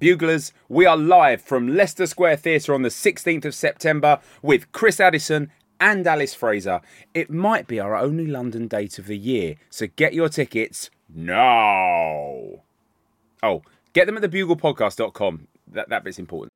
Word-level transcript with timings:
Buglers, 0.00 0.52
we 0.68 0.86
are 0.86 0.96
live 0.96 1.42
from 1.42 1.74
Leicester 1.74 2.06
Square 2.06 2.36
Theatre 2.36 2.72
on 2.72 2.82
the 2.82 2.88
16th 2.88 3.44
of 3.44 3.52
September 3.52 4.20
with 4.42 4.70
Chris 4.70 5.00
Addison 5.00 5.50
and 5.80 6.06
Alice 6.06 6.34
Fraser. 6.34 6.80
It 7.14 7.30
might 7.30 7.66
be 7.66 7.80
our 7.80 7.96
only 7.96 8.28
London 8.28 8.68
date 8.68 9.00
of 9.00 9.08
the 9.08 9.18
year, 9.18 9.56
so 9.70 9.88
get 9.96 10.14
your 10.14 10.28
tickets 10.28 10.88
now. 11.12 12.62
Oh, 13.42 13.62
get 13.92 14.06
them 14.06 14.16
at 14.16 14.22
thebuglepodcast.com. 14.22 15.48
That, 15.72 15.88
that 15.88 16.04
bit's 16.04 16.20
important. 16.20 16.52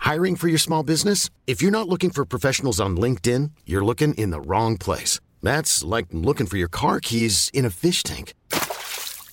Hiring 0.00 0.36
for 0.36 0.48
your 0.48 0.58
small 0.58 0.82
business? 0.82 1.30
If 1.46 1.62
you're 1.62 1.70
not 1.70 1.88
looking 1.88 2.10
for 2.10 2.26
professionals 2.26 2.80
on 2.80 2.98
LinkedIn, 2.98 3.52
you're 3.64 3.82
looking 3.82 4.12
in 4.14 4.28
the 4.28 4.42
wrong 4.42 4.76
place. 4.76 5.20
That's 5.42 5.82
like 5.82 6.08
looking 6.12 6.46
for 6.46 6.58
your 6.58 6.68
car 6.68 7.00
keys 7.00 7.50
in 7.54 7.64
a 7.64 7.70
fish 7.70 8.02
tank. 8.02 8.34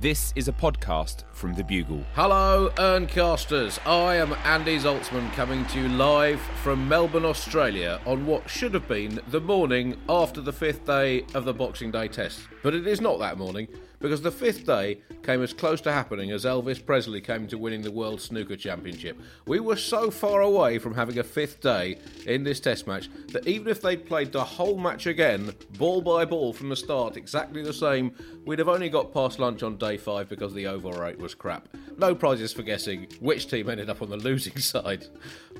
This 0.00 0.32
is 0.36 0.46
a 0.46 0.52
podcast 0.52 1.24
from 1.32 1.56
The 1.56 1.64
Bugle. 1.64 2.04
Hello, 2.14 2.70
Urncasters. 2.76 3.84
I 3.84 4.14
am 4.14 4.32
Andy 4.44 4.78
Zaltzman 4.78 5.32
coming 5.32 5.66
to 5.66 5.80
you 5.80 5.88
live 5.88 6.40
from 6.62 6.86
Melbourne, 6.86 7.24
Australia 7.24 8.00
on 8.06 8.24
what 8.24 8.48
should 8.48 8.74
have 8.74 8.86
been 8.86 9.20
the 9.26 9.40
morning 9.40 9.96
after 10.08 10.40
the 10.40 10.52
fifth 10.52 10.86
day 10.86 11.24
of 11.34 11.44
the 11.44 11.52
Boxing 11.52 11.90
Day 11.90 12.06
test. 12.06 12.42
But 12.62 12.74
it 12.74 12.86
is 12.86 13.00
not 13.00 13.18
that 13.18 13.38
morning 13.38 13.66
because 14.00 14.22
the 14.22 14.30
fifth 14.30 14.64
day 14.64 15.00
came 15.22 15.42
as 15.42 15.52
close 15.52 15.80
to 15.82 15.92
happening 15.92 16.30
as 16.30 16.44
Elvis 16.44 16.84
Presley 16.84 17.20
came 17.20 17.46
to 17.48 17.58
winning 17.58 17.82
the 17.82 17.90
World 17.90 18.20
Snooker 18.20 18.56
Championship. 18.56 19.18
We 19.46 19.60
were 19.60 19.76
so 19.76 20.10
far 20.10 20.42
away 20.42 20.78
from 20.78 20.94
having 20.94 21.18
a 21.18 21.24
fifth 21.24 21.60
day 21.60 21.98
in 22.26 22.44
this 22.44 22.60
test 22.60 22.86
match 22.86 23.08
that 23.32 23.46
even 23.46 23.68
if 23.68 23.82
they'd 23.82 24.06
played 24.06 24.32
the 24.32 24.44
whole 24.44 24.78
match 24.78 25.06
again, 25.06 25.52
ball 25.78 26.00
by 26.00 26.24
ball 26.24 26.52
from 26.52 26.68
the 26.68 26.76
start, 26.76 27.16
exactly 27.16 27.62
the 27.62 27.72
same, 27.72 28.12
we'd 28.46 28.58
have 28.58 28.68
only 28.68 28.88
got 28.88 29.12
past 29.12 29.38
lunch 29.38 29.62
on 29.62 29.76
day 29.76 29.96
five 29.96 30.28
because 30.28 30.54
the 30.54 30.66
over 30.66 30.90
rate 30.90 31.18
was 31.18 31.34
crap. 31.34 31.68
No 31.96 32.14
prizes 32.14 32.52
for 32.52 32.62
guessing 32.62 33.08
which 33.20 33.48
team 33.48 33.68
ended 33.68 33.90
up 33.90 34.02
on 34.02 34.10
the 34.10 34.16
losing 34.16 34.56
side 34.58 35.06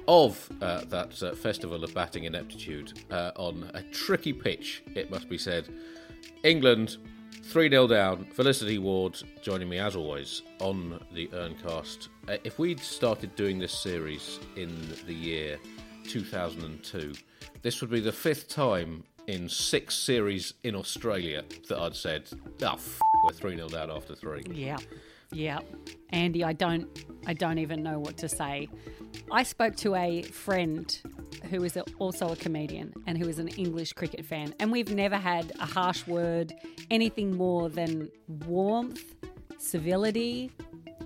of 0.06 0.48
uh, 0.62 0.82
that 0.86 1.22
uh, 1.22 1.34
festival 1.34 1.84
of 1.84 1.92
batting 1.94 2.24
ineptitude 2.24 3.00
uh, 3.10 3.32
on 3.36 3.70
a 3.74 3.82
tricky 3.82 4.32
pitch, 4.32 4.82
it 4.94 5.10
must 5.10 5.28
be 5.28 5.38
said. 5.38 5.68
England 6.44 6.96
3 7.48 7.70
0 7.70 7.86
down. 7.86 8.24
Felicity 8.26 8.78
Ward 8.78 9.20
joining 9.42 9.68
me 9.70 9.78
as 9.78 9.96
always 9.96 10.42
on 10.60 11.02
the 11.14 11.28
Urncast. 11.28 12.08
Uh, 12.28 12.36
if 12.44 12.58
we'd 12.58 12.78
started 12.78 13.34
doing 13.36 13.58
this 13.58 13.72
series 13.72 14.38
in 14.56 14.70
the 15.06 15.14
year 15.14 15.58
2002, 16.04 17.14
this 17.62 17.80
would 17.80 17.90
be 17.90 18.00
the 18.00 18.12
fifth 18.12 18.48
time 18.48 19.02
in 19.28 19.48
six 19.48 19.94
series 19.94 20.54
in 20.64 20.74
Australia 20.74 21.42
that 21.68 21.78
I'd 21.78 21.96
said, 21.96 22.28
oh, 22.62 22.72
f- 22.74 23.00
we're 23.24 23.32
3 23.32 23.56
0 23.56 23.68
down 23.68 23.90
after 23.90 24.14
three. 24.14 24.44
Yeah. 24.50 24.76
Yeah. 25.32 25.60
Andy, 26.10 26.42
I 26.44 26.52
don't 26.52 26.88
I 27.26 27.34
don't 27.34 27.58
even 27.58 27.82
know 27.82 27.98
what 27.98 28.16
to 28.18 28.28
say. 28.28 28.68
I 29.30 29.42
spoke 29.42 29.76
to 29.76 29.94
a 29.94 30.22
friend 30.22 30.98
who 31.50 31.62
is 31.64 31.78
also 31.98 32.28
a 32.30 32.36
comedian 32.36 32.92
and 33.06 33.18
who 33.18 33.28
is 33.28 33.38
an 33.38 33.48
English 33.48 33.92
cricket 33.92 34.24
fan 34.24 34.54
and 34.58 34.72
we've 34.72 34.94
never 34.94 35.16
had 35.16 35.52
a 35.60 35.66
harsh 35.66 36.06
word, 36.06 36.54
anything 36.90 37.36
more 37.36 37.68
than 37.68 38.10
warmth, 38.46 39.14
civility, 39.58 40.50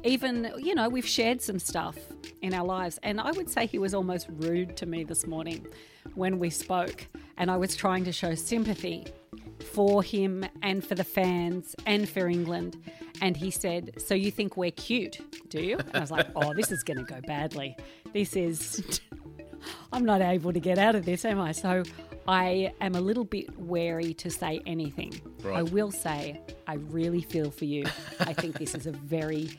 even, 0.04 0.52
you 0.58 0.74
know, 0.74 0.88
we've 0.88 1.06
shared 1.06 1.40
some 1.40 1.58
stuff 1.58 1.96
in 2.40 2.54
our 2.54 2.64
lives. 2.64 2.98
And 3.02 3.20
I 3.20 3.30
would 3.32 3.48
say 3.48 3.66
he 3.66 3.78
was 3.78 3.94
almost 3.94 4.26
rude 4.30 4.76
to 4.78 4.86
me 4.86 5.04
this 5.04 5.26
morning 5.26 5.66
when 6.14 6.38
we 6.38 6.50
spoke. 6.50 7.06
And 7.36 7.50
I 7.50 7.56
was 7.56 7.76
trying 7.76 8.04
to 8.04 8.12
show 8.12 8.34
sympathy 8.34 9.06
for 9.62 10.02
him 10.02 10.44
and 10.62 10.84
for 10.84 10.94
the 10.94 11.04
fans 11.04 11.74
and 11.86 12.08
for 12.08 12.28
England. 12.28 12.76
And 13.20 13.36
he 13.36 13.50
said, 13.50 13.92
So 13.98 14.14
you 14.14 14.30
think 14.30 14.56
we're 14.56 14.70
cute, 14.70 15.20
do 15.48 15.60
you? 15.60 15.78
And 15.78 15.96
I 15.96 16.00
was 16.00 16.10
like, 16.10 16.28
Oh, 16.34 16.52
this 16.54 16.70
is 16.72 16.82
going 16.82 16.98
to 16.98 17.04
go 17.04 17.20
badly. 17.26 17.76
This 18.12 18.36
is. 18.36 19.00
I'm 19.92 20.04
not 20.04 20.20
able 20.20 20.52
to 20.52 20.58
get 20.58 20.76
out 20.78 20.96
of 20.96 21.04
this, 21.04 21.24
am 21.24 21.40
I? 21.40 21.52
So 21.52 21.84
I 22.26 22.72
am 22.80 22.94
a 22.94 23.00
little 23.00 23.24
bit 23.24 23.56
wary 23.58 24.14
to 24.14 24.30
say 24.30 24.60
anything. 24.66 25.20
Right. 25.42 25.58
I 25.58 25.62
will 25.62 25.90
say, 25.90 26.40
I 26.66 26.74
really 26.74 27.22
feel 27.22 27.50
for 27.50 27.64
you. 27.64 27.84
I 28.20 28.32
think 28.32 28.58
this 28.58 28.74
is 28.74 28.86
a 28.86 28.92
very 28.92 29.50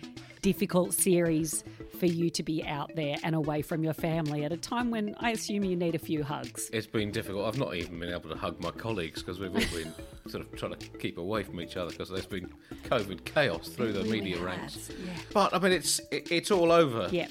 difficult 0.47 0.93
series 0.93 1.63
for 1.99 2.05
you 2.05 2.29
to 2.29 2.43
be 2.43 2.63
out 2.65 2.91
there 2.95 3.15
and 3.23 3.33
away 3.33 3.61
from 3.61 3.81
your 3.81 3.93
family 3.93 4.43
at 4.43 4.51
a 4.51 4.57
time 4.57 4.91
when 4.91 5.15
I 5.19 5.31
assume 5.31 5.63
you 5.63 5.75
need 5.77 5.95
a 5.95 5.99
few 5.99 6.21
hugs. 6.21 6.69
It's 6.73 6.85
been 6.85 7.11
difficult. 7.11 7.47
I've 7.47 7.57
not 7.57 7.75
even 7.75 7.97
been 7.97 8.11
able 8.11 8.29
to 8.29 8.35
hug 8.35 8.59
my 8.61 8.71
colleagues 8.71 9.23
because 9.23 9.39
we've 9.39 9.55
all 9.55 9.73
been 9.73 9.93
sort 10.27 10.43
of 10.45 10.53
trying 10.55 10.75
to 10.75 10.87
keep 10.99 11.17
away 11.17 11.43
from 11.43 11.61
each 11.61 11.77
other 11.77 11.91
because 11.91 12.09
there's 12.09 12.25
been 12.27 12.51
COVID 12.83 13.23
chaos 13.23 13.69
through 13.69 13.93
the 13.93 14.01
really 14.03 14.19
media 14.19 14.35
has, 14.37 14.45
ranks. 14.45 14.89
yeah. 14.89 15.13
But 15.33 15.53
I 15.53 15.59
mean, 15.59 15.71
it's 15.71 15.99
it, 16.11 16.29
it's 16.29 16.51
all 16.51 16.73
over. 16.73 17.07
Yeah. 17.09 17.27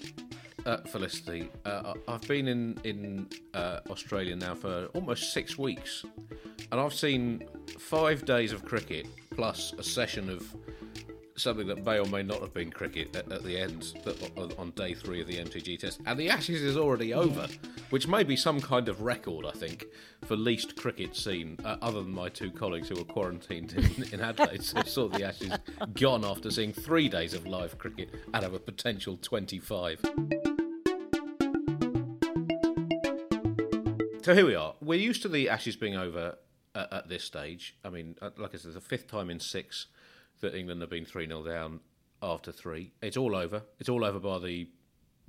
uh, 0.65 0.79
Felicity. 0.79 1.51
Uh, 1.67 1.93
I- 2.09 2.15
I've 2.15 2.23
been 2.27 2.49
in 2.49 2.79
in 2.85 3.29
uh, 3.53 3.81
Australia 3.91 4.37
now 4.37 4.55
for 4.55 4.87
almost 4.95 5.35
six 5.35 5.59
weeks, 5.59 6.03
and 6.71 6.81
I've 6.81 6.95
seen 6.95 7.45
five 7.79 8.25
days 8.25 8.53
of 8.53 8.65
cricket 8.65 9.07
plus 9.37 9.75
a 9.77 9.83
session 9.83 10.31
of 10.31 10.47
something 11.37 11.67
that 11.67 11.85
may 11.85 11.99
or 11.99 12.07
may 12.07 12.23
not 12.23 12.41
have 12.41 12.55
been 12.55 12.71
cricket 12.71 13.15
at, 13.17 13.31
at 13.31 13.43
the 13.43 13.57
end 13.57 13.95
on, 14.59 14.71
day 14.71 14.95
three 14.95 15.21
of 15.21 15.27
the 15.27 15.37
MCG 15.37 15.79
test. 15.79 16.01
And 16.07 16.19
the 16.19 16.31
Ashes 16.31 16.63
is 16.63 16.77
already 16.77 17.15
over, 17.15 17.49
which 17.91 18.07
may 18.07 18.23
be 18.23 18.37
some 18.37 18.61
kind 18.61 18.89
of 18.89 19.03
record, 19.03 19.47
I 19.47 19.53
think, 19.53 19.87
for 20.25 20.37
least 20.37 20.77
cricket 20.77 21.17
seen, 21.17 21.59
uh, 21.65 21.77
other 21.83 22.03
than 22.03 22.13
my 22.13 22.29
two 22.29 22.51
colleagues 22.51 22.89
who 22.89 22.97
were 22.97 23.05
quarantined 23.05 23.73
in, 23.73 24.15
in 24.15 24.21
Adelaide, 24.21 24.65
who 24.65 24.83
saw 24.85 25.09
the 25.09 25.25
Ashes 25.25 25.53
gone 25.95 26.25
after 26.25 26.51
seeing 26.51 26.73
three 26.73 27.09
days 27.09 27.35
of 27.35 27.47
live 27.47 27.79
cricket 27.79 28.11
out 28.35 28.45
of 28.45 28.55
a 28.55 28.59
potential 28.59 29.19
25. 29.21 30.01
So 34.23 34.35
here 34.35 34.47
we 34.47 34.55
are. 34.55 34.75
We're 34.81 35.01
used 35.01 35.23
to 35.23 35.29
the 35.29 35.49
Ashes 35.49 35.75
being 35.77 35.97
over 35.97 36.37
uh, 36.75 36.87
at 36.93 37.09
this 37.09 37.25
stage. 37.25 37.77
I 37.85 37.91
mean, 37.91 38.17
uh, 38.23 38.31
like 38.37 38.55
I 38.55 38.59
said, 38.59 38.73
the 38.73 38.81
fifth 38.81 39.09
time 39.09 39.31
in 39.31 39.41
six 39.41 39.87
that 40.43 40.55
England 40.55 40.81
have 40.83 40.91
been 40.91 41.07
3 41.07 41.27
0 41.27 41.43
down 41.45 41.81
after 42.23 42.53
three. 42.53 42.93
It's 43.03 43.17
all 43.17 43.35
over. 43.35 43.63
It's 43.81 43.89
all 43.89 44.05
over 44.05 44.21
by 44.21 44.39
the, 44.39 44.69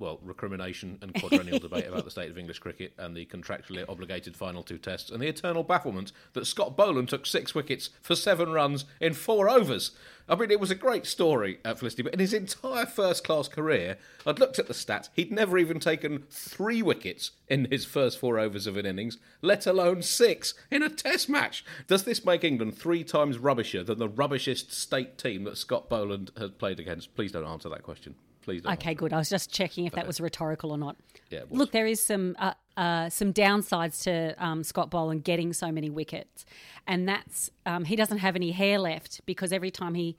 well, 0.04 0.20
recrimination 0.22 0.98
and 1.00 1.14
quadrennial 1.14 1.58
debate 1.58 1.86
about 1.86 2.04
the 2.04 2.10
state 2.10 2.30
of 2.30 2.36
English 2.36 2.58
cricket 2.58 2.92
and 2.98 3.16
the 3.16 3.24
contractually 3.24 3.88
obligated 3.88 4.36
final 4.36 4.62
two 4.62 4.76
tests 4.76 5.10
and 5.10 5.22
the 5.22 5.28
eternal 5.28 5.62
bafflement 5.62 6.12
that 6.34 6.46
Scott 6.46 6.76
Boland 6.76 7.08
took 7.08 7.24
six 7.24 7.54
wickets 7.54 7.88
for 8.02 8.14
seven 8.14 8.52
runs 8.52 8.84
in 9.00 9.14
four 9.14 9.48
overs. 9.48 9.92
I 10.28 10.36
mean, 10.36 10.50
it 10.50 10.60
was 10.60 10.70
a 10.70 10.74
great 10.74 11.06
story, 11.06 11.58
at 11.64 11.78
Felicity, 11.78 12.02
but 12.02 12.12
in 12.12 12.20
his 12.20 12.34
entire 12.34 12.84
first 12.84 13.24
class 13.24 13.48
career, 13.48 13.96
I'd 14.26 14.38
looked 14.38 14.58
at 14.58 14.68
the 14.68 14.74
stats, 14.74 15.08
he'd 15.14 15.32
never 15.32 15.56
even 15.56 15.80
taken 15.80 16.24
three 16.30 16.82
wickets 16.82 17.30
in 17.48 17.66
his 17.70 17.86
first 17.86 18.18
four 18.18 18.38
overs 18.38 18.66
of 18.66 18.76
an 18.76 18.84
innings, 18.84 19.16
let 19.40 19.66
alone 19.66 20.02
six 20.02 20.52
in 20.70 20.82
a 20.82 20.90
test 20.90 21.30
match. 21.30 21.64
Does 21.86 22.04
this 22.04 22.26
make 22.26 22.44
England 22.44 22.76
three 22.76 23.04
times 23.04 23.38
rubbisher 23.38 23.82
than 23.82 23.98
the 23.98 24.08
rubbishest 24.08 24.70
state 24.70 25.16
team 25.16 25.44
that 25.44 25.56
Scott 25.56 25.88
Boland 25.88 26.30
has 26.36 26.50
played 26.50 26.78
against? 26.78 27.14
Please 27.14 27.32
don't 27.32 27.46
answer 27.46 27.70
that 27.70 27.82
question. 27.82 28.14
Please 28.44 28.60
don't. 28.62 28.74
Okay, 28.74 28.94
good. 28.94 29.12
I 29.12 29.16
was 29.16 29.30
just 29.30 29.50
checking 29.50 29.86
if 29.86 29.94
that 29.94 30.06
was 30.06 30.20
rhetorical 30.20 30.70
or 30.70 30.76
not. 30.78 30.96
Yeah. 31.30 31.40
Look, 31.50 31.72
there 31.72 31.86
is 31.86 32.02
some 32.02 32.36
uh, 32.38 32.52
uh, 32.76 33.08
some 33.08 33.32
downsides 33.32 34.02
to 34.02 34.34
um, 34.44 34.62
Scott 34.62 34.90
Boland 34.90 35.24
getting 35.24 35.52
so 35.54 35.72
many 35.72 35.88
wickets, 35.88 36.44
and 36.86 37.08
that's 37.08 37.50
um, 37.64 37.86
he 37.86 37.96
doesn't 37.96 38.18
have 38.18 38.36
any 38.36 38.50
hair 38.52 38.78
left 38.78 39.22
because 39.24 39.50
every 39.50 39.70
time 39.70 39.94
he 39.94 40.16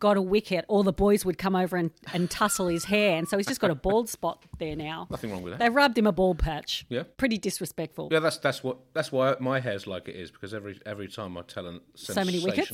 got 0.00 0.16
a 0.16 0.22
wicket, 0.22 0.64
all 0.68 0.82
the 0.82 0.92
boys 0.92 1.24
would 1.24 1.36
come 1.38 1.54
over 1.56 1.76
and, 1.76 1.90
and 2.14 2.30
tussle 2.40 2.68
his 2.68 2.84
hair, 2.86 3.18
and 3.18 3.28
so 3.28 3.36
he's 3.36 3.46
just 3.46 3.60
got 3.60 3.70
a 3.70 3.74
bald 3.74 4.08
spot 4.08 4.42
there 4.58 4.74
now. 4.74 5.06
Nothing 5.10 5.30
wrong 5.30 5.42
with 5.42 5.52
that. 5.52 5.58
They 5.58 5.68
rubbed 5.68 5.98
him 5.98 6.06
a 6.06 6.12
bald 6.12 6.38
patch. 6.38 6.86
Yeah. 6.88 7.02
pretty 7.18 7.36
disrespectful. 7.36 8.08
Yeah, 8.10 8.20
that's 8.20 8.38
that's 8.38 8.64
what 8.64 8.78
that's 8.94 9.12
why 9.12 9.36
my 9.40 9.60
hair's 9.60 9.86
like 9.86 10.08
it 10.08 10.16
is 10.16 10.30
because 10.30 10.54
every 10.54 10.80
every 10.86 11.08
time 11.08 11.36
I 11.36 11.42
tell 11.42 11.66
a 11.66 11.80
So 11.96 12.24
many 12.24 12.40
wickets? 12.42 12.72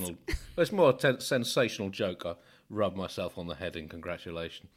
it's 0.56 0.70
more 0.70 0.90
a 0.90 0.92
ten, 0.92 1.18
sensational 1.18 1.90
joke. 1.90 2.22
I 2.24 2.34
rub 2.70 2.96
myself 2.96 3.38
on 3.38 3.46
the 3.46 3.54
head 3.54 3.76
in 3.76 3.88
congratulation. 3.88 4.68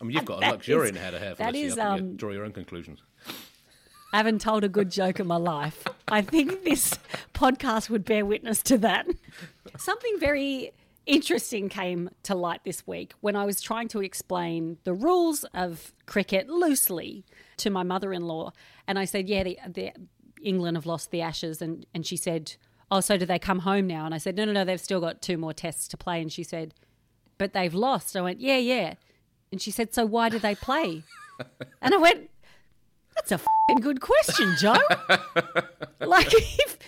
I 0.00 0.04
mean, 0.04 0.16
you've 0.16 0.24
got 0.24 0.42
a 0.44 0.50
luxuriant 0.50 0.96
is- 0.96 1.02
head 1.02 1.14
of 1.14 1.20
hair. 1.20 1.34
that 1.34 1.36
Felicity. 1.38 1.62
is, 1.64 1.74
think 1.74 2.00
you 2.00 2.06
um, 2.08 2.16
draw 2.16 2.30
your 2.30 2.44
own 2.44 2.52
conclusions. 2.52 3.00
I 4.12 4.16
haven't 4.16 4.40
told 4.40 4.64
a 4.64 4.68
good 4.68 4.90
joke 4.90 5.20
in 5.20 5.26
my 5.26 5.36
life. 5.36 5.84
I 6.08 6.22
think 6.22 6.64
this 6.64 6.98
podcast 7.34 7.90
would 7.90 8.04
bear 8.04 8.24
witness 8.24 8.62
to 8.64 8.78
that. 8.78 9.06
Something 9.76 10.18
very 10.18 10.72
interesting 11.04 11.68
came 11.68 12.08
to 12.22 12.34
light 12.34 12.60
this 12.64 12.86
week 12.86 13.12
when 13.20 13.36
I 13.36 13.44
was 13.44 13.60
trying 13.60 13.88
to 13.88 14.02
explain 14.02 14.78
the 14.84 14.94
rules 14.94 15.44
of 15.52 15.92
cricket 16.06 16.48
loosely 16.48 17.24
to 17.58 17.70
my 17.70 17.82
mother 17.82 18.12
in 18.12 18.22
law. 18.22 18.52
And 18.86 18.98
I 18.98 19.04
said, 19.04 19.28
yeah, 19.28 19.42
the, 19.42 19.58
the, 19.68 19.92
England 20.42 20.76
have 20.76 20.86
lost 20.86 21.10
the 21.10 21.20
Ashes, 21.20 21.60
and 21.60 21.84
and 21.92 22.06
she 22.06 22.16
said, 22.16 22.54
"Oh, 22.90 23.00
so 23.00 23.16
do 23.16 23.26
they 23.26 23.38
come 23.38 23.60
home 23.60 23.86
now?" 23.86 24.06
And 24.06 24.14
I 24.14 24.18
said, 24.18 24.36
"No, 24.36 24.44
no, 24.44 24.52
no, 24.52 24.64
they've 24.64 24.80
still 24.80 25.00
got 25.00 25.20
two 25.20 25.36
more 25.36 25.52
tests 25.52 25.88
to 25.88 25.96
play." 25.96 26.22
And 26.22 26.32
she 26.32 26.44
said, 26.44 26.74
"But 27.38 27.52
they've 27.52 27.72
lost." 27.74 28.16
I 28.16 28.20
went, 28.20 28.40
"Yeah, 28.40 28.58
yeah," 28.58 28.94
and 29.50 29.62
she 29.62 29.70
said, 29.70 29.94
"So 29.94 30.04
why 30.04 30.28
do 30.28 30.38
they 30.38 30.54
play?" 30.54 31.04
and 31.82 31.94
I 31.94 31.96
went, 31.96 32.28
"That's 33.14 33.32
a 33.32 33.38
fing 33.38 33.80
good 33.80 34.00
question, 34.00 34.54
Joe. 34.58 34.76
like 36.00 36.32
if." 36.34 36.78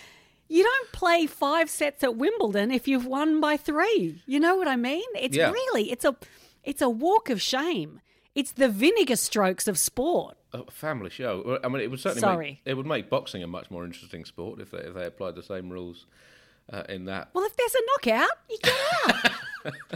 You 0.52 0.64
don't 0.64 0.90
play 0.90 1.26
five 1.28 1.70
sets 1.70 2.02
at 2.02 2.16
Wimbledon 2.16 2.72
if 2.72 2.88
you've 2.88 3.06
won 3.06 3.40
by 3.40 3.56
three. 3.56 4.20
You 4.26 4.40
know 4.40 4.56
what 4.56 4.66
I 4.66 4.74
mean? 4.74 5.04
It's 5.14 5.36
Yeah. 5.36 5.52
really 5.52 5.92
it's 5.92 6.04
a 6.04 6.16
it's 6.64 6.82
a 6.82 6.90
walk 6.90 7.30
of 7.30 7.40
shame. 7.40 8.00
It's 8.34 8.50
the 8.50 8.68
vinegar 8.68 9.14
strokes 9.14 9.68
of 9.68 9.78
sport. 9.78 10.36
A 10.52 10.68
family 10.68 11.08
show. 11.08 11.60
I 11.62 11.68
mean, 11.68 11.80
it 11.82 11.88
would 11.88 12.00
certainly 12.00 12.22
Sorry. 12.22 12.46
make 12.50 12.60
it 12.64 12.74
would 12.74 12.84
make 12.84 13.08
boxing 13.08 13.44
a 13.44 13.46
much 13.46 13.70
more 13.70 13.84
interesting 13.84 14.24
sport 14.24 14.60
if 14.60 14.72
they 14.72 14.78
if 14.78 14.94
they 14.94 15.06
applied 15.06 15.36
the 15.36 15.44
same 15.44 15.70
rules 15.70 16.06
uh, 16.72 16.82
in 16.88 17.04
that. 17.04 17.28
Well, 17.32 17.44
if 17.44 17.54
there's 17.56 17.76
a 17.76 17.82
knockout, 17.86 18.30
you 18.50 18.58
get 18.60 18.74
out. 19.06 19.32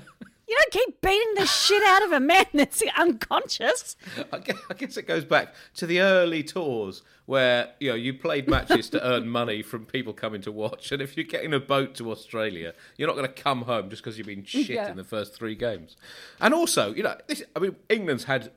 you 0.49 0.57
don't 0.57 0.71
keep 0.73 1.01
beating 1.01 1.35
the 1.37 1.47
shit 1.47 1.83
out 1.85 2.03
of 2.05 2.13
a 2.13 2.21
man 2.21 2.45
that's 2.55 2.83
unconscious. 2.99 3.97
I 4.33 4.39
guess, 4.39 4.57
I 4.71 4.75
guess 4.75 4.97
it 4.97 5.07
goes 5.07 5.25
back 5.25 5.55
to 5.77 5.87
the 5.87 6.01
early 6.01 6.43
tours 6.43 7.03
where 7.27 7.71
you 7.81 7.89
know 7.89 7.95
you 7.95 8.13
played 8.15 8.49
matches 8.49 8.91
to 8.91 9.07
earn 9.07 9.29
money 9.29 9.63
from 9.63 9.87
people 9.87 10.13
coming 10.13 10.43
to 10.43 10.53
watch, 10.53 10.93
and 10.93 11.01
if 11.01 11.17
you're 11.17 11.25
getting 11.25 11.55
a 11.55 11.61
boat 11.61 11.95
to 11.97 12.11
Australia, 12.11 12.75
you're 12.97 13.09
not 13.09 13.17
going 13.17 13.27
to 13.33 13.43
come 13.43 13.63
home 13.63 13.89
just 13.89 14.03
because 14.03 14.19
you've 14.19 14.27
been 14.27 14.45
shit 14.45 14.69
Yeah. 14.69 14.91
in 14.91 14.97
the 14.97 15.05
first 15.05 15.35
three 15.35 15.55
games. 15.55 15.97
And 16.41 16.53
also, 16.53 16.93
you 16.95 17.03
know, 17.03 17.17
this, 17.27 17.43
I 17.57 17.61
mean, 17.61 17.77
England's 17.89 18.25
had 18.25 18.53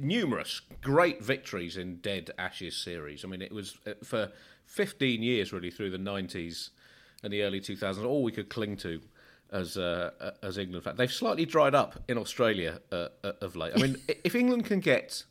numerous 0.00 0.60
great 0.82 1.22
victories 1.22 1.76
in 1.76 1.96
Dead 1.96 2.30
Ashes 2.38 2.76
series. 2.76 3.24
I 3.24 3.28
mean, 3.28 3.42
it 3.42 3.52
was 3.52 3.76
uh, 3.86 3.92
for 4.02 4.30
15 4.66 5.22
years 5.22 5.52
really 5.52 5.70
through 5.70 5.90
the 5.90 5.98
90s 5.98 6.70
and 7.22 7.32
the 7.32 7.42
early 7.42 7.60
2000s 7.60 8.04
all 8.04 8.22
we 8.22 8.32
could 8.32 8.48
cling 8.48 8.76
to. 8.78 9.00
As 9.52 9.76
uh, 9.76 10.10
uh, 10.18 10.30
as 10.42 10.56
England, 10.56 10.84
fan. 10.84 10.96
they've 10.96 11.12
slightly 11.12 11.44
dried 11.44 11.74
up 11.74 12.02
in 12.08 12.16
Australia 12.16 12.80
uh, 12.90 13.08
uh, 13.22 13.32
of 13.42 13.54
late. 13.54 13.72
I 13.76 13.80
mean, 13.80 13.96
if 14.24 14.34
England 14.34 14.64
can 14.64 14.80
get 14.80 15.24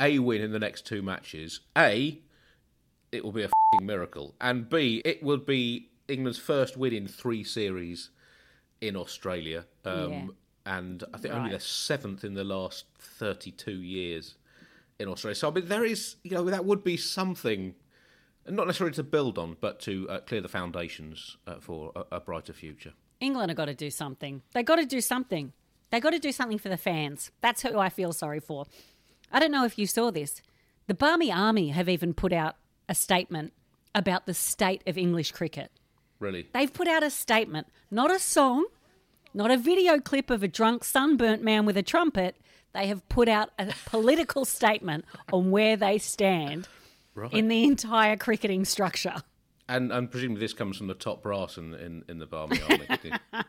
a 0.00 0.18
win 0.20 0.40
in 0.40 0.52
the 0.52 0.58
next 0.58 0.86
two 0.86 1.02
matches, 1.02 1.60
a 1.76 2.18
it 3.12 3.22
will 3.24 3.32
be 3.32 3.42
a 3.42 3.50
fing 3.72 3.86
miracle, 3.86 4.34
and 4.40 4.68
b 4.70 5.02
it 5.04 5.22
would 5.22 5.44
be 5.44 5.90
England's 6.08 6.38
first 6.38 6.76
win 6.78 6.94
in 6.94 7.06
three 7.06 7.44
series 7.44 8.08
in 8.80 8.96
Australia. 8.96 9.66
Um, 9.84 10.12
Yeah. 10.12 10.26
And 10.66 11.04
I 11.14 11.18
think 11.18 11.32
only 11.32 11.44
Right. 11.44 11.50
their 11.52 11.60
seventh 11.60 12.24
in 12.24 12.34
the 12.34 12.44
last 12.44 12.84
32 12.98 13.80
years 13.80 14.34
in 14.98 15.08
Australia. 15.08 15.34
So 15.34 15.48
I 15.50 15.52
mean, 15.54 15.68
there 15.68 15.84
is, 15.84 16.16
you 16.22 16.32
know, 16.32 16.44
that 16.44 16.66
would 16.66 16.84
be 16.84 16.98
something, 16.98 17.74
not 18.46 18.66
necessarily 18.66 18.94
to 18.96 19.02
build 19.02 19.38
on, 19.38 19.56
but 19.60 19.80
to 19.80 20.08
uh, 20.10 20.20
clear 20.20 20.42
the 20.42 20.48
foundations 20.48 21.38
uh, 21.46 21.54
for 21.58 21.92
a, 21.96 22.16
a 22.16 22.20
brighter 22.20 22.52
future. 22.52 22.92
England 23.20 23.50
have 23.50 23.56
got 23.56 23.66
to 23.66 23.74
do 23.74 23.90
something. 23.90 24.42
They 24.52 24.62
got 24.62 24.76
to 24.76 24.86
do 24.86 25.00
something. 25.00 25.52
They 25.90 26.00
got 26.00 26.10
to 26.10 26.18
do 26.18 26.32
something 26.32 26.58
for 26.58 26.68
the 26.68 26.76
fans. 26.76 27.30
That's 27.40 27.62
who 27.62 27.78
I 27.78 27.88
feel 27.88 28.12
sorry 28.12 28.40
for. 28.40 28.66
I 29.32 29.40
don't 29.40 29.50
know 29.52 29.64
if 29.64 29.78
you 29.78 29.86
saw 29.86 30.10
this. 30.10 30.40
The 30.86 30.94
Barmy 30.94 31.30
Army 31.32 31.68
have 31.70 31.88
even 31.88 32.14
put 32.14 32.32
out 32.32 32.56
a 32.88 32.94
statement 32.94 33.52
about 33.94 34.26
the 34.26 34.34
state 34.34 34.82
of 34.86 34.96
English 34.96 35.32
cricket. 35.32 35.70
Really, 36.20 36.48
They've 36.52 36.72
put 36.72 36.88
out 36.88 37.02
a 37.02 37.10
statement, 37.10 37.68
not 37.90 38.10
a 38.10 38.18
song, 38.18 38.66
not 39.34 39.50
a 39.50 39.56
video 39.56 39.98
clip 40.00 40.30
of 40.30 40.42
a 40.42 40.48
drunk, 40.48 40.84
sunburnt 40.84 41.42
man 41.42 41.64
with 41.66 41.76
a 41.76 41.82
trumpet. 41.82 42.36
They 42.74 42.86
have 42.88 43.08
put 43.08 43.28
out 43.28 43.50
a 43.58 43.72
political 43.86 44.44
statement 44.44 45.04
on 45.32 45.50
where 45.50 45.76
they 45.76 45.98
stand 45.98 46.68
Right. 47.14 47.32
in 47.32 47.48
the 47.48 47.64
entire 47.64 48.16
cricketing 48.16 48.64
structure. 48.64 49.22
And 49.68 49.92
and 49.92 50.10
presumably 50.10 50.40
this 50.40 50.52
comes 50.54 50.76
from 50.76 50.86
the 50.86 50.94
top 50.94 51.22
brass 51.22 51.56
in 51.58 51.74
in, 51.74 52.04
in 52.08 52.18
the 52.18 52.26
Barmy 52.26 52.60
Army, 52.62 52.86
the, 52.88 53.20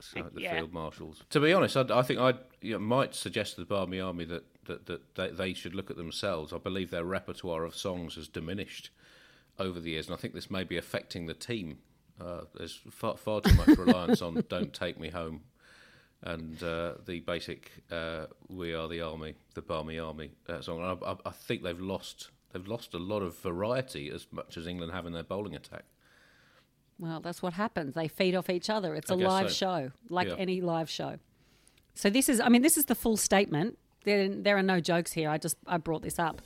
so 0.00 0.28
the 0.32 0.42
Yeah. 0.42 0.56
field 0.56 0.72
marshals. 0.72 1.22
To 1.30 1.40
be 1.40 1.52
honest, 1.52 1.76
I, 1.76 1.84
I 1.90 2.02
think 2.02 2.20
I 2.20 2.34
you 2.60 2.72
know, 2.72 2.78
might 2.78 3.14
suggest 3.14 3.54
to 3.54 3.60
the 3.62 3.66
Barmy 3.66 4.00
Army 4.00 4.24
that 4.26 4.44
that, 4.66 4.86
that 4.86 5.14
they, 5.16 5.30
they 5.30 5.54
should 5.54 5.74
look 5.74 5.90
at 5.90 5.96
themselves. 5.96 6.52
I 6.52 6.58
believe 6.58 6.90
their 6.90 7.04
repertoire 7.04 7.64
of 7.64 7.74
songs 7.74 8.14
has 8.14 8.28
diminished 8.28 8.90
over 9.58 9.80
the 9.80 9.90
years, 9.90 10.06
and 10.06 10.14
I 10.14 10.18
think 10.20 10.34
this 10.34 10.50
may 10.50 10.64
be 10.64 10.76
affecting 10.76 11.26
the 11.26 11.34
team. 11.34 11.78
Uh, 12.20 12.42
there's 12.56 12.78
far, 12.90 13.16
far 13.16 13.40
too 13.40 13.54
much 13.54 13.68
reliance 13.76 14.22
on 14.22 14.44
"Don't 14.48 14.72
Take 14.72 15.00
Me 15.00 15.08
Home" 15.10 15.42
and 16.22 16.62
uh, 16.62 16.94
the 17.04 17.20
basic 17.20 17.72
uh, 17.90 18.26
"We 18.48 18.74
Are 18.74 18.86
the 18.88 19.00
Army," 19.00 19.34
the 19.54 19.62
Barmy 19.62 19.98
Army 19.98 20.30
uh, 20.48 20.60
song. 20.60 20.80
I, 20.80 21.10
I, 21.10 21.16
I 21.26 21.30
think 21.32 21.62
they've 21.64 21.80
lost 21.80 22.30
they've 22.52 22.66
lost 22.66 22.94
a 22.94 22.98
lot 22.98 23.22
of 23.22 23.36
variety 23.38 24.10
as 24.10 24.26
much 24.30 24.56
as 24.56 24.66
England 24.66 24.92
have 24.92 25.06
in 25.06 25.12
their 25.12 25.22
bowling 25.22 25.54
attack. 25.54 25.84
Well, 26.98 27.20
that's 27.20 27.42
what 27.42 27.54
happens. 27.54 27.94
They 27.94 28.08
feed 28.08 28.34
off 28.34 28.48
each 28.48 28.70
other. 28.70 28.94
It's 28.94 29.10
I 29.10 29.14
a 29.14 29.16
live 29.16 29.50
so. 29.50 29.54
show, 29.54 29.92
like 30.08 30.28
Yeah. 30.28 30.34
any 30.38 30.60
live 30.60 30.88
show. 30.88 31.18
So 31.94 32.10
this 32.10 32.28
is, 32.28 32.40
I 32.40 32.48
mean, 32.48 32.62
this 32.62 32.76
is 32.76 32.84
the 32.86 32.94
full 32.94 33.16
statement. 33.16 33.78
There, 34.04 34.28
there 34.28 34.56
are 34.56 34.62
no 34.62 34.80
jokes 34.80 35.12
here. 35.12 35.28
I 35.28 35.38
just, 35.38 35.56
I 35.66 35.78
brought 35.78 36.02
this 36.02 36.18
up. 36.18 36.40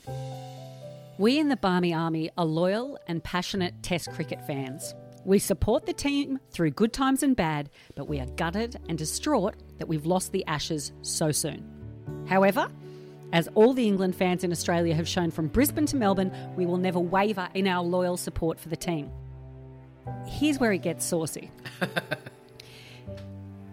We 1.17 1.39
in 1.39 1.49
the 1.49 1.57
Barmy 1.57 1.93
Army 1.93 2.29
are 2.37 2.45
loyal 2.45 2.99
and 3.07 3.23
passionate 3.23 3.73
Test 3.81 4.11
cricket 4.11 4.45
fans. 4.45 4.93
We 5.25 5.39
support 5.39 5.85
the 5.85 5.93
team 5.93 6.39
through 6.51 6.71
good 6.71 6.93
times 6.93 7.23
and 7.23 7.35
bad, 7.35 7.69
but 7.95 8.07
we 8.07 8.19
are 8.19 8.27
gutted 8.27 8.79
and 8.87 8.97
distraught 8.97 9.55
that 9.77 9.87
we've 9.87 10.05
lost 10.05 10.31
the 10.31 10.45
Ashes 10.45 10.91
so 11.01 11.31
soon. 11.31 11.65
However, 12.27 12.69
as 13.33 13.47
all 13.55 13.73
the 13.73 13.87
England 13.87 14.15
fans 14.15 14.43
in 14.43 14.51
Australia 14.51 14.95
have 14.95 15.07
shown 15.07 15.31
from 15.31 15.47
Brisbane 15.47 15.85
to 15.87 15.95
Melbourne, 15.95 16.31
we 16.55 16.65
will 16.65 16.77
never 16.77 16.99
waver 16.99 17.49
in 17.53 17.67
our 17.67 17.83
loyal 17.83 18.17
support 18.17 18.59
for 18.59 18.69
the 18.69 18.75
team. 18.75 19.09
Here's 20.25 20.59
where 20.59 20.71
it 20.71 20.81
gets 20.81 21.05
saucy. 21.05 21.51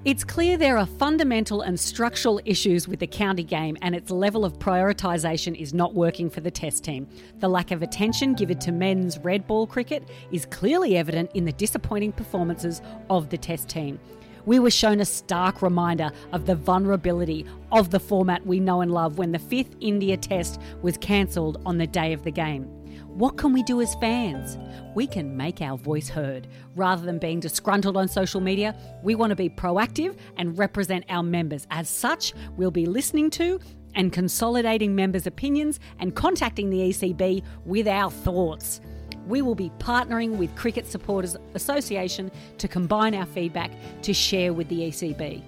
It's 0.05 0.23
clear 0.23 0.59
there 0.59 0.77
are 0.77 0.85
fundamental 0.85 1.63
and 1.63 1.81
structural 1.81 2.39
issues 2.45 2.87
with 2.87 3.01
the 3.01 3.07
county 3.07 3.43
game, 3.43 3.79
and 3.81 3.95
its 3.95 4.11
level 4.11 4.45
of 4.45 4.59
prioritisation 4.59 5.59
is 5.59 5.73
not 5.73 5.95
working 5.95 6.29
for 6.29 6.43
the 6.43 6.51
Test 6.51 6.85
team. 6.85 7.09
The 7.39 7.49
lack 7.49 7.71
of 7.71 7.83
attention 7.83 8.35
given 8.35 8.59
to 8.59 8.71
men's 8.71 9.17
red 9.21 9.47
ball 9.47 9.67
cricket 9.67 10.07
is 10.31 10.45
clearly 10.45 10.99
evident 10.99 11.31
in 11.33 11.47
the 11.47 11.53
disappointing 11.53 12.13
performances 12.13 12.83
of 13.09 13.31
the 13.31 13.39
Test 13.39 13.71
team. 13.71 13.99
We 14.47 14.59
were 14.59 14.71
shown 14.71 15.01
a 15.01 15.07
stark 15.07 15.63
reminder 15.63 16.11
of 16.33 16.45
the 16.45 16.55
vulnerability 16.55 17.47
of 17.73 17.91
the 17.91 18.01
format 18.01 18.47
we 18.47 18.61
know 18.61 18.83
and 18.83 18.93
love 18.93 19.17
when 19.17 19.33
the 19.33 19.39
fifth 19.39 19.75
India 19.81 20.17
Test 20.17 20.61
was 20.83 20.99
cancelled 20.99 21.63
on 21.65 21.79
the 21.79 21.87
day 21.87 22.13
of 22.13 22.25
the 22.25 22.31
game. 22.31 22.65
What 23.09 23.39
can 23.39 23.53
we 23.53 23.63
do 23.63 23.81
as 23.81 23.95
fans? 23.97 24.59
We 24.95 25.07
can 25.07 25.37
make 25.37 25.63
our 25.63 25.79
voice 25.79 26.09
heard. 26.09 26.49
Rather 26.75 27.07
than 27.07 27.19
being 27.19 27.41
disgruntled 27.41 27.97
on 27.97 28.09
social 28.09 28.41
media, 28.41 28.77
we 29.03 29.15
want 29.15 29.31
to 29.31 29.37
be 29.37 29.49
proactive 29.49 30.19
and 30.37 30.59
represent 30.59 31.05
our 31.09 31.23
members. 31.23 31.67
As 31.71 31.89
such, 31.89 32.35
we'll 32.57 32.71
be 32.71 32.87
listening 32.87 33.31
to 33.31 33.61
and 33.95 34.13
consolidating 34.13 34.95
members' 34.95 35.27
opinions 35.27 35.81
and 36.01 36.15
contacting 36.15 36.71
the 36.71 36.91
ECB 36.91 37.43
with 37.65 37.87
our 37.87 38.11
thoughts. 38.11 38.81
We 39.27 39.43
will 39.43 39.55
be 39.55 39.71
partnering 39.79 40.37
with 40.37 40.55
Cricket 40.55 40.87
Supporters 40.87 41.37
Association 41.55 42.31
to 42.59 42.69
combine 42.69 43.15
our 43.15 43.27
feedback 43.27 43.71
to 44.03 44.13
share 44.13 44.53
with 44.53 44.69
the 44.69 44.81
ECB. 44.81 45.43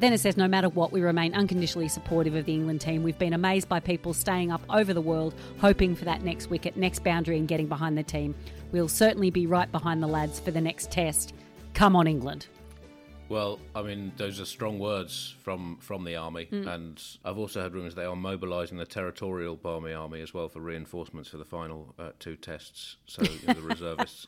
Then 0.00 0.12
it 0.12 0.18
says, 0.18 0.36
no 0.36 0.46
matter 0.46 0.68
what, 0.68 0.92
we 0.92 1.00
remain 1.00 1.34
unconditionally 1.34 1.88
supportive 1.88 2.34
of 2.36 2.44
the 2.44 2.54
England 2.54 2.80
team. 2.80 3.02
We've 3.02 3.18
been 3.18 3.32
amazed 3.32 3.68
by 3.68 3.80
people 3.80 4.14
staying 4.14 4.52
up 4.52 4.62
over 4.70 4.94
the 4.94 5.00
world, 5.00 5.34
hoping 5.58 5.96
for 5.96 6.04
that 6.04 6.22
next 6.22 6.50
wicket, 6.50 6.76
next 6.76 7.02
boundary, 7.02 7.36
and 7.36 7.48
getting 7.48 7.66
behind 7.66 7.98
the 7.98 8.04
team. 8.04 8.34
We'll 8.70 8.88
certainly 8.88 9.30
be 9.30 9.46
right 9.46 9.70
behind 9.72 10.02
the 10.02 10.06
lads 10.06 10.38
for 10.38 10.52
the 10.52 10.60
next 10.60 10.92
test. 10.92 11.34
Come 11.74 11.96
on, 11.96 12.06
England. 12.06 12.46
Well, 13.28 13.58
I 13.74 13.82
mean, 13.82 14.12
those 14.16 14.40
are 14.40 14.46
strong 14.46 14.78
words 14.78 15.34
from, 15.42 15.76
from 15.80 16.04
the 16.04 16.16
army, 16.16 16.48
and 16.50 17.02
I've 17.24 17.36
also 17.36 17.60
heard 17.60 17.74
rumours 17.74 17.94
they 17.94 18.04
are 18.06 18.16
mobilising 18.16 18.78
the 18.78 18.86
territorial 18.86 19.54
Barmy 19.54 19.92
army 19.92 20.22
as 20.22 20.32
well 20.32 20.48
for 20.48 20.60
reinforcements 20.60 21.28
for 21.28 21.36
the 21.36 21.44
final 21.44 21.94
uh, 21.98 22.10
two 22.18 22.36
tests. 22.36 22.96
So 23.06 23.22
you 23.22 23.38
know, 23.46 23.52
the 23.52 23.60
reservists 23.68 24.24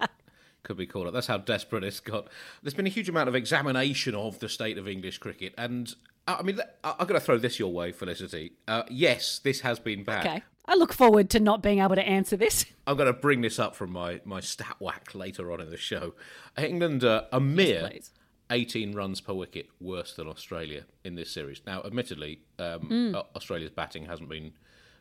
could 0.64 0.76
be 0.76 0.86
called 0.86 1.06
up. 1.06 1.14
That's 1.14 1.28
how 1.28 1.38
desperate 1.38 1.82
it's 1.82 2.00
got. 2.00 2.28
There's 2.62 2.74
been 2.74 2.86
a 2.86 2.90
huge 2.90 3.08
amount 3.08 3.30
of 3.30 3.34
examination 3.34 4.14
of 4.14 4.38
the 4.38 4.50
state 4.50 4.76
of 4.76 4.86
English 4.86 5.16
cricket, 5.16 5.54
and 5.56 5.94
uh, 6.28 6.36
I 6.38 6.42
mean, 6.42 6.60
I- 6.84 6.94
I'm 6.98 7.06
going 7.06 7.18
to 7.18 7.24
throw 7.24 7.38
this 7.38 7.58
your 7.58 7.72
way, 7.72 7.92
Felicity. 7.92 8.52
Uh, 8.68 8.82
yes, 8.90 9.38
this 9.42 9.60
has 9.60 9.78
been 9.78 10.04
bad. 10.04 10.26
Okay. 10.26 10.42
I 10.66 10.74
look 10.74 10.92
forward 10.92 11.30
to 11.30 11.40
not 11.40 11.62
being 11.62 11.78
able 11.80 11.94
to 11.96 12.06
answer 12.06 12.36
this. 12.36 12.66
I'm 12.86 12.98
going 12.98 13.06
to 13.06 13.18
bring 13.18 13.40
this 13.40 13.58
up 13.58 13.74
from 13.74 13.92
my, 13.92 14.20
my 14.26 14.40
stat 14.40 14.76
whack 14.78 15.14
later 15.14 15.50
on 15.50 15.60
in 15.62 15.70
the 15.70 15.76
show. 15.78 16.14
England 16.58 17.02
uh, 17.02 17.24
a 17.32 17.40
mere 17.40 17.88
please. 17.88 18.10
18 18.50 18.92
runs 18.94 19.20
per 19.20 19.32
wicket 19.32 19.68
worse 19.80 20.14
than 20.14 20.26
Australia 20.26 20.84
in 21.04 21.14
this 21.14 21.30
series. 21.30 21.60
Now, 21.66 21.82
admittedly, 21.84 22.40
um, 22.58 23.14
Au- 23.14 23.26
Australia's 23.36 23.70
batting 23.70 24.06
hasn't 24.06 24.28
been, 24.28 24.52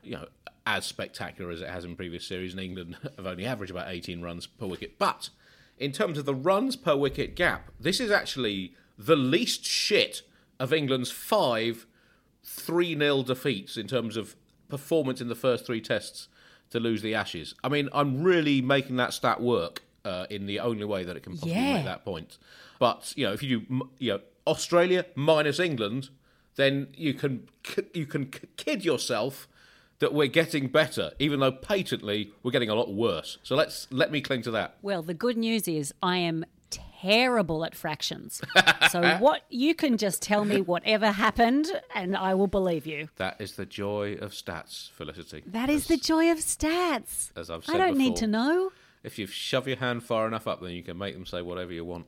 you 0.03 0.11
know, 0.11 0.25
as 0.65 0.85
spectacular 0.85 1.51
as 1.51 1.61
it 1.61 1.69
has 1.69 1.83
in 1.85 1.95
previous 1.95 2.25
series, 2.25 2.53
and 2.53 2.61
England 2.61 2.97
have 3.17 3.25
only 3.25 3.45
averaged 3.45 3.71
about 3.71 3.87
18 3.89 4.21
runs 4.21 4.45
per 4.45 4.67
wicket. 4.67 4.99
But 4.99 5.29
in 5.77 5.91
terms 5.91 6.17
of 6.17 6.25
the 6.25 6.35
runs 6.35 6.75
per 6.75 6.95
wicket 6.95 7.35
gap, 7.35 7.71
this 7.79 7.99
is 7.99 8.11
actually 8.11 8.73
the 8.97 9.15
least 9.15 9.65
shit 9.65 10.21
of 10.59 10.73
England's 10.73 11.11
five 11.11 11.85
3 12.43 12.97
0 12.97 13.23
defeats 13.23 13.77
in 13.77 13.87
terms 13.87 14.17
of 14.17 14.35
performance 14.67 15.21
in 15.21 15.27
the 15.29 15.35
first 15.35 15.65
three 15.65 15.81
tests 15.81 16.27
to 16.69 16.79
lose 16.79 17.01
the 17.01 17.15
Ashes. 17.15 17.55
I 17.63 17.69
mean, 17.69 17.89
I'm 17.93 18.21
really 18.23 18.61
making 18.61 18.97
that 18.97 19.13
stat 19.13 19.41
work 19.41 19.83
uh, 20.05 20.25
in 20.29 20.45
the 20.45 20.59
only 20.59 20.85
way 20.85 21.03
that 21.03 21.15
it 21.15 21.23
can 21.23 21.33
possibly 21.33 21.53
Yeah. 21.53 21.73
make 21.75 21.85
that 21.85 22.03
point. 22.05 22.37
But 22.79 23.13
you 23.15 23.25
know, 23.25 23.33
if 23.33 23.43
you 23.43 23.59
do, 23.61 23.89
you 23.99 24.13
know, 24.13 24.19
Australia 24.47 25.05
minus 25.15 25.59
England, 25.59 26.09
then 26.55 26.87
you 26.95 27.13
can 27.13 27.47
you 27.93 28.05
can 28.05 28.31
kid 28.57 28.83
yourself 28.85 29.47
that 29.99 30.13
we're 30.13 30.27
getting 30.27 30.67
better, 30.67 31.11
even 31.19 31.39
though 31.41 31.51
patently 31.51 32.31
we're 32.41 32.51
getting 32.51 32.69
a 32.69 32.75
lot 32.75 32.93
worse. 32.93 33.37
So 33.43 33.55
let's 33.55 33.87
let 33.91 34.11
me 34.11 34.21
cling 34.21 34.41
to 34.43 34.51
that. 34.51 34.77
Well, 34.81 35.01
the 35.03 35.13
good 35.13 35.37
news 35.37 35.67
is 35.67 35.93
I 36.01 36.17
am 36.17 36.45
terrible 37.01 37.63
at 37.65 37.75
fractions. 37.75 38.41
so 38.91 39.17
what 39.17 39.41
you 39.49 39.73
can 39.73 39.97
just 39.97 40.21
tell 40.21 40.45
me 40.45 40.61
whatever 40.61 41.11
happened 41.11 41.67
and 41.95 42.15
I 42.15 42.33
will 42.33 42.47
believe 42.47 42.85
you. 42.85 43.09
That 43.17 43.39
is 43.39 43.53
the 43.53 43.65
joy 43.65 44.13
of 44.15 44.31
stats, 44.31 44.89
Felicity. 44.91 45.43
That 45.45 45.69
is 45.69 45.87
the 45.87 45.97
joy 45.97 46.31
of 46.31 46.39
stats. 46.39 47.31
as 47.35 47.49
I've 47.49 47.65
said 47.65 47.75
I 47.75 47.77
don't 47.87 47.97
need 47.97 48.15
to 48.17 48.27
know. 48.27 48.71
If 49.03 49.17
you 49.17 49.27
shove 49.27 49.67
your 49.67 49.77
hand 49.77 50.03
far 50.03 50.27
enough 50.27 50.47
up, 50.47 50.61
then 50.61 50.71
you 50.71 50.83
can 50.83 50.97
make 50.97 51.13
them 51.13 51.25
say 51.25 51.41
whatever 51.41 51.71
you 51.71 51.85
want. 51.85 52.07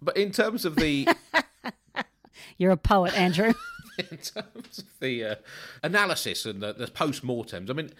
But 0.00 0.16
in 0.16 0.30
terms 0.32 0.64
of 0.64 0.76
the 0.76 1.08
You're 2.56 2.72
a 2.72 2.76
poet, 2.76 3.16
Andrew. 3.18 3.52
in 3.98 4.18
terms 4.18 4.78
of 4.78 5.00
the 5.00 5.24
uh, 5.24 5.34
analysis 5.82 6.46
and 6.46 6.60
the, 6.60 6.72
the 6.72 6.88
post-mortems, 6.88 7.70
I 7.70 7.72
mean, 7.72 7.90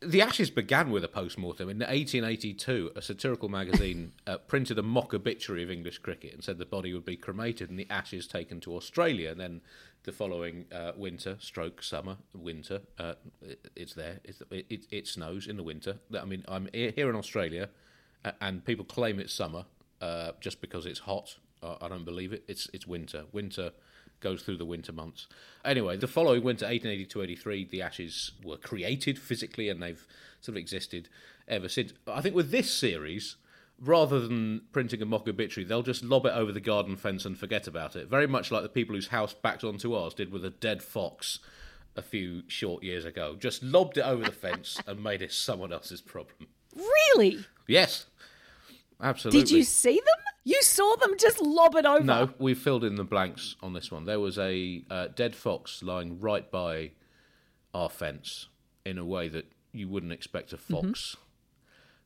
the 0.00 0.22
Ashes 0.22 0.50
began 0.50 0.90
with 0.90 1.04
a 1.04 1.08
post-mortem. 1.08 1.68
In 1.68 1.78
1882, 1.78 2.92
a 2.94 3.02
satirical 3.02 3.48
magazine 3.48 4.12
uh, 4.26 4.38
printed 4.38 4.78
a 4.78 4.82
mock 4.82 5.12
obituary 5.12 5.62
of 5.62 5.70
English 5.70 5.98
cricket 5.98 6.34
and 6.34 6.44
said 6.44 6.58
the 6.58 6.66
body 6.66 6.94
would 6.94 7.04
be 7.04 7.16
cremated 7.16 7.68
and 7.70 7.78
the 7.78 7.86
ashes 7.90 8.26
taken 8.26 8.60
to 8.60 8.76
Australia. 8.76 9.30
And 9.30 9.40
then 9.40 9.60
the 10.04 10.12
following 10.12 10.66
uh, 10.72 10.92
winter, 10.96 11.36
stroke 11.40 11.82
summer, 11.82 12.16
winter, 12.32 12.82
uh, 12.98 13.14
it, 13.42 13.70
it's 13.74 13.94
there. 13.94 14.20
It's, 14.24 14.40
it, 14.50 14.86
it, 14.90 15.08
snows 15.08 15.46
in 15.48 15.56
the 15.56 15.64
winter. 15.64 15.98
I 16.18 16.24
mean, 16.24 16.44
I'm 16.46 16.68
here 16.72 17.10
in 17.10 17.16
Australia, 17.16 17.68
uh, 18.24 18.32
and 18.40 18.64
people 18.64 18.84
claim 18.84 19.18
it's 19.18 19.32
summer 19.32 19.64
uh, 20.00 20.32
just 20.40 20.60
because 20.60 20.86
it's 20.86 21.00
hot. 21.00 21.36
I 21.60 21.88
don't 21.88 22.04
believe 22.04 22.32
it. 22.32 22.44
It's 22.46 22.70
it's 22.72 22.86
winter. 22.86 23.24
Winter 23.32 23.72
goes 24.20 24.42
through 24.42 24.56
the 24.56 24.64
winter 24.64 24.92
months. 24.92 25.26
Anyway, 25.64 25.96
the 25.96 26.06
following 26.06 26.42
winter, 26.42 26.66
1882-83, 26.66 27.70
the 27.70 27.82
Ashes 27.82 28.32
were 28.44 28.56
created 28.56 29.18
physically, 29.18 29.68
and 29.68 29.82
they've 29.82 30.06
sort 30.40 30.54
of 30.54 30.56
existed 30.56 31.08
ever 31.46 31.68
since. 31.68 31.92
I 32.06 32.20
think 32.20 32.34
with 32.34 32.50
this 32.50 32.72
series, 32.72 33.36
rather 33.80 34.20
than 34.20 34.62
printing 34.72 35.02
a 35.02 35.06
mock 35.06 35.28
obituary, 35.28 35.66
they'll 35.66 35.82
just 35.82 36.04
lob 36.04 36.26
it 36.26 36.32
over 36.32 36.52
the 36.52 36.60
garden 36.60 36.96
fence 36.96 37.24
and 37.24 37.38
forget 37.38 37.66
about 37.66 37.96
it. 37.96 38.08
Very 38.08 38.26
much 38.26 38.50
like 38.50 38.62
the 38.62 38.68
people 38.68 38.94
whose 38.94 39.08
house 39.08 39.34
backed 39.34 39.64
onto 39.64 39.94
ours 39.94 40.14
did 40.14 40.32
with 40.32 40.44
a 40.44 40.50
dead 40.50 40.82
fox 40.82 41.38
a 41.96 42.02
few 42.02 42.42
short 42.48 42.82
years 42.82 43.04
ago. 43.04 43.36
Just 43.38 43.62
lobbed 43.62 43.98
it 43.98 44.02
over 44.02 44.24
the 44.24 44.32
fence 44.32 44.80
and 44.86 45.02
made 45.02 45.22
it 45.22 45.32
someone 45.32 45.72
else's 45.72 46.00
problem. 46.00 46.48
really? 47.14 47.44
Yes, 47.66 48.06
absolutely. 49.00 49.40
Did 49.40 49.50
you 49.50 49.64
see 49.64 49.94
them? 49.94 50.27
You 50.48 50.62
saw 50.62 50.96
them 50.96 51.18
just 51.18 51.42
lob 51.42 51.74
it 51.74 51.84
over. 51.84 52.02
No, 52.02 52.30
we 52.38 52.54
filled 52.54 52.82
in 52.82 52.94
the 52.94 53.04
blanks 53.04 53.54
on 53.62 53.74
this 53.74 53.92
one. 53.92 54.06
There 54.06 54.18
was 54.18 54.38
a 54.38 54.82
uh, 54.88 55.08
dead 55.14 55.36
fox 55.36 55.82
lying 55.82 56.20
right 56.20 56.50
by 56.50 56.92
our 57.74 57.90
fence 57.90 58.46
in 58.86 58.96
a 58.96 59.04
way 59.04 59.28
that 59.28 59.52
you 59.72 59.88
wouldn't 59.88 60.10
expect 60.10 60.54
a 60.54 60.56
fox 60.56 61.18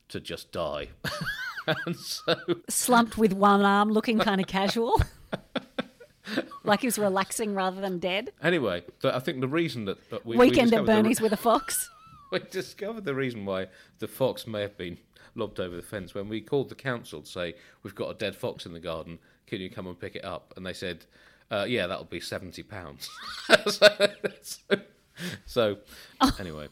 to 0.09 0.19
just 0.19 0.51
die. 0.51 0.89
and 1.85 1.95
so, 1.95 2.35
Slumped 2.67 3.17
with 3.17 3.31
one 3.31 3.61
arm, 3.61 3.91
looking 3.91 4.19
kind 4.19 4.41
of 4.41 4.47
casual. 4.47 5.01
like 6.65 6.81
he 6.81 6.87
was 6.87 6.99
relaxing 6.99 7.55
rather 7.55 7.79
than 7.79 7.97
dead. 7.97 8.33
anyway, 8.41 8.83
I 9.05 9.19
think 9.19 9.39
the 9.39 9.47
reason 9.47 9.85
that, 9.85 10.09
that 10.09 10.25
we, 10.25 10.35
Weekend 10.35 10.55
we 10.55 10.59
at 10.59 10.65
discovered 10.65 10.85
the- 10.87 11.01
Bernie's 11.01 11.21
with 11.21 11.31
a 11.31 11.37
fox. 11.37 11.89
We 12.33 12.39
discovered 12.51 13.05
the 13.05 13.15
reason 13.15 13.45
why 13.45 13.67
the 13.99 14.07
fox 14.07 14.45
may 14.45 14.61
have 14.61 14.77
been 14.77 14.97
lobbed 15.35 15.59
over 15.59 15.75
the 15.75 15.81
fence 15.81 16.13
when 16.13 16.27
we 16.29 16.41
called 16.41 16.69
the 16.69 16.75
council 16.75 17.21
to 17.21 17.27
say 17.29 17.55
we've 17.83 17.95
got 17.95 18.09
a 18.09 18.13
dead 18.15 18.35
fox 18.35 18.65
in 18.65 18.73
the 18.73 18.79
garden. 18.79 19.19
Can 19.47 19.61
you 19.61 19.69
come 19.69 19.87
and 19.87 19.99
pick 19.99 20.15
it 20.15 20.25
up? 20.25 20.53
And 20.57 20.65
they 20.65 20.73
said, 20.73 21.05
uh, 21.51 21.65
"Yeah, 21.67 21.87
that'll 21.87 22.05
be 22.05 22.19
seventy 22.19 22.63
pounds." 22.63 23.09
so, 23.69 23.87
so, 24.41 24.77
so, 25.45 25.77
anyway. 26.39 26.67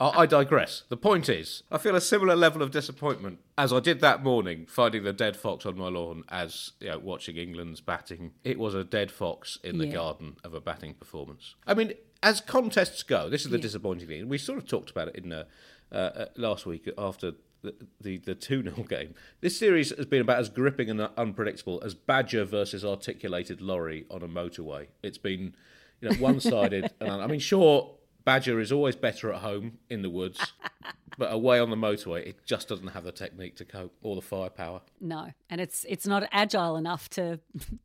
I 0.00 0.22
I 0.22 0.26
digress. 0.26 0.82
The 0.88 0.96
point 0.96 1.28
is, 1.28 1.62
I 1.70 1.78
feel 1.78 1.94
a 1.94 2.00
similar 2.00 2.34
level 2.34 2.62
of 2.62 2.70
disappointment 2.72 3.38
as 3.56 3.72
I 3.72 3.78
did 3.80 4.00
that 4.00 4.24
morning 4.24 4.66
finding 4.68 5.04
the 5.04 5.12
dead 5.12 5.36
fox 5.36 5.64
on 5.64 5.78
my 5.78 5.88
lawn 5.88 6.24
as 6.28 6.72
you 6.80 6.88
know, 6.88 6.98
watching 6.98 7.36
England's 7.36 7.80
batting. 7.80 8.32
It 8.44 8.58
was 8.58 8.74
a 8.74 8.82
dead 8.84 9.10
fox 9.12 9.56
in 9.62 9.78
the 9.78 9.86
Yeah. 9.86 9.94
garden 9.94 10.36
of 10.42 10.52
a 10.52 10.60
batting 10.60 10.94
performance. 10.94 11.54
I 11.66 11.74
mean, 11.74 11.92
as 12.22 12.40
contests 12.40 13.02
go, 13.02 13.28
this 13.28 13.44
is 13.44 13.50
the 13.50 13.58
disappointing 13.58 14.08
thing. 14.08 14.28
We 14.28 14.38
sort 14.38 14.58
of 14.58 14.66
talked 14.66 14.90
about 14.90 15.08
it 15.08 15.16
in 15.16 15.32
uh, 15.32 15.44
uh, 15.92 15.94
uh, 15.94 16.24
last 16.36 16.66
week 16.66 16.88
after 16.98 17.32
the 17.62 17.74
the, 18.00 18.18
the 18.18 18.34
2 18.34 18.62
0 18.62 18.74
game. 18.88 19.14
This 19.40 19.58
series 19.58 19.94
has 19.96 20.06
been 20.06 20.20
about 20.20 20.38
as 20.38 20.48
gripping 20.48 20.90
and 20.90 21.00
unpredictable 21.16 21.80
as 21.84 21.94
Badger 21.94 22.44
versus 22.44 22.84
articulated 22.84 23.60
lorry 23.60 24.06
on 24.10 24.22
a 24.22 24.28
motorway. 24.28 24.88
It's 25.02 25.18
been 25.18 25.54
you 26.00 26.10
know 26.10 26.16
one 26.16 26.40
sided. 26.40 26.92
and 27.00 27.22
I 27.22 27.26
mean, 27.26 27.40
sure, 27.40 27.94
Badger 28.24 28.60
is 28.60 28.72
always 28.72 28.96
better 28.96 29.32
at 29.32 29.40
home 29.40 29.78
in 29.88 30.02
the 30.02 30.10
woods, 30.10 30.52
but 31.18 31.32
away 31.32 31.58
on 31.58 31.70
the 31.70 31.76
motorway, 31.76 32.26
it 32.26 32.44
just 32.44 32.68
doesn't 32.68 32.88
have 32.88 33.04
the 33.04 33.12
technique 33.12 33.56
to 33.56 33.64
cope 33.64 33.94
or 34.02 34.14
the 34.14 34.22
firepower. 34.22 34.82
No, 35.00 35.28
and 35.48 35.60
it's 35.60 35.86
it's 35.88 36.06
not 36.06 36.28
agile 36.32 36.76
enough 36.76 37.08
to 37.10 37.40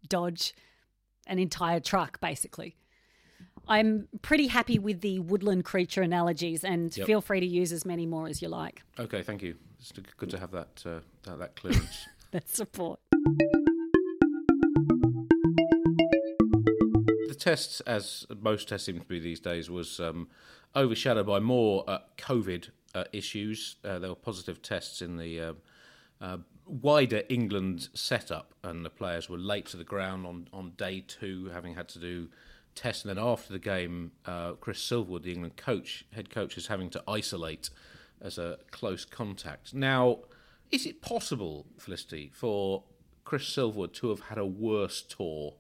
dodge 0.10 0.54
an 1.28 1.40
entire 1.40 1.80
truck, 1.80 2.20
basically. 2.20 2.76
I'm 3.68 4.08
pretty 4.22 4.48
happy 4.48 4.78
with 4.80 5.02
the 5.02 5.20
woodland 5.20 5.64
creature 5.66 6.02
analogies, 6.02 6.64
and 6.64 6.96
Yep. 6.96 7.08
feel 7.08 7.22
free 7.22 7.40
to 7.40 7.46
use 7.46 7.72
as 7.72 7.86
many 7.86 8.06
more 8.06 8.28
as 8.28 8.42
you 8.42 8.50
like. 8.50 8.84
Okay, 9.00 9.24
thank 9.24 9.42
you. 9.42 9.56
It's 9.80 9.92
good 9.92 10.30
to 10.30 10.40
have 10.40 10.52
that 10.52 10.84
uh, 10.86 11.00
that, 11.24 11.40
that 11.40 11.56
clearance. 11.56 12.08
That's 12.32 12.56
support. 12.56 13.00
the 17.28 17.36
tests, 17.38 17.80
as 17.82 18.26
most 18.42 18.70
tests 18.70 18.86
seem 18.86 19.00
to 19.00 19.06
be 19.06 19.20
these 19.20 19.40
days, 19.40 19.70
was 19.70 20.00
um, 20.00 20.28
overshadowed 20.76 21.28
by 21.28 21.40
more 21.40 21.84
uh, 21.88 22.00
COVID 22.18 22.70
uh, 22.96 23.04
issues. 23.12 23.78
Uh, 23.84 24.00
there 24.00 24.10
were 24.10 24.16
positive 24.16 24.62
tests 24.62 25.02
in 25.02 25.18
the 25.18 25.40
uh, 25.40 25.54
uh, 26.22 26.38
wider 26.66 27.24
England 27.30 27.90
setup, 27.94 28.54
and 28.64 28.86
the 28.86 28.90
players 28.90 29.30
were 29.30 29.38
late 29.38 29.66
to 29.68 29.78
the 29.78 29.84
ground 29.84 30.26
on, 30.26 30.48
on 30.54 30.72
day 30.78 31.04
two, 31.06 31.50
having 31.54 31.76
had 31.76 31.88
to 31.90 32.00
do 32.00 32.30
tests. 32.76 33.04
And 33.06 33.16
then 33.16 33.24
after 33.24 33.54
the 33.54 33.60
game, 33.60 34.12
uh, 34.26 34.54
Chris 34.54 34.80
Silverwood, 34.80 35.24
the 35.24 35.34
England 35.34 35.58
coach, 35.58 36.06
head 36.14 36.30
coach, 36.30 36.58
is 36.58 36.68
having 36.68 36.90
to 36.92 37.04
isolate 37.08 37.70
as 38.22 38.38
a 38.38 38.60
close 38.72 39.06
contact. 39.06 39.74
Now, 39.74 40.20
is 40.72 40.86
it 40.86 41.02
possible, 41.02 41.66
Felicity, 41.78 42.32
for 42.34 42.84
Chris 43.26 43.44
Silverwood 43.46 43.94
to 43.94 44.10
have 44.10 44.22
had 44.22 44.38
a 44.38 44.46
worse 44.46 45.02
tour 45.02 45.56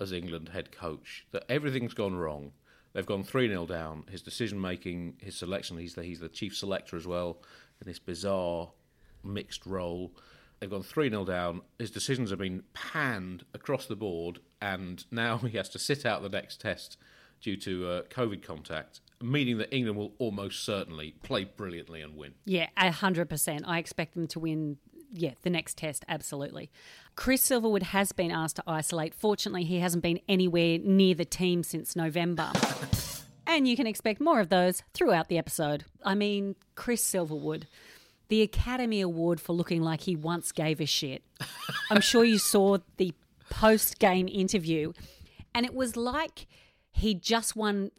as 0.00 0.12
England 0.12 0.50
head 0.50 0.72
coach. 0.72 1.26
That 1.32 1.44
everything's 1.48 1.94
gone 1.94 2.14
wrong. 2.14 2.52
They've 2.92 3.06
gone 3.06 3.24
3 3.24 3.48
0 3.48 3.66
down. 3.66 4.04
His 4.10 4.22
decision 4.22 4.60
making, 4.60 5.16
his 5.20 5.36
selection, 5.36 5.78
he's 5.78 5.94
the, 5.94 6.02
he's 6.02 6.20
the 6.20 6.28
chief 6.28 6.56
selector 6.56 6.96
as 6.96 7.06
well 7.06 7.42
in 7.80 7.88
this 7.88 7.98
bizarre 7.98 8.70
mixed 9.22 9.66
role. 9.66 10.12
They've 10.60 10.70
gone 10.70 10.82
3 10.82 11.10
0 11.10 11.24
down. 11.24 11.62
His 11.78 11.90
decisions 11.90 12.30
have 12.30 12.38
been 12.38 12.62
panned 12.72 13.44
across 13.52 13.86
the 13.86 13.96
board, 13.96 14.38
and 14.64 15.04
now 15.10 15.36
he 15.52 15.56
has 15.58 15.68
to 15.68 15.78
sit 15.78 16.06
out 16.06 16.22
the 16.22 16.28
next 16.28 16.60
test 16.60 16.96
due 17.40 17.56
to 17.58 17.86
uh, 17.86 18.02
COVID 18.04 18.42
contact, 18.42 19.00
meaning 19.20 19.58
that 19.58 19.72
England 19.74 19.98
will 19.98 20.14
almost 20.18 20.64
certainly 20.64 21.14
play 21.22 21.44
brilliantly 21.44 22.00
and 22.00 22.16
win. 22.16 22.32
Yeah, 22.46 22.68
a 22.76 22.90
hundred 22.90 23.28
percent. 23.28 23.64
I 23.66 23.78
expect 23.78 24.14
them 24.14 24.26
to 24.28 24.40
win. 24.40 24.78
Yeah, 25.12 25.34
the 25.42 25.50
next 25.50 25.76
test, 25.78 26.04
absolutely. 26.08 26.70
Chris 27.14 27.48
Silverwood 27.48 27.82
has 27.82 28.10
been 28.10 28.32
asked 28.32 28.56
to 28.56 28.64
isolate. 28.66 29.14
Fortunately, 29.14 29.62
he 29.62 29.78
hasn't 29.78 30.02
been 30.02 30.18
anywhere 30.28 30.78
near 30.78 31.14
the 31.14 31.24
team 31.24 31.62
since 31.62 31.94
November. 31.94 32.50
and 33.46 33.68
you 33.68 33.76
can 33.76 33.86
expect 33.86 34.20
more 34.20 34.40
of 34.40 34.48
those 34.48 34.82
throughout 34.92 35.28
the 35.28 35.38
episode. 35.38 35.84
I 36.04 36.16
mean, 36.16 36.56
Chris 36.74 37.04
Silverwood, 37.04 37.64
the 38.26 38.42
Academy 38.42 39.00
Award 39.02 39.40
for 39.40 39.52
looking 39.52 39.82
like 39.82 40.00
he 40.00 40.16
once 40.16 40.50
gave 40.50 40.80
a 40.80 40.86
shit. 40.86 41.22
I'm 41.90 42.00
sure 42.00 42.24
you 42.24 42.38
saw 42.38 42.78
the 42.96 43.14
post 43.54 43.98
game 43.98 44.28
interview, 44.28 44.92
and 45.54 45.64
it 45.64 45.74
was 45.74 45.96
like 45.96 46.46
he 46.90 47.14
just 47.14 47.54
won 47.54 47.90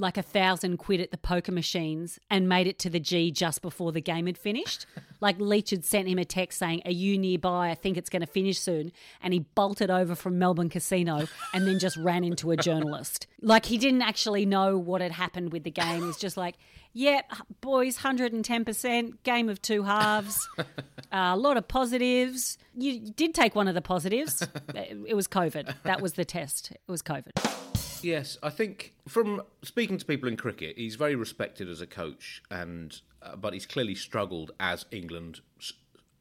like 0.00 0.16
a 0.16 0.22
thousand 0.22 0.78
quid 0.78 1.00
at 1.00 1.10
the 1.10 1.18
poker 1.18 1.52
machines 1.52 2.18
and 2.30 2.48
made 2.48 2.66
it 2.66 2.78
to 2.80 2.90
the 2.90 2.98
G 2.98 3.30
just 3.30 3.62
before 3.62 3.92
the 3.92 4.00
game 4.00 4.26
had 4.26 4.38
finished. 4.38 4.86
Like 5.22 5.38
Leach 5.38 5.68
had 5.68 5.84
sent 5.84 6.08
him 6.08 6.18
a 6.18 6.24
text 6.24 6.58
saying, 6.58 6.80
Are 6.86 6.90
you 6.90 7.18
nearby? 7.18 7.68
I 7.68 7.74
think 7.74 7.98
it's 7.98 8.08
going 8.08 8.22
to 8.22 8.26
finish 8.26 8.58
soon. 8.58 8.90
And 9.22 9.34
he 9.34 9.40
bolted 9.40 9.90
over 9.90 10.14
from 10.14 10.38
Melbourne 10.38 10.70
Casino 10.70 11.26
and 11.52 11.66
then 11.66 11.78
just 11.78 11.98
ran 11.98 12.24
into 12.24 12.52
a 12.52 12.56
journalist. 12.56 13.26
Like 13.42 13.66
he 13.66 13.76
didn't 13.76 14.00
actually 14.00 14.46
know 14.46 14.78
what 14.78 15.02
had 15.02 15.12
happened 15.12 15.52
with 15.52 15.64
the 15.64 15.70
game. 15.70 16.06
He's 16.06 16.16
just 16.16 16.38
like, 16.38 16.56
Yep, 16.94 17.32
boys, 17.60 17.98
110%, 17.98 19.22
game 19.22 19.48
of 19.50 19.60
two 19.60 19.82
halves, 19.82 20.48
uh, 20.58 20.64
a 21.12 21.36
lot 21.36 21.58
of 21.58 21.68
positives. 21.68 22.56
You 22.74 22.98
did 22.98 23.34
take 23.34 23.54
one 23.54 23.68
of 23.68 23.74
the 23.74 23.82
positives. 23.82 24.42
It 24.74 25.14
was 25.14 25.28
COVID. 25.28 25.74
That 25.82 26.00
was 26.00 26.14
the 26.14 26.24
test. 26.24 26.72
It 26.72 26.80
was 26.88 27.02
COVID. 27.02 27.89
Yes, 28.02 28.38
I 28.42 28.50
think 28.50 28.94
from 29.08 29.42
speaking 29.62 29.98
to 29.98 30.04
people 30.04 30.28
in 30.28 30.36
cricket, 30.36 30.76
he's 30.76 30.96
very 30.96 31.14
respected 31.14 31.68
as 31.68 31.80
a 31.80 31.86
coach, 31.86 32.42
and 32.50 33.00
uh, 33.22 33.36
but 33.36 33.52
he's 33.52 33.66
clearly 33.66 33.94
struggled 33.94 34.52
as 34.58 34.86
England 34.90 35.40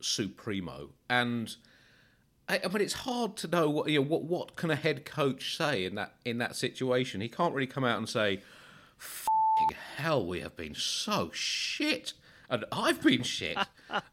supremo. 0.01 0.89
And 1.09 1.55
I, 2.47 2.59
but 2.59 2.81
it's 2.81 2.93
hard 2.93 3.35
to 3.37 3.47
know 3.47 3.69
what 3.69 3.89
you 3.89 3.99
know, 3.99 4.05
what 4.05 4.23
what 4.23 4.55
can 4.55 4.71
a 4.71 4.75
head 4.75 5.05
coach 5.05 5.55
say 5.55 5.85
in 5.85 5.95
that 5.95 6.15
in 6.25 6.37
that 6.39 6.55
situation. 6.55 7.21
He 7.21 7.29
can't 7.29 7.53
really 7.53 7.67
come 7.67 7.83
out 7.83 7.97
and 7.97 8.09
say, 8.09 8.41
"Fucking 8.97 9.77
hell, 9.97 10.25
we 10.25 10.41
have 10.41 10.55
been 10.55 10.75
so 10.75 11.29
shit." 11.33 12.13
And 12.51 12.65
I've 12.71 13.01
been 13.03 13.21
shit. 13.23 13.57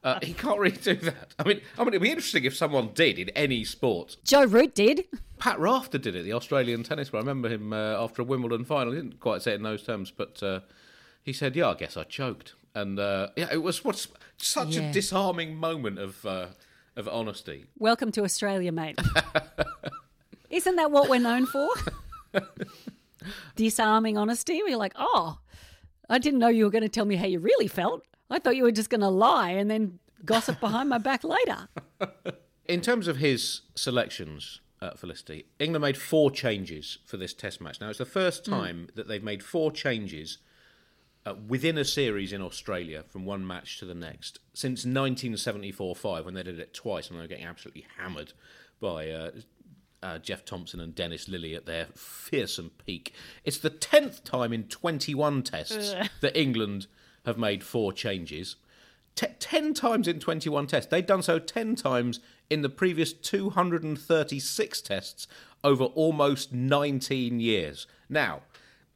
Uh, 0.05 0.19
he 0.23 0.35
can't 0.35 0.59
really 0.59 0.77
do 0.77 0.95
that. 0.97 1.35
I 1.39 1.45
mean, 1.45 1.61
I 1.79 1.81
mean, 1.85 1.89
it'd 1.89 2.03
be 2.03 2.11
interesting 2.11 2.45
if 2.45 2.55
someone 2.55 2.91
did 2.95 3.19
in 3.19 3.31
any 3.31 3.65
sport. 3.65 4.17
Joe 4.25 4.45
Root 4.45 4.75
did. 4.75 5.05
Pat 5.39 5.59
Rafter 5.59 5.97
did 5.99 6.15
it, 6.15 6.23
the 6.25 6.35
Australian 6.35 6.83
tennis 6.83 7.09
player. 7.11 7.21
I 7.21 7.25
remember 7.27 7.49
him 7.49 7.73
uh, 7.73 7.77
after 8.03 8.21
a 8.23 8.25
Wimbledon 8.27 8.65
final. 8.65 8.93
He 8.93 9.01
didn't 9.01 9.21
quite 9.21 9.41
say 9.43 9.53
it 9.53 9.57
in 9.57 9.63
those 9.63 9.83
terms, 9.83 10.11
but 10.11 10.43
uh, 10.43 10.61
he 11.23 11.33
said, 11.33 11.57
"Yeah, 11.57 11.69
I 11.71 11.75
guess 11.75 11.97
I 11.97 12.05
choked." 12.05 12.55
And 12.75 12.99
uh, 12.99 13.29
yeah, 13.37 13.49
it 13.51 13.63
was 13.63 13.85
what's 13.85 14.09
such 14.37 14.77
Yeah. 14.77 14.91
a 14.91 14.93
disarming 14.93 15.57
moment 15.57 15.99
of 15.99 16.25
uh, 16.27 16.47
of 16.95 17.09
honesty. 17.09 17.65
Welcome 17.79 18.13
to 18.13 18.23
Australia, 18.25 18.71
mate. 18.73 18.99
Isn't 20.51 20.77
that 20.77 20.91
what 20.91 21.09
we're 21.09 21.21
known 21.21 21.47
for? 21.47 21.69
Disarming 23.57 24.17
honesty. 24.19 24.63
We're 24.63 24.77
like, 24.77 24.93
oh, 24.97 25.39
I 26.09 26.19
didn't 26.19 26.39
know 26.39 26.49
you 26.49 26.65
were 26.65 26.71
going 26.71 26.83
to 26.83 26.89
tell 26.89 27.05
me 27.07 27.17
how 27.17 27.27
you 27.27 27.41
really 27.41 27.67
felt. 27.69 28.03
I 28.31 28.39
thought 28.39 28.57
you 28.57 28.65
were 28.65 28.73
just 28.73 28.91
going 28.91 29.01
to 29.01 29.09
lie 29.09 29.51
and 29.51 29.71
then 29.71 29.99
gossip 30.25 30.61
behind 30.61 30.89
my 30.89 30.99
back 30.99 31.23
later. 31.25 31.69
In 32.67 32.81
terms 32.81 33.07
of 33.07 33.19
his 33.19 33.63
selections, 33.75 34.61
uh, 34.83 34.91
Felicity, 34.95 35.47
England 35.59 35.83
made 35.83 35.97
four 35.97 36.31
changes 36.31 36.99
for 37.07 37.17
this 37.17 37.33
Test 37.33 37.61
match. 37.61 37.81
Now 37.81 37.89
it's 37.89 37.99
the 37.99 38.05
first 38.05 38.45
time 38.45 38.89
that 38.95 39.09
they've 39.09 39.23
made 39.23 39.43
four 39.43 39.71
changes 39.71 40.39
uh, 41.25 41.35
within 41.47 41.79
a 41.79 41.85
series 41.85 42.33
in 42.33 42.43
Australia 42.43 43.05
from 43.09 43.25
one 43.25 43.47
match 43.47 43.79
to 43.79 43.85
the 43.85 43.95
next 43.95 44.39
since 44.53 44.85
1974-5 44.85 46.25
when 46.25 46.35
they 46.35 46.43
did 46.43 46.59
it 46.59 46.75
twice 46.75 47.09
and 47.09 47.19
they 47.19 47.23
were 47.23 47.29
getting 47.29 47.45
absolutely 47.45 47.87
hammered 47.99 48.33
by 48.81 49.11
uh, 49.11 49.31
uh, 50.03 50.19
Jeff 50.19 50.45
Thomson 50.45 50.79
and 50.79 50.95
Dennis 50.95 51.29
Lillee 51.29 51.57
at 51.57 51.67
their 51.67 51.87
fearsome 51.95 52.71
peak. 52.85 53.13
It's 53.45 53.59
the 53.59 53.71
tenth 53.71 54.25
time 54.25 54.53
in 54.53 54.65
21 54.65 55.43
tests 55.43 55.95
that 56.21 56.37
England 56.37 56.87
have 57.27 57.37
made 57.37 57.63
four 57.63 57.93
changes. 57.93 58.57
Te- 59.15 59.27
10 59.39 59.75
times 59.75 60.09
in 60.09 60.21
21 60.21 60.67
tests. 60.67 60.91
They'd 60.91 61.07
done 61.07 61.23
so 61.23 61.39
10 61.39 61.75
times 61.75 62.21
in 62.49 62.63
the 62.63 62.69
previous 62.69 63.13
236 63.13 64.81
tests 64.81 65.27
over 65.63 65.85
almost 65.85 66.53
19 66.53 67.41
years. 67.41 67.87
Now, 68.09 68.43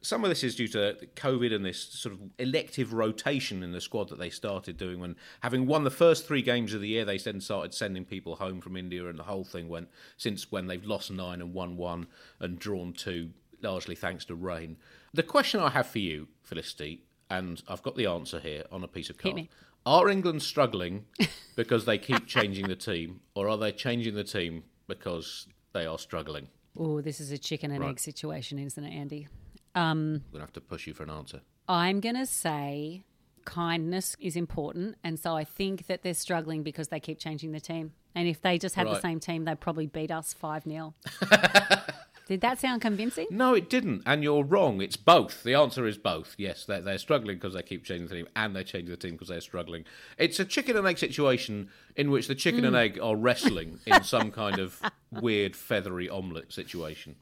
some 0.01 0.23
of 0.23 0.29
this 0.29 0.43
is 0.43 0.55
due 0.55 0.67
to 0.69 0.97
COVID 1.15 1.53
and 1.53 1.63
this 1.63 1.81
sort 1.81 2.15
of 2.15 2.21
elective 2.39 2.93
rotation 2.93 3.61
in 3.61 3.71
the 3.71 3.81
squad 3.81 4.09
that 4.09 4.17
they 4.17 4.31
started 4.31 4.77
doing 4.77 4.99
when, 4.99 5.15
having 5.41 5.67
won 5.67 5.83
the 5.83 5.91
first 5.91 6.27
three 6.27 6.41
games 6.41 6.73
of 6.73 6.81
the 6.81 6.87
year, 6.87 7.05
they 7.05 7.17
then 7.19 7.39
started 7.39 7.73
sending 7.73 8.03
people 8.03 8.35
home 8.35 8.61
from 8.61 8.75
India, 8.75 9.07
and 9.07 9.19
the 9.19 9.23
whole 9.23 9.43
thing 9.43 9.69
went 9.69 9.89
since 10.17 10.51
when 10.51 10.67
they've 10.67 10.85
lost 10.85 11.11
nine 11.11 11.39
and 11.41 11.53
won 11.53 11.77
one 11.77 12.07
and 12.39 12.57
drawn 12.57 12.93
two, 12.93 13.29
largely 13.61 13.95
thanks 13.95 14.25
to 14.25 14.33
rain. 14.33 14.75
The 15.13 15.23
question 15.23 15.59
I 15.59 15.69
have 15.69 15.87
for 15.87 15.99
you, 15.99 16.29
Felicity, 16.41 17.03
and 17.31 17.63
I've 17.67 17.81
got 17.81 17.95
the 17.95 18.05
answer 18.05 18.39
here 18.39 18.65
on 18.71 18.83
a 18.83 18.87
piece 18.87 19.09
of 19.09 19.17
card. 19.17 19.47
Are 19.85 20.09
England 20.09 20.43
struggling 20.43 21.05
because 21.55 21.85
they 21.85 21.97
keep 21.97 22.27
changing 22.27 22.67
the 22.67 22.75
team, 22.75 23.21
or 23.33 23.49
are 23.49 23.57
they 23.57 23.71
changing 23.71 24.15
the 24.15 24.23
team 24.23 24.63
because 24.87 25.47
they 25.73 25.85
are 25.85 25.97
struggling? 25.97 26.49
Oh, 26.77 27.01
this 27.01 27.19
is 27.19 27.31
a 27.31 27.37
chicken 27.37 27.71
and 27.71 27.79
Right. 27.81 27.91
egg 27.91 27.99
situation, 27.99 28.59
isn't 28.59 28.83
it, 28.83 28.91
Andy? 28.93 29.27
I'm 29.73 30.19
going 30.31 30.33
to 30.33 30.39
have 30.41 30.53
to 30.53 30.61
push 30.61 30.85
you 30.85 30.93
for 30.93 31.03
an 31.03 31.09
answer. 31.09 31.41
I'm 31.67 31.99
going 32.01 32.15
to 32.15 32.25
say 32.25 33.03
kindness 33.45 34.15
is 34.19 34.35
important. 34.35 34.97
And 35.03 35.19
so 35.19 35.35
I 35.35 35.43
think 35.43 35.87
that 35.87 36.03
they're 36.03 36.13
struggling 36.13 36.63
because 36.63 36.89
they 36.89 36.99
keep 36.99 37.17
changing 37.19 37.53
the 37.53 37.59
team. 37.59 37.93
And 38.13 38.27
if 38.27 38.41
they 38.41 38.57
just 38.57 38.75
had 38.75 38.87
the 38.87 38.99
same 38.99 39.19
team, 39.19 39.45
they'd 39.45 39.59
probably 39.59 39.87
beat 39.87 40.11
us 40.11 40.33
5 40.33 40.63
0. 40.65 40.93
Did 42.31 42.39
that 42.39 42.61
sound 42.61 42.81
convincing? 42.81 43.27
No, 43.29 43.53
it 43.55 43.69
didn't, 43.69 44.03
and 44.05 44.23
you're 44.23 44.45
wrong. 44.45 44.79
It's 44.79 44.95
both. 44.95 45.43
The 45.43 45.53
answer 45.53 45.85
is 45.85 45.97
both. 45.97 46.33
Yes, 46.37 46.63
they're, 46.63 46.79
they're 46.79 46.97
struggling 46.97 47.35
because 47.35 47.55
they 47.55 47.61
keep 47.61 47.83
changing 47.83 48.07
the 48.07 48.15
team, 48.15 48.27
and 48.37 48.55
they're 48.55 48.63
changing 48.63 48.89
the 48.89 48.95
team 48.95 49.15
because 49.15 49.27
they're 49.27 49.41
struggling. 49.41 49.83
It's 50.17 50.39
a 50.39 50.45
chicken 50.45 50.77
and 50.77 50.87
egg 50.87 50.97
situation 50.97 51.67
in 51.97 52.09
which 52.09 52.29
the 52.29 52.35
chicken 52.35 52.63
and 52.63 52.73
egg 52.73 52.97
are 53.03 53.17
wrestling 53.17 53.79
in 53.85 54.01
some 54.05 54.31
kind 54.31 54.59
of 54.59 54.81
weird 55.11 55.57
feathery 55.57 56.09
omelette 56.09 56.53
situation. 56.53 57.17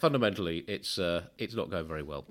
Fundamentally, 0.00 0.64
it's 0.66 0.98
uh, 0.98 1.26
it's 1.38 1.54
not 1.54 1.70
going 1.70 1.86
very 1.86 2.02
well. 2.02 2.26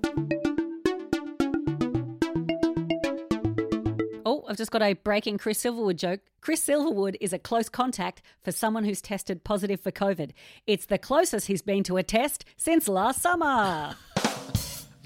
Just 4.58 4.70
got 4.70 4.82
a 4.82 4.92
breaking 4.92 5.38
Chris 5.38 5.62
Silverwood 5.62 5.96
joke. 5.96 6.20
Chris 6.40 6.62
Silverwood 6.66 7.16
is 7.20 7.32
a 7.32 7.38
close 7.38 7.68
contact 7.68 8.20
for 8.42 8.52
someone 8.52 8.84
who's 8.84 9.00
tested 9.00 9.44
positive 9.44 9.80
for 9.80 9.90
COVID. 9.90 10.32
It's 10.66 10.86
the 10.86 10.98
closest 10.98 11.46
he's 11.46 11.62
been 11.62 11.82
to 11.84 11.96
a 11.96 12.02
test 12.02 12.44
since 12.56 12.88
last 12.88 13.22
summer. 13.22 13.94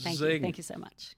Thank 0.01 0.19
you. 0.21 0.41
Thank 0.41 0.57
you 0.57 0.65
so 0.65 0.75
much. 0.77 1.15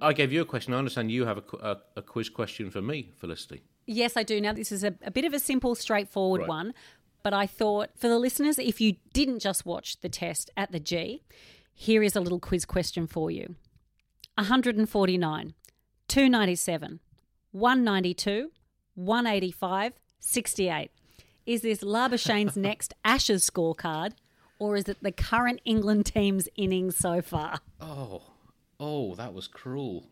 I 0.00 0.12
gave 0.12 0.32
you 0.32 0.40
a 0.40 0.44
question. 0.44 0.74
I 0.74 0.78
understand 0.78 1.12
you 1.12 1.24
have 1.26 1.38
a, 1.38 1.42
a, 1.60 1.76
a 1.98 2.02
quiz 2.02 2.28
question 2.28 2.70
for 2.70 2.82
me, 2.82 3.10
Felicity. 3.18 3.62
Yes, 3.86 4.16
I 4.16 4.24
do. 4.24 4.40
Now, 4.40 4.52
this 4.52 4.72
is 4.72 4.82
a, 4.82 4.94
a 5.02 5.12
bit 5.12 5.24
of 5.24 5.32
a 5.32 5.38
simple, 5.38 5.76
straightforward 5.76 6.40
Right. 6.40 6.48
one, 6.48 6.74
but 7.22 7.32
I 7.32 7.46
thought 7.46 7.90
for 7.96 8.08
the 8.08 8.18
listeners, 8.18 8.58
if 8.58 8.80
you 8.80 8.96
didn't 9.12 9.38
just 9.38 9.64
watch 9.64 10.00
the 10.00 10.08
test 10.08 10.50
at 10.56 10.72
the 10.72 10.80
G, 10.80 11.22
here 11.72 12.02
is 12.02 12.16
a 12.16 12.20
little 12.20 12.40
quiz 12.40 12.64
question 12.64 13.06
for 13.06 13.30
you 13.30 13.54
149, 14.36 15.54
297, 16.08 17.00
192, 17.52 18.50
185, 18.94 19.92
68. 20.18 20.90
Is 21.44 21.62
this 21.62 21.80
Labuschagne's 21.82 22.56
next 22.56 22.94
Ashes 23.04 23.48
scorecard, 23.48 24.12
or 24.58 24.76
is 24.76 24.88
it 24.88 24.98
the 25.02 25.12
current 25.12 25.60
England 25.64 26.06
team's 26.06 26.48
innings 26.56 26.96
so 26.96 27.20
far? 27.20 27.58
Oh, 27.80 28.22
oh, 28.78 29.14
that 29.16 29.34
was 29.34 29.48
cruel. 29.48 30.08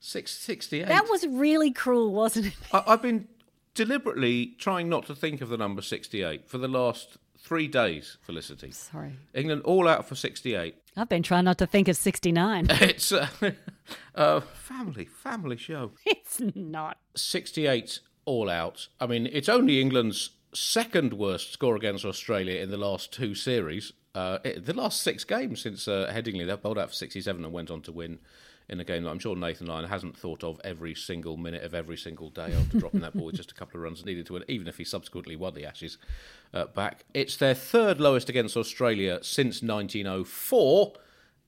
Six 0.00 0.30
sixty-eight. 0.32 0.86
That 0.86 1.08
was 1.08 1.26
really 1.26 1.72
cruel, 1.72 2.12
wasn't 2.12 2.46
it? 2.46 2.54
I, 2.72 2.84
I've 2.86 3.02
been 3.02 3.26
deliberately 3.74 4.54
trying 4.58 4.88
not 4.88 5.06
to 5.06 5.14
think 5.14 5.40
of 5.40 5.48
the 5.48 5.56
number 5.56 5.80
68 5.80 6.48
for 6.48 6.58
the 6.58 6.66
last 6.66 7.16
three 7.40 7.68
days, 7.68 8.18
Felicity. 8.22 8.70
Sorry. 8.72 9.12
England 9.34 9.62
all 9.64 9.88
out 9.88 10.08
for 10.08 10.14
68. 10.14 10.74
I've 10.96 11.08
been 11.08 11.22
trying 11.22 11.44
not 11.44 11.58
to 11.58 11.66
think 11.66 11.88
of 11.88 11.96
69. 11.96 12.66
It's 12.70 13.12
a 13.12 13.30
uh, 14.14 14.40
family, 14.40 15.04
family 15.04 15.56
show. 15.56 15.92
it's 16.04 16.40
not. 16.54 16.98
68 17.16 18.00
all 18.24 18.50
out. 18.50 18.88
I 19.00 19.06
mean, 19.06 19.28
it's 19.32 19.48
only 19.48 19.80
England's 19.80 20.30
second 20.54 21.12
worst 21.14 21.52
score 21.52 21.76
against 21.76 22.04
Australia 22.04 22.60
in 22.60 22.70
the 22.70 22.76
last 22.76 23.12
two 23.12 23.34
series. 23.34 23.92
Uh, 24.14 24.38
it- 24.44 24.66
the 24.66 24.74
last 24.74 25.00
six 25.02 25.24
games 25.24 25.60
since 25.62 25.86
uh, 25.88 26.10
Headingley, 26.12 26.46
they 26.46 26.56
bowled 26.56 26.78
out 26.78 26.88
for 26.88 26.94
67 26.94 27.44
and 27.44 27.52
went 27.52 27.70
on 27.70 27.82
to 27.82 27.92
win 27.92 28.18
in 28.68 28.80
a 28.80 28.84
game 28.84 29.04
that 29.04 29.10
I'm 29.10 29.18
sure 29.18 29.34
Nathan 29.34 29.66
Lyon 29.66 29.88
hasn't 29.88 30.16
thought 30.16 30.44
of 30.44 30.60
every 30.62 30.94
single 30.94 31.36
minute 31.36 31.62
of 31.62 31.74
every 31.74 31.96
single 31.96 32.28
day 32.28 32.52
after 32.52 32.78
dropping 32.78 33.00
that 33.00 33.16
ball 33.16 33.26
with 33.26 33.36
just 33.36 33.50
a 33.50 33.54
couple 33.54 33.78
of 33.78 33.82
runs 33.82 34.04
needed 34.04 34.26
to 34.26 34.34
win, 34.34 34.44
even 34.48 34.68
if 34.68 34.76
he 34.76 34.84
subsequently 34.84 35.36
won 35.36 35.54
the 35.54 35.64
Ashes 35.64 35.96
uh, 36.52 36.66
back. 36.66 37.04
It's 37.14 37.36
their 37.36 37.54
third 37.54 38.00
lowest 38.00 38.28
against 38.28 38.56
Australia 38.56 39.20
since 39.22 39.62
1904 39.62 40.92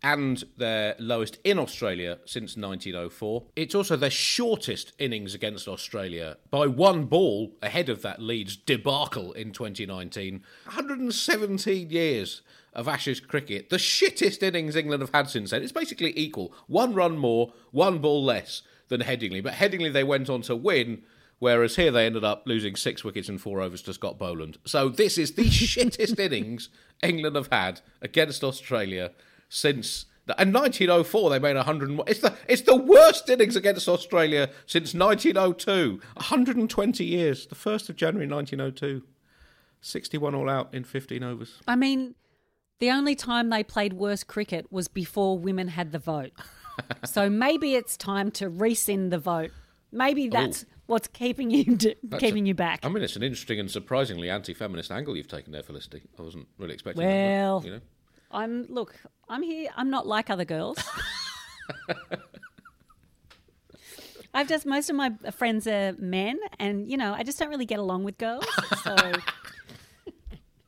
and 0.03 0.45
their 0.57 0.95
lowest 0.99 1.39
in 1.45 1.59
Australia 1.59 2.19
since 2.25 2.57
1904. 2.57 3.45
It's 3.57 3.75
also 3.75 3.97
their 3.97 4.11
shortest 4.11 4.93
innings 4.99 5.35
against 5.35 5.69
Australia 5.69 6.39
by 6.51 6.67
one 6.67 7.05
ball 7.05 7.57
ahead 7.63 7.89
of 7.89 8.03
that 8.03 8.21
Leeds 8.21 8.57
debacle 8.57 9.33
in 9.33 9.53
2019. 9.53 10.43
117 10.65 11.91
years 11.91 12.43
of 12.73 12.89
Ashes 12.89 13.21
cricket, 13.21 13.69
the 13.69 13.77
shittest 13.77 14.43
innings 14.43 14.77
England 14.77 15.03
have 15.03 15.13
had 15.13 15.29
since 15.29 15.51
then. 15.51 15.63
It's 15.63 15.73
basically 15.73 16.19
equal. 16.19 16.53
One 16.67 16.95
run 16.95 17.19
more, 17.19 17.53
one 17.73 17.99
ball 17.99 18.25
less 18.25 18.63
than 18.89 19.03
Headingley. 19.03 19.43
But 19.43 19.55
Headingley 19.55 19.93
they 19.93 20.05
went 20.05 20.31
on 20.31 20.43
to 20.43 20.57
win. 20.57 21.03
Whereas 21.41 21.77
here 21.77 21.91
they 21.91 22.05
ended 22.05 22.23
up 22.23 22.43
losing 22.45 22.77
six 22.77 23.03
wickets 23.03 23.31
in 23.31 23.39
four 23.39 23.63
overs 23.63 23.81
to 23.83 23.95
Scott 23.95 24.19
Boland. 24.19 24.59
So 24.67 24.91
this 24.91 25.17
is 25.17 25.33
the 25.33 25.45
shittest 25.49 26.19
innings 26.19 26.69
England 27.03 27.35
have 27.35 27.49
had 27.51 27.81
against 28.03 28.45
Australia 28.45 29.13
since 29.51 30.07
and 30.39 30.55
1904 30.55 31.29
they 31.29 31.39
made 31.41 31.57
101 31.57 32.07
it's 32.09 32.21
the 32.21 32.33
it's 32.49 32.63
the 32.63 32.77
worst 32.77 33.29
innings 33.29 33.57
against 33.57 33.89
Australia 33.89 34.49
since 34.65 34.95
1902 34.95 36.01
120 36.15 37.05
years 37.05 37.47
the 37.49 37.55
1st 37.57 37.89
of 37.91 37.97
January 37.97 38.29
1902 38.29 39.05
61 39.81 40.35
all 40.35 40.49
out 40.49 40.73
in 40.73 40.85
15 40.85 41.23
overs 41.23 41.61
I 41.67 41.75
mean, 41.77 42.15
the 42.79 42.91
only 42.91 43.15
time 43.15 43.51
they 43.51 43.65
played 43.65 43.93
worse 43.93 44.23
cricket 44.23 44.71
was 44.71 44.89
before 44.89 45.39
women 45.39 45.69
had 45.69 45.93
the 45.93 45.99
vote. 45.99 46.33
so 47.05 47.29
maybe 47.29 47.75
it's 47.75 47.97
time 47.97 48.31
to 48.33 48.49
rescind 48.49 49.13
the 49.13 49.19
vote 49.19 49.51
Maybe 49.93 50.29
that's 50.29 50.65
what's 50.87 51.09
keeping 51.09 51.51
you 51.51 51.65
d- 51.77 51.97
keeping 52.19 52.45
a- 52.47 52.49
you 52.49 52.55
back. 52.55 52.81
I 52.85 52.89
mean, 52.89 53.03
it's 53.03 53.17
an 53.17 53.23
interesting 53.23 53.59
and 53.59 53.71
surprisingly 53.71 54.31
anti-feminist 54.31 54.91
angle 54.91 55.17
you've 55.17 55.29
taken 55.29 55.53
there, 55.53 55.63
Felicity. 55.63 56.03
I 56.19 56.23
wasn't 56.23 56.47
really 56.59 56.75
expecting 56.75 57.05
that. 57.05 57.09
Well- 57.13 57.63
you 57.65 57.71
know. 57.73 57.81
I'm 58.31 58.65
look. 58.69 58.95
I'm 59.29 59.43
here. 59.43 59.71
I'm 59.77 59.91
not 59.91 60.07
like 60.07 60.31
other 60.31 60.45
girls. 60.45 60.79
I've 64.33 64.49
just 64.49 64.65
most 64.65 64.89
of 64.89 64.97
my 64.97 65.11
friends 65.33 65.67
are 65.67 65.95
men, 65.99 66.39
and 66.59 66.89
you 66.91 66.97
know 66.97 67.13
I 67.13 67.23
just 67.25 67.39
don't 67.39 67.49
really 67.49 67.67
get 67.67 67.79
along 67.81 68.05
with 68.05 68.19
girls. 68.19 68.45
So 68.85 68.97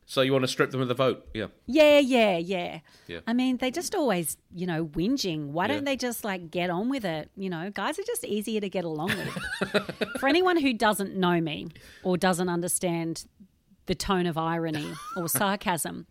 So 0.05 0.21
you 0.21 0.33
want 0.33 0.43
to 0.43 0.49
strip 0.49 0.71
them 0.73 0.83
of 0.83 0.89
the 0.89 0.95
vote? 0.95 1.27
Yeah. 1.33 1.47
yeah, 1.67 1.99
yeah, 1.99 2.37
yeah. 2.37 2.81
Yeah. 3.07 3.21
I 3.27 3.33
mean, 3.33 3.57
they 3.57 3.71
just 3.71 3.95
always 3.95 4.37
you 4.53 4.67
know 4.67 4.85
whinging. 4.85 5.47
Why 5.53 5.65
Yeah. 5.67 5.75
don't 5.75 5.85
they 5.85 5.97
just 5.97 6.23
like 6.25 6.51
get 6.51 6.69
on 6.71 6.89
with 6.91 7.05
it? 7.05 7.31
You 7.37 7.49
know, 7.49 7.71
guys 7.71 7.99
are 7.99 8.03
just 8.03 8.25
easier 8.25 8.61
to 8.61 8.69
get 8.69 8.85
along 8.85 9.13
with. 9.17 9.79
For 10.21 10.29
anyone 10.29 10.59
who 10.61 10.73
doesn't 10.75 11.17
know 11.17 11.41
me 11.41 11.69
or 12.03 12.17
doesn't 12.19 12.49
understand 12.51 13.27
the 13.87 13.95
tone 13.95 14.27
of 14.27 14.37
irony 14.37 14.93
or 15.17 15.29
sarcasm. 15.29 16.07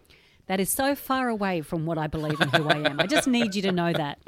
That 0.47 0.59
is 0.59 0.69
so 0.69 0.95
far 0.95 1.29
away 1.29 1.61
from 1.61 1.85
what 1.85 1.97
I 1.97 2.07
believe 2.07 2.39
and 2.41 2.51
who 2.55 2.67
I 2.67 2.77
am. 2.89 2.99
I 2.99 3.07
just 3.07 3.27
need 3.27 3.55
you 3.55 3.61
to 3.63 3.71
know 3.71 3.93
that. 3.93 4.19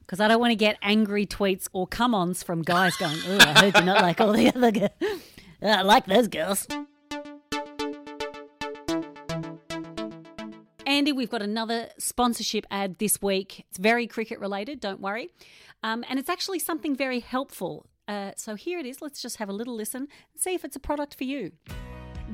Because 0.00 0.20
I 0.20 0.28
don't 0.28 0.40
want 0.40 0.52
to 0.52 0.56
get 0.56 0.78
angry 0.82 1.26
tweets 1.26 1.68
or 1.72 1.86
come 1.86 2.14
ons 2.14 2.42
from 2.42 2.62
guys 2.62 2.96
going, 2.96 3.18
Oh, 3.26 3.38
I 3.40 3.60
heard 3.60 3.74
you're 3.74 3.84
not 3.84 4.02
like 4.02 4.20
all 4.20 4.32
the 4.32 4.48
other 4.54 4.72
girls. 4.72 4.90
I 5.62 5.82
like 5.82 6.06
those 6.06 6.28
girls. 6.28 6.66
Andy, 10.86 11.12
we've 11.12 11.30
got 11.30 11.42
another 11.42 11.90
sponsorship 11.98 12.66
ad 12.70 12.98
this 12.98 13.20
week. 13.20 13.66
It's 13.68 13.78
very 13.78 14.06
cricket 14.06 14.40
related, 14.40 14.80
don't 14.80 15.00
worry. 15.00 15.28
Um, 15.82 16.04
and 16.08 16.18
it's 16.18 16.30
actually 16.30 16.58
something 16.58 16.96
very 16.96 17.20
helpful. 17.20 17.86
Uh, 18.08 18.32
so 18.36 18.54
here 18.54 18.78
it 18.78 18.86
is. 18.86 19.02
Let's 19.02 19.20
just 19.20 19.36
have 19.36 19.50
a 19.50 19.52
little 19.52 19.74
listen 19.74 20.08
and 20.32 20.40
see 20.40 20.54
if 20.54 20.64
it's 20.64 20.76
a 20.76 20.80
product 20.80 21.14
for 21.14 21.24
you. 21.24 21.52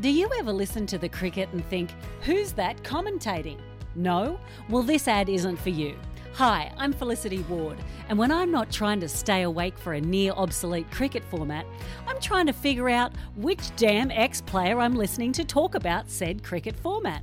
Do 0.00 0.10
you 0.10 0.28
ever 0.38 0.52
listen 0.52 0.86
to 0.86 0.98
the 0.98 1.08
cricket 1.08 1.48
and 1.52 1.64
think, 1.66 1.90
who's 2.22 2.52
that 2.54 2.82
commentating? 2.82 3.58
No? 3.94 4.40
Well, 4.68 4.82
this 4.82 5.06
ad 5.06 5.28
isn't 5.28 5.56
for 5.56 5.70
you. 5.70 5.96
Hi, 6.32 6.72
I'm 6.76 6.92
Felicity 6.92 7.42
Ward, 7.42 7.78
and 8.08 8.18
when 8.18 8.32
I'm 8.32 8.50
not 8.50 8.72
trying 8.72 8.98
to 9.00 9.08
stay 9.08 9.42
awake 9.42 9.78
for 9.78 9.92
a 9.92 10.00
near 10.00 10.32
obsolete 10.32 10.90
cricket 10.90 11.22
format, 11.30 11.64
I'm 12.08 12.20
trying 12.20 12.46
to 12.46 12.52
figure 12.52 12.88
out 12.90 13.12
which 13.36 13.74
damn 13.76 14.10
ex 14.10 14.40
player 14.40 14.80
I'm 14.80 14.96
listening 14.96 15.30
to 15.34 15.44
talk 15.44 15.76
about 15.76 16.10
said 16.10 16.42
cricket 16.42 16.74
format. 16.74 17.22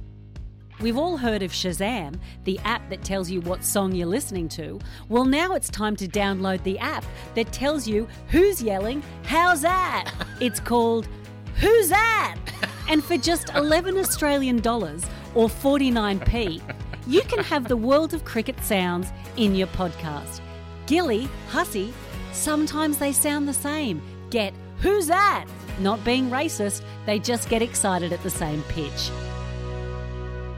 We've 0.80 0.98
all 0.98 1.18
heard 1.18 1.44
of 1.44 1.52
Shazam, 1.52 2.20
the 2.46 2.58
app 2.60 2.90
that 2.90 3.04
tells 3.04 3.30
you 3.30 3.42
what 3.42 3.66
song 3.66 3.94
you're 3.94 4.08
listening 4.08 4.48
to. 4.50 4.80
Well, 5.10 5.26
now 5.26 5.56
it's 5.56 5.70
time 5.70 5.98
to 5.98 6.08
download 6.08 6.64
the 6.64 6.80
app 6.80 7.04
that 7.36 7.52
tells 7.52 7.86
you 7.86 8.08
who's 8.30 8.64
yelling, 8.64 9.04
how's 9.24 9.62
that? 9.62 10.10
It's 10.40 10.60
called 10.60 11.08
Who's 11.62 11.90
That? 11.90 12.38
And 12.90 13.04
for 13.04 13.18
just 13.18 13.54
11 13.54 13.96
Australian 13.96 14.58
dollars 14.62 15.06
or 15.36 15.48
49p, 15.48 16.60
you 17.06 17.22
can 17.22 17.44
have 17.44 17.68
the 17.68 17.78
world 17.78 18.16
of 18.16 18.26
cricket 18.26 18.60
sounds 18.64 19.10
in 19.38 19.54
your 19.54 19.68
podcast. 19.68 20.42
Gilly, 20.88 21.30
Hussey, 21.50 21.94
sometimes 22.32 22.98
they 22.98 23.14
sound 23.14 23.48
the 23.48 23.54
same. 23.54 24.02
Get 24.32 24.56
Who's 24.80 25.06
That? 25.06 25.46
Not 25.80 26.04
being 26.04 26.32
racist, 26.32 26.82
they 27.06 27.20
just 27.20 27.48
get 27.48 27.62
excited 27.62 28.12
at 28.12 28.24
the 28.24 28.30
same 28.32 28.64
pitch. 28.64 29.10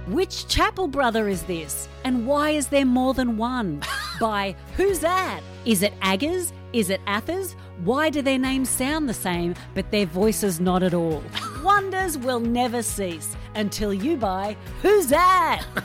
Which 0.07 0.47
Chappell 0.47 0.87
brother 0.87 1.27
is 1.27 1.43
this? 1.43 1.89
And 2.05 2.25
why 2.25 2.51
is 2.51 2.67
there 2.67 2.85
more 2.85 3.13
than 3.13 3.35
one? 3.35 3.81
By 4.21 4.55
who's 4.77 4.99
that? 4.99 5.41
Is 5.65 5.81
it 5.81 5.93
Aggers? 6.01 6.53
Is 6.71 6.89
it 6.89 7.01
Athers? 7.07 7.57
Why 7.79 8.09
do 8.09 8.21
their 8.21 8.37
names 8.37 8.69
sound 8.69 9.09
the 9.09 9.13
same, 9.13 9.55
but 9.73 9.89
their 9.91 10.05
voices 10.05 10.59
not 10.59 10.83
at 10.83 10.93
all? 10.93 11.23
Wonders 11.63 12.17
will 12.17 12.39
never 12.39 12.83
cease 12.83 13.35
until 13.55 13.93
you 13.93 14.15
buy 14.15 14.55
Who's 14.81 15.07
That? 15.07 15.63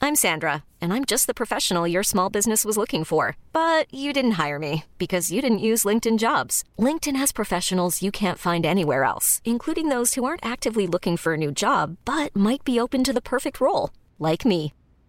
I'm 0.00 0.14
Sandra, 0.14 0.64
and 0.80 0.92
I'm 0.92 1.04
just 1.04 1.26
the 1.26 1.34
professional 1.34 1.88
your 1.88 2.02
small 2.02 2.30
business 2.30 2.64
was 2.64 2.76
looking 2.76 3.04
for. 3.04 3.36
But 3.52 3.92
you 3.92 4.12
didn't 4.12 4.38
hire 4.42 4.58
me 4.58 4.84
because 4.96 5.32
you 5.32 5.42
didn't 5.42 5.58
use 5.58 5.84
LinkedIn 5.84 6.18
jobs. 6.18 6.62
LinkedIn 6.78 7.16
has 7.16 7.32
professionals 7.32 8.00
you 8.02 8.10
can't 8.10 8.38
find 8.38 8.64
anywhere 8.64 9.04
else, 9.04 9.40
including 9.44 9.88
those 9.88 10.14
who 10.14 10.24
aren't 10.24 10.46
actively 10.46 10.86
looking 10.86 11.16
for 11.16 11.34
a 11.34 11.38
new 11.38 11.52
job 11.52 11.96
but 12.04 12.34
might 12.36 12.64
be 12.64 12.78
open 12.78 13.02
to 13.04 13.12
the 13.12 13.20
perfect 13.20 13.60
role, 13.60 13.90
like 14.18 14.44
me. 14.44 14.72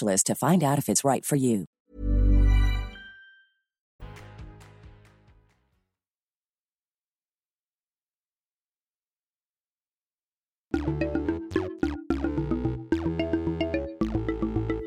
to 0.00 0.34
find 0.34 0.64
out 0.64 0.78
if 0.78 0.88
it's 0.88 1.04
right 1.04 1.24
for 1.24 1.36
you. 1.36 1.66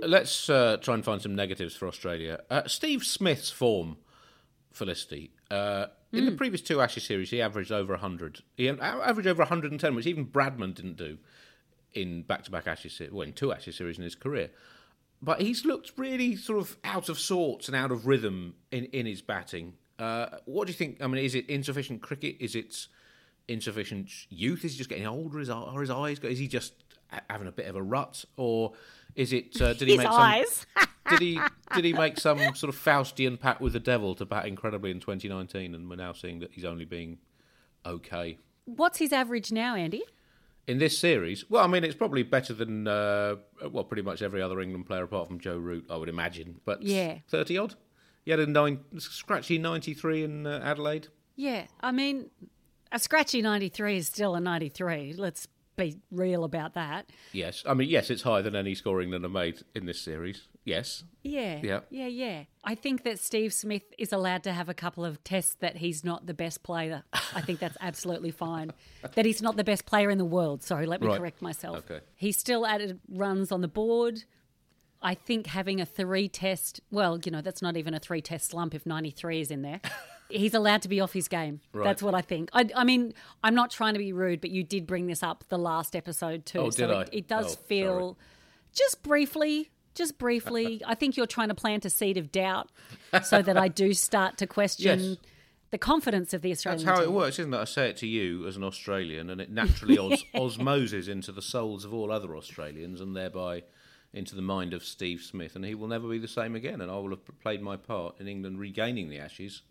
Let's 0.06 0.49
uh, 0.49 0.78
try 0.80 0.93
and 0.93 1.04
find 1.04 1.21
some 1.21 1.36
negatives 1.36 1.76
for 1.76 1.88
Australia. 1.88 2.41
Uh, 2.49 2.67
Steve 2.67 3.04
Smith's 3.04 3.49
form, 3.49 3.97
Felicity. 4.71 5.32
Uh, 5.49 5.88
in 6.12 6.26
the 6.26 6.32
previous 6.32 6.62
two 6.62 6.82
Ashes 6.82 7.04
series, 7.04 7.32
he 7.32 7.41
averaged 7.41 7.71
over 7.71 7.93
100. 7.93 8.41
He 8.56 8.69
averaged 8.69 9.28
over 9.28 9.41
110, 9.41 9.95
which 9.95 10.06
even 10.06 10.28
Bradman 10.28 10.76
didn't 10.76 10.97
do 10.97 11.17
in 11.93 12.21
back-to-back 12.23 12.67
Ashes 12.67 12.93
series, 12.93 13.13
well, 13.13 13.28
in 13.28 13.34
two 13.34 13.52
Ashes 13.52 13.76
series 13.76 13.97
in 13.97 14.04
his 14.04 14.15
career. 14.15 14.52
But 15.24 15.42
he's 15.42 15.64
looked 15.64 15.94
really 15.96 16.36
sort 16.36 16.60
of 16.60 16.76
out 16.84 17.08
of 17.08 17.18
sorts 17.18 17.68
and 17.68 17.78
out 17.78 17.92
of 17.92 18.06
rhythm 18.06 18.56
in, 18.72 18.86
in 18.86 19.06
his 19.06 19.22
batting. 19.22 19.76
Uh, 19.98 20.28
what 20.46 20.68
do 20.68 20.72
you 20.72 20.78
think? 20.78 21.02
I 21.02 21.08
mean, 21.08 21.24
is 21.24 21.34
it 21.34 21.50
insufficient 21.50 22.02
cricket? 22.02 22.36
Is 22.42 22.56
it 22.56 22.88
insufficient 23.48 24.10
youth? 24.30 24.66
Is 24.66 24.74
he 24.74 24.78
just 24.80 24.90
getting 24.90 25.08
older? 25.08 25.40
Is, 25.40 25.50
are 25.50 25.80
his 25.80 25.90
eyes? 25.90 26.20
Is 26.20 26.40
he 26.40 26.50
just 26.50 26.74
having 27.30 27.48
a 27.48 27.52
bit 27.54 27.68
of 27.68 27.78
a 27.78 27.82
rut, 27.82 28.26
or 28.36 28.74
is 29.16 29.32
it? 29.32 29.62
Uh, 29.62 29.74
did 29.74 29.88
he 29.88 29.92
His 29.92 30.00
make 30.00 30.08
eyes. 30.08 30.66
some? 30.78 30.88
did 31.10 31.22
he? 31.22 31.40
Did 31.74 31.86
he 31.86 31.94
make 31.94 32.20
some 32.20 32.40
sort 32.56 32.74
of 32.74 32.76
Faustian 32.76 33.40
pact 33.40 33.62
with 33.62 33.74
the 33.74 33.80
devil 33.80 34.16
to 34.16 34.26
bat 34.26 34.46
incredibly 34.46 34.92
in 34.92 35.00
2019? 35.00 35.74
And 35.74 35.90
we're 35.90 35.96
now 35.96 36.12
seeing 36.12 36.40
that 36.40 36.52
he's 36.52 36.66
only 36.66 36.86
being 36.86 37.20
okay 37.86 38.40
What's 38.66 39.00
his 39.00 39.12
average 39.12 39.52
now, 39.52 39.76
Andy? 39.76 40.04
In 40.67 40.78
this 40.80 40.97
series. 40.97 41.49
Well, 41.49 41.63
I 41.63 41.67
mean, 41.67 41.84
it's 41.84 41.95
probably 41.95 42.23
better 42.23 42.54
than 42.54 42.88
uh, 42.88 43.36
well, 43.71 43.84
pretty 43.84 44.02
much 44.04 44.21
every 44.21 44.41
other 44.41 44.60
England 44.62 44.86
player 44.86 45.04
apart 45.04 45.28
from 45.28 45.39
Joe 45.39 45.58
Root, 45.58 45.86
I 45.89 45.97
would 45.97 46.10
imagine. 46.10 46.60
But 46.65 46.82
Yeah. 46.82 47.19
thirty 47.30 47.58
odd. 47.58 47.76
He 48.26 48.32
had 48.32 48.39
a 48.39 48.47
nine 48.47 48.80
scratchy 48.99 49.58
ninety 49.58 49.93
three 49.93 50.23
in 50.23 50.47
uh, 50.47 50.62
Adelaide. 50.63 51.08
Yeah, 51.36 51.65
I 51.82 51.91
mean, 51.91 52.30
a 52.91 52.99
scratchy 52.99 53.41
93 53.41 53.97
is 53.97 54.06
still 54.08 54.36
a 54.36 54.39
93. 54.39 55.13
Let's 55.17 55.47
be 55.76 55.98
real 56.12 56.44
about 56.44 56.74
that. 56.76 57.10
Yes, 57.32 57.64
I 57.68 57.74
mean 57.74 57.90
yes, 57.90 58.10
it's 58.10 58.22
higher 58.24 58.42
than 58.42 58.56
any 58.56 58.76
scoring 58.76 59.10
that 59.12 59.24
are 59.26 59.30
made 59.30 59.62
in 59.76 59.86
this 59.86 60.00
series. 60.02 60.48
Yes, 60.66 61.04
Yeah. 61.24 61.60
Yeah. 61.62 61.80
Yeah, 61.90 62.08
yeah. 62.08 62.44
I 62.64 62.76
think 62.76 63.04
that 63.04 63.20
Steve 63.20 63.52
Smith 63.54 63.84
is 63.98 64.14
allowed 64.14 64.44
to 64.44 64.54
have 64.54 64.70
a 64.70 64.74
couple 64.74 65.04
of 65.04 65.22
tests 65.24 65.56
that 65.60 65.76
he's 65.78 66.06
not 66.06 66.26
the 66.26 66.34
best 66.34 66.64
player. 66.64 67.04
I 67.36 67.42
think 67.42 67.60
that's 67.60 67.76
absolutely 67.82 68.32
fine. 68.32 68.72
That 69.16 69.26
he's 69.26 69.42
not 69.42 69.58
the 69.58 69.66
best 69.66 69.86
player 69.86 70.10
in 70.10 70.18
the 70.18 70.24
world. 70.26 70.64
Sorry, 70.64 70.86
let 70.86 71.02
me 71.02 71.08
Right. 71.08 71.18
correct 71.20 71.42
myself. 71.42 71.78
Okay. 71.80 72.00
He's 72.16 72.38
still 72.38 72.66
added 72.66 73.00
runs 73.10 73.52
on 73.52 73.60
the 73.60 73.68
board. 73.68 74.24
I 75.02 75.16
think 75.16 75.48
having 75.48 75.82
a 75.82 75.86
three 75.86 76.30
test, 76.30 76.80
well, 76.90 77.20
you 77.26 77.30
know, 77.32 77.42
that's 77.42 77.62
not 77.62 77.76
even 77.76 77.94
a 77.94 78.00
three 78.00 78.22
test 78.22 78.52
slump 78.52 78.74
if 78.74 78.86
93 78.86 79.42
is 79.42 79.52
in 79.52 79.64
there. 79.64 79.82
He's 80.30 80.54
allowed 80.54 80.82
to 80.84 80.90
be 80.90 81.00
off 81.00 81.14
his 81.14 81.28
game. 81.28 81.62
Right. 81.74 81.84
That's 81.84 82.02
what 82.02 82.16
I 82.16 82.22
think. 82.22 82.50
I, 82.54 82.68
I 82.76 82.84
mean, 82.84 83.14
I'm 83.44 83.54
not 83.54 83.70
trying 83.70 83.94
to 83.94 84.00
be 84.00 84.14
rude, 84.14 84.42
but 84.42 84.50
you 84.50 84.64
did 84.64 84.88
bring 84.88 85.06
this 85.08 85.22
up 85.22 85.44
the 85.50 85.60
last 85.60 85.96
episode 85.96 86.46
too. 86.46 86.60
Oh, 86.60 86.70
so 86.72 86.88
did 86.88 86.90
it, 86.94 86.96
I? 86.96 87.06
it 87.18 87.28
does 87.28 87.46
Oh, 87.46 87.50
sorry. 87.50 87.66
feel 87.68 88.18
just 88.74 89.04
briefly, 89.04 89.70
just 89.94 90.18
briefly. 90.18 90.82
I 90.88 90.96
think 90.96 91.18
you're 91.18 91.28
trying 91.28 91.50
to 91.50 91.56
plant 91.56 91.86
a 91.86 91.90
seed 91.90 92.18
of 92.18 92.32
doubt 92.32 92.70
so 93.24 93.42
that 93.44 93.58
I 93.58 93.68
do 93.68 93.94
start 93.94 94.38
to 94.38 94.48
question 94.48 95.00
Yes. 95.00 95.18
the 95.70 95.78
confidence 95.78 96.34
of 96.34 96.42
the 96.42 96.52
Australian 96.52 96.84
that's 96.86 96.98
how 97.00 97.04
team. 97.04 97.14
it 97.14 97.16
works, 97.16 97.38
isn't 97.38 97.54
it? 97.54 97.58
I 97.58 97.66
say 97.66 97.90
it 97.90 97.98
to 97.98 98.08
you 98.08 98.48
as 98.48 98.56
an 98.58 98.64
Australian, 98.64 99.30
and 99.30 99.40
it 99.40 99.52
naturally 99.52 99.98
os- 100.00 100.24
osmoses 100.34 101.08
into 101.10 101.32
the 101.32 101.42
souls 101.44 101.86
of 101.86 101.94
all 101.94 102.12
other 102.12 102.36
Australians, 102.36 103.02
and 103.02 103.16
thereby 103.16 103.64
into 104.14 104.36
the 104.36 104.42
mind 104.42 104.74
of 104.74 104.84
Steve 104.84 105.22
Smith, 105.22 105.56
and 105.56 105.66
he 105.66 105.76
will 105.76 105.88
never 105.88 106.08
be 106.08 106.18
the 106.20 106.28
same 106.28 106.56
again. 106.56 106.82
And 106.82 106.90
I 106.92 106.96
will 106.96 107.10
have 107.10 107.40
played 107.42 107.62
my 107.62 107.76
part 107.78 108.20
in 108.20 108.28
England 108.28 108.60
regaining 108.60 109.10
the 109.10 109.18
Ashes. 109.20 109.62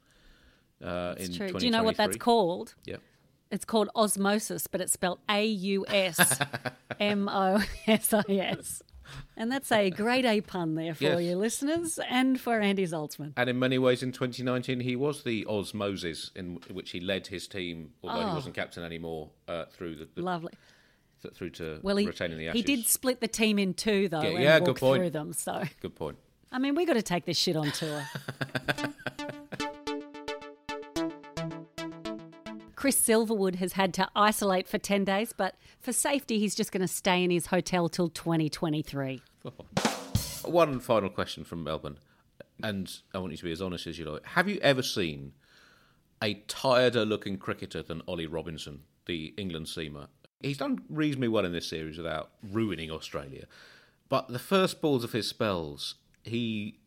Uh, 0.83 1.15
in 1.19 1.33
true. 1.33 1.53
Do 1.53 1.65
you 1.65 1.71
know 1.71 1.83
what 1.85 1.97
that's 1.97 2.17
called? 2.17 2.75
Yeah. 2.85 2.97
It's 3.51 3.65
called 3.65 3.91
osmosis, 3.95 4.67
but 4.67 4.81
it's 4.81 4.93
spelled 4.93 5.19
A 5.29 5.45
U 5.45 5.85
S 5.89 6.39
M 6.99 7.29
O 7.29 7.63
S 7.87 8.13
I 8.15 8.23
S. 8.29 8.83
And 9.37 9.53
that's 9.53 9.71
a 9.71 9.91
great 9.91 10.25
A 10.25 10.41
pun 10.41 10.75
there 10.75 10.95
for 10.95 11.05
Yes. 11.05 11.23
you 11.23 11.37
listeners 11.37 11.99
and 12.09 12.41
for 12.41 12.61
Andy 12.61 12.87
Zaltzman. 12.87 13.33
And 13.37 13.51
in 13.51 13.59
many 13.59 13.77
ways, 13.77 14.03
in 14.03 14.11
2019, 14.11 14.81
he 14.81 14.97
was 14.97 15.23
the 15.23 15.45
osmosis 15.47 16.31
in 16.35 16.61
which 16.71 16.93
he 16.93 17.01
led 17.01 17.27
his 17.27 17.47
team, 17.47 17.93
although 18.03 18.21
Oh. 18.25 18.29
he 18.31 18.35
wasn't 18.35 18.55
captain 18.55 18.85
anymore, 18.85 19.29
uh, 19.49 19.67
through 19.67 19.97
the, 19.97 20.09
the 20.15 20.23
Lovely. 20.23 20.53
th- 21.21 21.35
through 21.35 21.51
to 21.51 21.81
Well, 21.83 21.97
he, 21.97 22.07
retaining 22.07 22.39
the 22.39 22.49
Ashes. 22.49 22.61
he 22.61 22.63
did 22.77 22.87
split 22.87 23.21
the 23.21 23.29
team 23.29 23.59
in 23.59 23.75
two, 23.75 24.09
though, 24.09 24.23
Yeah, 24.23 24.29
and 24.31 24.43
yeah, 24.43 24.61
good 24.61 24.77
point. 24.77 25.01
through 25.01 25.11
them. 25.11 25.35
So, 25.35 25.63
Good 25.83 25.95
point. 25.97 26.17
I 26.51 26.59
mean, 26.59 26.75
we 26.75 26.87
got 26.87 26.95
to 26.95 27.03
take 27.03 27.27
this 27.27 27.37
shit 27.37 27.57
on 27.57 27.71
tour. 27.73 28.05
Chris 32.83 33.01
Silverwood 33.01 33.55
has 33.61 33.75
had 33.75 33.95
to 33.95 34.09
isolate 34.17 34.67
for 34.67 34.77
10 34.77 35.05
days, 35.05 35.33
but 35.33 35.55
for 35.79 35.93
safety, 35.93 36.41
he's 36.41 36.53
just 36.53 36.73
going 36.73 36.81
to 36.81 36.89
stay 36.89 37.23
in 37.23 37.31
his 37.31 37.47
hotel 37.47 37.89
till 37.89 38.09
2023. 38.09 39.23
One 40.45 40.81
final 40.81 41.09
question 41.09 41.45
from 41.45 41.63
Melbourne, 41.63 42.01
and 42.61 42.93
I 43.15 43.19
want 43.19 43.31
you 43.31 43.39
to 43.39 43.45
be 43.45 43.53
as 43.53 43.63
honest 43.63 43.87
as 43.87 44.01
you 44.01 44.07
like. 44.07 44.27
Have 44.27 44.49
you 44.49 44.59
ever 44.63 44.83
seen 44.83 45.35
a 46.21 46.35
tireder 46.49 47.05
looking 47.05 47.37
cricketer 47.37 47.85
than 47.85 48.03
Ollie 48.09 48.27
Robinson, 48.27 48.81
the 49.07 49.33
England 49.37 49.67
seamer? 49.67 50.09
He's 50.41 50.59
done 50.59 50.83
reasonably 50.89 51.29
well 51.29 51.45
in 51.45 51.53
this 51.53 51.69
series 51.69 51.99
without 51.99 52.33
ruining 52.43 52.91
Australia. 52.91 53.45
But 54.09 54.27
the 54.27 54.41
first 54.41 54.81
balls 54.81 55.05
of 55.05 55.13
his 55.13 55.29
spells, 55.29 55.95
he 56.25 56.81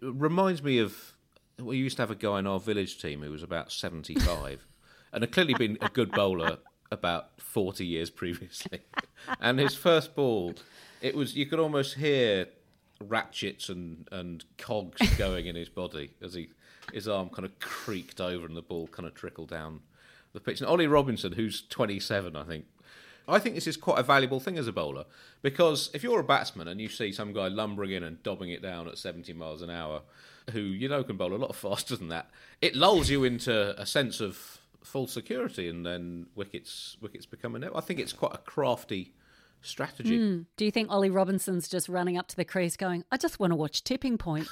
reminds 0.00 0.62
me 0.62 0.78
of. 0.78 1.16
We 1.58 1.76
used 1.76 1.96
to 1.96 2.02
have 2.02 2.10
a 2.10 2.14
guy 2.14 2.38
in 2.38 2.46
our 2.46 2.60
village 2.60 3.02
team 3.02 3.20
who 3.20 3.32
was 3.32 3.42
about 3.42 3.70
75 3.70 4.64
and 5.12 5.22
had 5.22 5.32
clearly 5.32 5.54
been 5.54 5.78
a 5.80 5.88
good 5.88 6.10
bowler 6.12 6.58
about 6.90 7.30
40 7.38 7.84
years 7.86 8.10
previously. 8.10 8.80
and 9.40 9.58
his 9.58 9.74
first 9.74 10.14
ball, 10.14 10.54
it 11.00 11.14
was 11.14 11.36
you 11.36 11.46
could 11.46 11.60
almost 11.60 11.94
hear 11.94 12.46
ratchets 13.06 13.68
and, 13.68 14.06
and 14.12 14.44
cogs 14.58 15.00
going 15.16 15.46
in 15.46 15.56
his 15.56 15.68
body 15.68 16.10
as 16.22 16.34
he 16.34 16.48
his 16.92 17.06
arm 17.08 17.28
kind 17.28 17.44
of 17.44 17.58
creaked 17.60 18.20
over 18.20 18.46
and 18.46 18.56
the 18.56 18.62
ball 18.62 18.88
kind 18.88 19.06
of 19.06 19.14
trickled 19.14 19.48
down 19.48 19.80
the 20.32 20.40
pitch. 20.40 20.60
And 20.60 20.68
Ollie 20.68 20.86
Robinson, 20.86 21.32
who's 21.32 21.62
27, 21.62 22.34
I 22.36 22.42
think, 22.44 22.66
I 23.28 23.38
think 23.38 23.54
this 23.54 23.66
is 23.66 23.76
quite 23.76 23.98
a 23.98 24.02
valuable 24.02 24.40
thing 24.40 24.58
as 24.58 24.66
a 24.66 24.72
bowler 24.72 25.04
because 25.42 25.90
if 25.94 26.02
you're 26.02 26.20
a 26.20 26.24
batsman 26.24 26.66
and 26.66 26.80
you 26.80 26.88
see 26.88 27.12
some 27.12 27.32
guy 27.32 27.48
lumbering 27.48 27.92
in 27.92 28.02
and 28.02 28.22
dobbing 28.22 28.50
it 28.50 28.62
down 28.62 28.88
at 28.88 28.98
70 28.98 29.32
miles 29.34 29.62
an 29.62 29.70
hour, 29.70 30.02
who 30.52 30.60
you 30.60 30.88
know 30.88 31.04
can 31.04 31.16
bowl 31.16 31.34
a 31.34 31.36
lot 31.36 31.54
faster 31.54 31.96
than 31.96 32.08
that, 32.08 32.28
it 32.60 32.74
lulls 32.74 33.08
you 33.08 33.24
into 33.24 33.80
a 33.80 33.86
sense 33.86 34.20
of 34.20 34.59
full 34.84 35.06
security, 35.06 35.68
and 35.68 35.84
then 35.84 36.26
wickets 36.34 36.96
wickets 37.00 37.26
become 37.26 37.54
a 37.54 37.58
net. 37.58 37.72
I 37.74 37.80
think 37.80 38.00
it's 38.00 38.12
quite 38.12 38.34
a 38.34 38.38
crafty 38.38 39.14
strategy. 39.62 40.18
Hmm. 40.18 40.42
Do 40.56 40.64
you 40.64 40.70
think 40.70 40.90
Ollie 40.90 41.10
Robinson's 41.10 41.68
just 41.68 41.88
running 41.88 42.16
up 42.16 42.28
to 42.28 42.36
the 42.36 42.44
crease 42.44 42.76
going, 42.76 43.04
I 43.10 43.16
just 43.16 43.38
want 43.38 43.52
to 43.52 43.56
watch 43.56 43.84
Tipping 43.84 44.18
Point? 44.18 44.48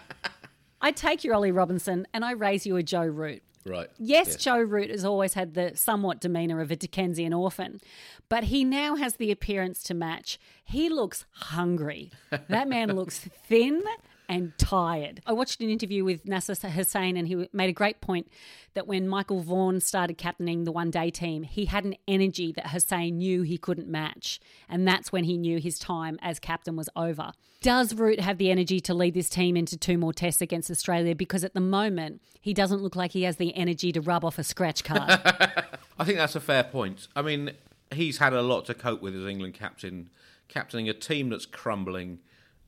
I 0.80 0.90
take 0.90 1.24
your 1.24 1.34
Ollie 1.34 1.52
Robinson 1.52 2.06
and 2.12 2.24
I 2.24 2.32
raise 2.32 2.66
you 2.66 2.76
a 2.76 2.82
Joe 2.82 3.06
Root. 3.06 3.42
Right. 3.66 3.88
Yes, 3.98 4.36
Joe 4.36 4.58
Root 4.58 4.90
has 4.90 5.04
always 5.04 5.32
had 5.32 5.54
the 5.54 5.72
somewhat 5.74 6.20
demeanour 6.20 6.60
of 6.60 6.70
a 6.70 6.76
Dickensian 6.76 7.32
orphan, 7.32 7.80
but 8.28 8.44
he 8.44 8.62
now 8.62 8.96
has 8.96 9.16
the 9.16 9.30
appearance 9.30 9.82
to 9.84 9.94
match. 9.94 10.38
He 10.64 10.90
looks 10.90 11.24
hungry. 11.30 12.12
That 12.48 12.68
man 12.68 12.94
looks 12.94 13.18
thin 13.48 13.82
and 14.28 14.56
tired. 14.58 15.20
I 15.26 15.32
watched 15.32 15.60
an 15.60 15.70
interview 15.70 16.04
with 16.04 16.26
Nasser 16.26 16.54
Hussain, 16.68 17.16
and 17.16 17.28
he 17.28 17.48
made 17.52 17.68
a 17.68 17.72
great 17.72 18.00
point 18.00 18.28
that 18.74 18.86
when 18.86 19.08
Michael 19.08 19.40
Vaughan 19.40 19.80
started 19.80 20.18
captaining 20.18 20.64
the 20.64 20.72
one 20.72 20.90
day 20.90 21.10
team, 21.10 21.42
he 21.42 21.66
had 21.66 21.84
an 21.84 21.94
energy 22.06 22.52
that 22.52 22.68
Hussain 22.68 23.18
knew 23.18 23.42
he 23.42 23.58
couldn't 23.58 23.88
match. 23.88 24.40
And 24.68 24.86
that's 24.86 25.12
when 25.12 25.24
he 25.24 25.36
knew 25.36 25.58
his 25.58 25.78
time 25.78 26.18
as 26.22 26.38
captain 26.38 26.76
was 26.76 26.88
over. 26.96 27.32
Does 27.62 27.94
Root 27.94 28.20
have 28.20 28.38
the 28.38 28.50
energy 28.50 28.80
to 28.80 28.94
lead 28.94 29.14
this 29.14 29.30
team 29.30 29.56
into 29.56 29.76
two 29.76 29.96
more 29.96 30.12
tests 30.12 30.42
against 30.42 30.70
Australia? 30.70 31.14
Because 31.14 31.44
at 31.44 31.54
the 31.54 31.60
moment, 31.60 32.20
he 32.40 32.52
doesn't 32.52 32.82
look 32.82 32.94
like 32.94 33.12
he 33.12 33.22
has 33.22 33.36
the 33.36 33.56
energy 33.56 33.90
to 33.92 34.00
rub 34.00 34.24
off 34.24 34.38
a 34.38 34.44
scratch 34.44 34.84
card. 34.84 35.08
I 35.98 36.04
think 36.04 36.18
that's 36.18 36.36
a 36.36 36.40
fair 36.40 36.64
point. 36.64 37.08
I 37.16 37.22
mean, 37.22 37.52
he's 37.90 38.18
had 38.18 38.34
a 38.34 38.42
lot 38.42 38.66
to 38.66 38.74
cope 38.74 39.00
with 39.00 39.16
as 39.16 39.24
England 39.24 39.54
captain, 39.54 40.10
captaining 40.48 40.88
a 40.88 40.94
team 40.94 41.30
that's 41.30 41.46
crumbling. 41.46 42.18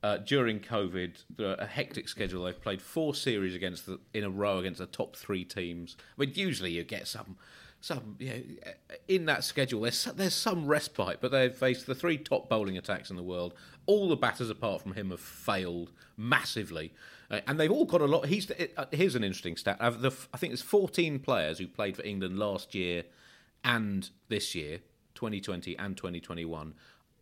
Uh, 0.03 0.17
during 0.17 0.59
COVID, 0.59 1.23
a 1.39 1.65
hectic 1.65 2.07
schedule. 2.07 2.43
They've 2.43 2.61
played 2.61 2.83
four 2.83 3.15
series 3.15 3.55
against 3.55 3.87
the, 3.87 3.99
in 4.13 4.23
a 4.23 4.29
row 4.29 4.59
against 4.59 4.77
the 4.77 4.85
top 4.85 5.15
three 5.15 5.43
teams. 5.43 5.97
I 5.99 6.21
mean, 6.21 6.33
usually 6.35 6.69
you 6.69 6.83
get 6.83 7.07
some, 7.07 7.35
some 7.81 8.15
you 8.19 8.29
know, 8.29 8.41
in 9.07 9.25
that 9.25 9.43
schedule. 9.43 9.81
There's 9.81 10.03
there's 10.05 10.35
some 10.35 10.67
respite, 10.67 11.17
but 11.19 11.31
they've 11.31 11.53
faced 11.53 11.87
the 11.87 11.95
three 11.95 12.19
top 12.19 12.47
bowling 12.47 12.77
attacks 12.77 13.09
in 13.09 13.15
the 13.15 13.23
world. 13.23 13.55
All 13.87 14.07
the 14.07 14.15
batters 14.15 14.51
apart 14.51 14.83
from 14.83 14.93
him 14.93 15.09
have 15.09 15.19
failed 15.19 15.91
massively, 16.15 16.93
uh, 17.31 17.41
and 17.47 17.59
they've 17.59 17.71
all 17.71 17.85
got 17.85 18.01
a 18.01 18.05
lot. 18.05 18.27
He's 18.27 18.51
uh, 18.51 18.85
here's 18.91 19.15
an 19.15 19.23
interesting 19.23 19.57
stat. 19.57 19.77
I 19.79 19.89
think 19.89 20.51
there's 20.51 20.61
14 20.61 21.17
players 21.19 21.57
who 21.57 21.67
played 21.67 21.95
for 21.95 22.03
England 22.03 22.37
last 22.37 22.75
year 22.75 23.03
and 23.63 24.09
this 24.29 24.55
year, 24.55 24.79
2020 25.15 25.77
and 25.77 25.97
2021. 25.97 26.73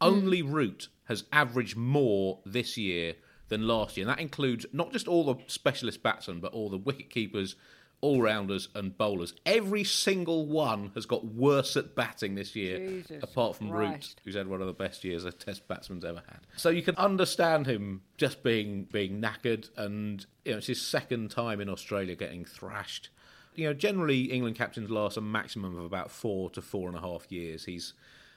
Only 0.02 0.42
Root 0.42 0.90
has 1.06 1.24
averaged 1.32 1.78
more 1.78 2.40
this 2.46 2.78
year 2.78 3.16
than 3.50 3.68
last 3.68 3.98
year. 3.98 4.08
And 4.08 4.18
that 4.18 4.22
includes 4.22 4.66
not 4.74 4.92
just 4.92 5.08
all 5.08 5.24
the 5.24 5.36
specialist 5.48 6.04
batsmen, 6.04 6.40
but 6.40 6.54
all 6.54 6.70
the 6.70 6.78
wicket 6.78 7.10
keepers, 7.10 7.56
all 8.02 8.22
rounders, 8.22 8.70
and 8.76 8.98
bowlers. 8.98 9.34
Every 9.46 9.84
single 9.84 10.46
one 10.46 10.92
has 10.96 11.06
got 11.06 11.26
worse 11.26 11.78
at 11.78 11.96
batting 11.96 12.36
this 12.36 12.56
year, 12.56 13.04
apart 13.22 13.56
from 13.56 13.72
Root, 13.72 14.16
who's 14.24 14.36
had 14.36 14.48
one 14.48 14.62
of 14.62 14.68
the 14.68 14.74
best 14.74 15.04
years 15.04 15.26
a 15.26 15.32
Test 15.32 15.68
batsman's 15.68 16.06
ever 16.06 16.24
had. 16.28 16.42
So 16.56 16.70
you 16.70 16.82
can 16.82 16.96
understand 16.96 17.68
him 17.68 18.02
just 18.18 18.44
being 18.44 18.86
being 18.92 19.22
knackered, 19.22 19.70
and 19.78 20.26
you 20.44 20.52
know 20.52 20.58
it's 20.58 20.68
his 20.68 20.82
second 20.82 21.32
time 21.32 21.62
in 21.62 21.70
Australia 21.70 22.16
getting 22.16 22.46
thrashed. 22.46 23.10
You 23.54 23.68
know, 23.68 23.74
generally 23.74 24.24
England 24.24 24.58
captains 24.58 24.90
last 24.90 25.16
a 25.16 25.22
maximum 25.22 25.78
of 25.78 25.86
about 25.86 26.12
four 26.12 26.50
to 26.52 26.62
four 26.62 26.90
and 26.90 26.98
a 26.98 27.02
half 27.02 27.32
years. 27.32 27.66
He's 27.66 27.94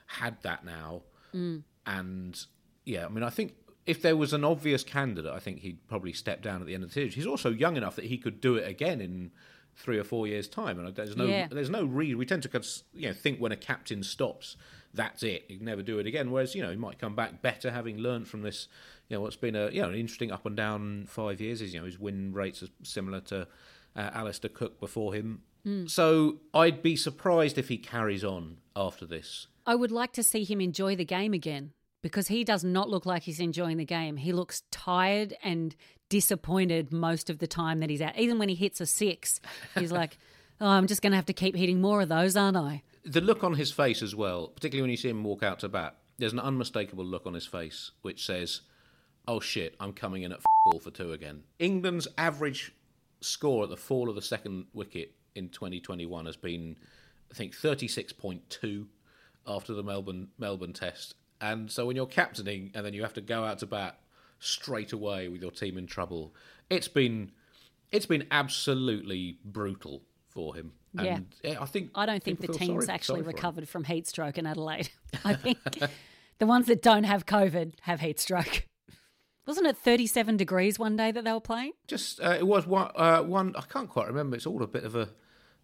had 0.06 0.40
that 0.42 0.64
now, 0.64 1.02
mm. 1.34 1.62
and 1.84 2.46
yeah, 2.88 3.04
I 3.04 3.08
mean, 3.08 3.22
I 3.22 3.30
think 3.30 3.54
if 3.86 4.02
there 4.02 4.16
was 4.16 4.32
an 4.32 4.44
obvious 4.44 4.82
candidate, 4.82 5.32
I 5.32 5.38
think 5.38 5.60
he'd 5.60 5.86
probably 5.88 6.12
step 6.12 6.42
down 6.42 6.60
at 6.60 6.66
the 6.66 6.74
end 6.74 6.82
of 6.84 6.90
the 6.90 6.94
series. 6.94 7.14
He's 7.14 7.26
also 7.26 7.50
young 7.50 7.76
enough 7.76 7.96
that 7.96 8.06
he 8.06 8.18
could 8.18 8.40
do 8.40 8.56
it 8.56 8.68
again 8.68 9.00
in 9.00 9.30
three 9.76 9.98
or 9.98 10.04
four 10.04 10.26
years' 10.26 10.48
time, 10.48 10.78
and 10.78 10.94
there's 10.94 11.16
no 11.16 11.26
Yeah. 11.26 11.46
there's 11.48 11.70
no 11.70 11.84
reason. 11.84 12.18
We 12.18 12.26
tend 12.26 12.42
to 12.44 12.62
you 12.94 13.08
know 13.08 13.12
think 13.14 13.38
when 13.38 13.52
a 13.52 13.56
captain 13.56 14.02
stops, 14.02 14.56
that's 14.92 15.22
it. 15.22 15.44
You 15.48 15.58
can 15.58 15.66
never 15.66 15.82
do 15.82 15.98
it 15.98 16.06
again. 16.06 16.30
Whereas 16.30 16.54
you 16.54 16.62
know 16.62 16.70
he 16.70 16.76
might 16.76 16.98
come 16.98 17.14
back 17.14 17.42
better, 17.42 17.70
having 17.70 17.98
learned 17.98 18.26
from 18.28 18.42
this. 18.42 18.68
You 19.08 19.16
know 19.16 19.20
what's 19.22 19.36
been 19.36 19.54
a 19.54 19.70
you 19.70 19.82
know 19.82 19.88
an 19.88 19.94
interesting 19.94 20.32
up 20.32 20.44
and 20.46 20.56
down 20.56 21.04
five 21.06 21.40
years. 21.40 21.62
Is 21.62 21.72
you 21.74 21.80
know 21.80 21.86
his 21.86 21.98
win 21.98 22.32
rates 22.32 22.62
are 22.62 22.68
similar 22.82 23.20
to 23.20 23.46
uh, 23.96 24.10
Alastair 24.12 24.50
Cook 24.50 24.80
before 24.80 25.14
him. 25.14 25.42
So 25.86 26.40
I'd 26.54 26.82
be 26.82 26.96
surprised 26.96 27.58
if 27.58 27.68
he 27.68 27.76
carries 27.76 28.24
on 28.24 28.56
after 28.74 29.04
this. 29.04 29.48
I 29.66 29.74
would 29.74 29.90
like 29.92 30.14
to 30.14 30.22
see 30.22 30.42
him 30.42 30.62
enjoy 30.62 30.96
the 30.96 31.04
game 31.04 31.34
again 31.34 31.72
because 32.02 32.28
he 32.28 32.44
does 32.44 32.64
not 32.64 32.88
look 32.88 33.06
like 33.06 33.22
he's 33.24 33.40
enjoying 33.40 33.76
the 33.76 33.84
game. 33.84 34.16
He 34.16 34.32
looks 34.32 34.62
tired 34.70 35.34
and 35.42 35.74
disappointed 36.08 36.92
most 36.92 37.28
of 37.30 37.38
the 37.38 37.46
time 37.46 37.80
that 37.80 37.90
he's 37.90 38.00
out. 38.00 38.18
Even 38.18 38.38
when 38.38 38.48
he 38.48 38.54
hits 38.54 38.80
a 38.80 38.86
six, 38.86 39.40
he's 39.78 39.92
like, 39.92 40.18
oh, 40.60 40.66
I'm 40.68 40.86
just 40.86 41.02
going 41.02 41.12
to 41.12 41.16
have 41.16 41.26
to 41.26 41.32
keep 41.32 41.54
hitting 41.56 41.80
more 41.80 42.00
of 42.00 42.08
those, 42.08 42.36
aren't 42.36 42.56
I? 42.56 42.82
the 43.04 43.20
look 43.22 43.42
on 43.42 43.54
his 43.54 43.72
face 43.72 44.02
as 44.02 44.14
well, 44.14 44.48
particularly 44.48 44.82
when 44.82 44.90
you 44.90 44.96
see 44.98 45.08
him 45.08 45.24
walk 45.24 45.42
out 45.42 45.60
to 45.60 45.68
bat, 45.68 45.96
there's 46.18 46.34
an 46.34 46.40
unmistakable 46.40 47.04
look 47.04 47.24
on 47.26 47.32
his 47.32 47.46
face 47.46 47.92
which 48.02 48.26
says, 48.26 48.60
"Oh 49.26 49.40
shit, 49.40 49.76
I'm 49.80 49.94
coming 49.94 50.24
in 50.24 50.32
at 50.32 50.38
f- 50.38 50.44
all 50.66 50.78
for 50.80 50.90
two 50.90 51.12
again." 51.12 51.44
England's 51.58 52.06
average 52.18 52.72
score 53.22 53.64
at 53.64 53.70
the 53.70 53.76
fall 53.78 54.10
of 54.10 54.14
the 54.14 54.20
second 54.20 54.66
wicket 54.74 55.14
in 55.34 55.48
2021 55.48 56.26
has 56.26 56.36
been, 56.36 56.76
I 57.30 57.34
think, 57.34 57.54
36.2 57.54 58.86
after 59.46 59.72
the 59.72 59.82
Melbourne 59.82 60.28
Melbourne 60.38 60.72
Test, 60.74 61.14
and 61.40 61.70
so 61.70 61.86
when 61.86 61.96
you're 61.96 62.06
captaining 62.06 62.70
and 62.74 62.84
then 62.84 62.94
you 62.94 63.02
have 63.02 63.14
to 63.14 63.20
go 63.20 63.44
out 63.44 63.58
to 63.60 63.66
bat 63.66 63.98
straight 64.40 64.92
away 64.92 65.28
with 65.28 65.42
your 65.42 65.50
team 65.50 65.76
in 65.78 65.86
trouble, 65.86 66.34
it's 66.70 66.88
been 66.88 67.32
it's 67.90 68.06
been 68.06 68.26
absolutely 68.30 69.38
brutal 69.44 70.02
for 70.28 70.54
him. 70.54 70.72
And 70.96 71.26
yeah, 71.42 71.56
I 71.60 71.66
think 71.66 71.90
I 71.94 72.06
don't 72.06 72.22
think 72.22 72.40
the 72.40 72.48
team's 72.48 72.84
sorry- 72.86 72.94
actually 72.94 73.20
sorry 73.20 73.22
for 73.24 73.30
him. 73.30 73.36
recovered 73.36 73.68
from 73.68 73.84
heat 73.84 74.06
stroke 74.06 74.38
in 74.38 74.46
Adelaide. 74.46 74.90
I 75.24 75.34
think 75.34 75.58
the 76.38 76.46
ones 76.46 76.66
that 76.66 76.82
don't 76.82 77.04
have 77.04 77.26
COVID 77.26 77.74
have 77.82 78.00
heat 78.00 78.18
stroke. 78.20 78.64
Wasn't 79.46 79.66
it 79.66 79.78
37 79.78 80.36
degrees 80.36 80.78
one 80.78 80.94
day 80.96 81.10
that 81.10 81.24
they 81.24 81.32
were 81.32 81.40
playing? 81.40 81.72
Just 81.86 82.20
uh, 82.20 82.36
it 82.38 82.46
was 82.46 82.66
one, 82.66 82.90
uh, 82.94 83.22
one. 83.22 83.54
I 83.56 83.62
can't 83.62 83.88
quite 83.88 84.06
remember. 84.06 84.36
It's 84.36 84.44
all 84.46 84.62
a 84.62 84.66
bit 84.66 84.84
of 84.84 84.94
a 84.94 85.08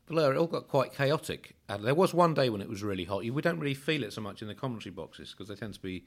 blur. 0.06 0.34
It 0.34 0.38
all 0.38 0.46
got 0.46 0.68
quite 0.68 0.92
chaotic. 0.94 1.54
And 1.68 1.84
there 1.84 1.94
was 1.94 2.12
one 2.14 2.34
day 2.34 2.48
when 2.50 2.60
it 2.60 2.68
was 2.68 2.82
really 2.82 3.04
hot. 3.04 3.24
We 3.24 3.42
don't 3.42 3.58
really 3.58 3.74
feel 3.74 4.02
it 4.04 4.12
so 4.12 4.20
much 4.20 4.42
in 4.42 4.48
the 4.48 4.54
commentary 4.54 4.92
boxes 4.92 5.30
because 5.30 5.48
they 5.48 5.54
tend 5.54 5.74
to 5.74 5.80
be 5.80 6.04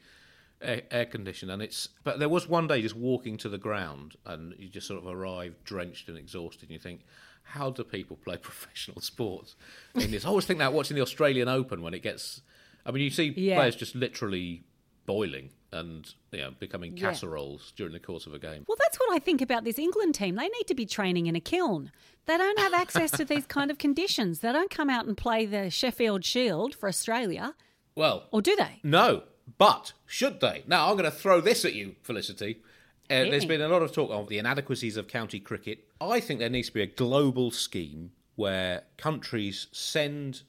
air, 0.61 0.83
air 0.91 1.05
conditioned. 1.05 1.51
And 1.51 1.61
it's 1.61 1.89
but 2.03 2.19
there 2.19 2.29
was 2.29 2.47
one 2.47 2.67
day 2.67 2.81
just 2.81 2.95
walking 2.95 3.37
to 3.37 3.49
the 3.49 3.57
ground 3.57 4.15
and 4.25 4.53
you 4.57 4.69
just 4.69 4.87
sort 4.87 5.01
of 5.01 5.07
arrive 5.07 5.55
drenched 5.63 6.09
and 6.09 6.17
exhausted. 6.17 6.63
And 6.63 6.71
you 6.71 6.79
think, 6.79 7.01
how 7.43 7.69
do 7.71 7.83
people 7.83 8.17
play 8.17 8.37
professional 8.41 9.01
sports 9.01 9.55
in 9.95 10.11
this? 10.11 10.25
I 10.25 10.29
always 10.29 10.45
think 10.45 10.59
that 10.59 10.73
watching 10.73 10.95
the 10.95 11.01
Australian 11.01 11.47
Open 11.47 11.81
when 11.81 11.93
it 11.93 12.03
gets. 12.03 12.41
I 12.85 12.91
mean, 12.91 13.03
you 13.03 13.09
see 13.09 13.33
Yeah. 13.35 13.55
players 13.57 13.75
just 13.75 13.95
literally 13.95 14.63
boiling 15.05 15.49
and 15.71 16.13
you 16.31 16.39
know 16.39 16.51
becoming 16.59 16.95
Yeah. 16.95 17.09
casseroles 17.09 17.73
during 17.75 17.93
the 17.93 17.99
course 17.99 18.25
of 18.25 18.33
a 18.33 18.39
game. 18.39 18.63
Well, 18.67 18.77
that's 18.79 18.97
what 18.99 19.13
I 19.13 19.19
think 19.19 19.41
about 19.41 19.63
this 19.63 19.77
England 19.77 20.15
team. 20.15 20.35
They 20.35 20.47
need 20.47 20.67
to 20.67 20.75
be 20.75 20.85
training 20.85 21.27
in 21.27 21.35
a 21.35 21.41
kiln. 21.41 21.91
They 22.25 22.37
don't 22.37 22.59
have 22.59 22.73
access 22.73 23.11
to 23.11 23.25
these 23.25 23.45
kind 23.45 23.71
of 23.71 23.77
conditions. 23.77 24.39
They 24.39 24.51
don't 24.51 24.69
come 24.69 24.89
out 24.89 25.05
and 25.05 25.15
play 25.17 25.45
the 25.45 25.69
Sheffield 25.69 26.25
Shield 26.25 26.75
for 26.75 26.89
Australia, 26.89 27.53
Well, 27.95 28.27
or 28.31 28.41
do 28.41 28.55
they? 28.55 28.79
No, 28.83 29.23
but 29.57 29.93
should 30.05 30.39
they? 30.41 30.63
Now, 30.67 30.89
I'm 30.89 30.97
going 30.97 31.09
to 31.09 31.17
throw 31.17 31.39
this 31.41 31.63
at 31.63 31.73
you, 31.73 31.95
Felicity. 32.03 32.61
Uh, 33.09 33.23
there's 33.23 33.45
been 33.45 33.61
a 33.61 33.69
lot 33.69 33.81
of 33.81 33.93
talk 33.93 34.11
of 34.11 34.27
the 34.27 34.37
inadequacies 34.37 34.97
of 34.97 35.07
county 35.07 35.39
cricket. 35.39 35.85
I 36.01 36.19
think 36.19 36.39
there 36.41 36.49
needs 36.49 36.67
to 36.67 36.73
be 36.73 36.81
a 36.81 36.87
global 36.87 37.49
scheme 37.51 38.11
where 38.35 38.83
countries 38.97 39.67
send 39.71 40.41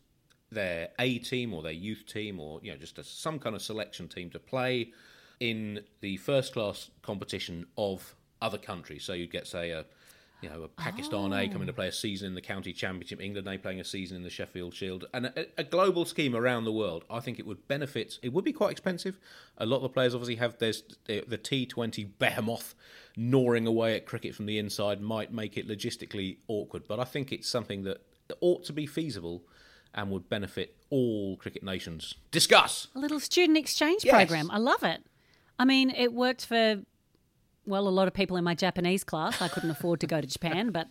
their 0.51 0.89
A 0.99 1.19
team 1.19 1.55
or 1.55 1.63
their 1.63 1.71
youth 1.73 2.05
team 2.07 2.41
or 2.41 2.59
you 2.63 2.73
know 2.73 2.77
just 2.79 2.99
a, 2.99 3.05
some 3.05 3.39
kind 3.39 3.55
of 3.55 3.63
selection 3.63 4.09
team 4.09 4.31
to 4.31 4.39
play 4.39 4.91
in 5.41 5.81
the 6.01 6.17
first 6.19 6.53
class 6.53 6.91
competition 7.03 7.67
of 7.77 8.15
other 8.41 8.59
countries. 8.59 9.05
So 9.05 9.13
you'd 9.13 9.33
get 9.33 9.47
say 9.47 9.71
a 9.71 9.85
you 10.41 10.49
know 10.49 10.63
a 10.63 10.69
Pakistan 10.69 11.33
A 11.33 11.49
coming 11.49 11.67
to 11.67 11.73
oh. 11.73 11.77
play 11.77 11.89
a 11.89 11.93
season 11.93 12.29
in 12.29 12.35
the 12.35 12.41
county 12.41 12.73
championship, 12.73 13.21
England 13.21 13.49
A 13.49 13.59
playing 13.59 13.81
a 13.81 13.85
season 13.85 14.17
in 14.17 14.23
the 14.23 14.31
Sheffield 14.31 14.75
Shield, 14.75 15.07
and 15.13 15.27
a, 15.27 15.47
a 15.59 15.65
global 15.65 16.05
scheme 16.05 16.37
around 16.37 16.65
the 16.65 16.73
world. 16.73 17.05
I 17.11 17.21
think 17.21 17.39
it 17.39 17.47
would 17.47 17.67
benefit. 17.67 18.19
It 18.23 18.33
would 18.33 18.45
be 18.45 18.53
quite 18.53 18.71
expensive. 18.71 19.19
A 19.57 19.67
lot 19.67 19.77
of 19.77 19.83
the 19.83 19.89
players 19.89 20.15
obviously 20.15 20.37
have 20.37 20.59
there's 20.59 20.83
the 21.07 21.25
the 21.27 21.39
T20 21.39 22.11
behemoth 22.19 22.75
gnawing 23.17 23.67
away 23.67 23.97
at 23.97 24.07
cricket 24.07 24.35
from 24.35 24.47
the 24.47 24.59
inside 24.59 25.01
might 25.01 25.33
make 25.33 25.57
it 25.57 25.67
logistically 25.67 26.39
awkward, 26.47 26.87
but 26.87 27.01
I 27.01 27.05
think 27.05 27.33
it's 27.33 27.49
something 27.49 27.83
that 27.83 28.01
ought 28.41 28.65
to 28.65 28.73
be 28.73 28.87
feasible 28.87 29.43
and 29.95 30.11
would 30.11 30.29
benefit 30.29 30.77
all 30.91 31.37
cricket 31.37 31.63
nations. 31.63 32.15
Discuss. 32.31 32.89
A 32.95 32.99
little 32.99 33.21
student 33.21 33.59
exchange 33.59 34.05
Yes. 34.05 34.15
program. 34.15 34.51
I 34.51 34.59
love 34.59 34.83
it. 34.83 35.03
I 35.59 35.65
mean, 35.65 35.91
it 35.91 36.13
worked 36.13 36.47
for, 36.47 36.83
well, 37.67 37.89
a 37.89 37.91
lot 37.91 38.09
of 38.09 38.15
people 38.15 38.37
in 38.37 38.45
my 38.45 38.55
Japanese 38.55 39.05
class. 39.05 39.43
I 39.43 39.49
couldn't 39.49 39.71
afford 39.71 40.01
to 40.01 40.07
go 40.07 40.21
to 40.21 40.27
Japan, 40.27 40.71
but, 40.71 40.89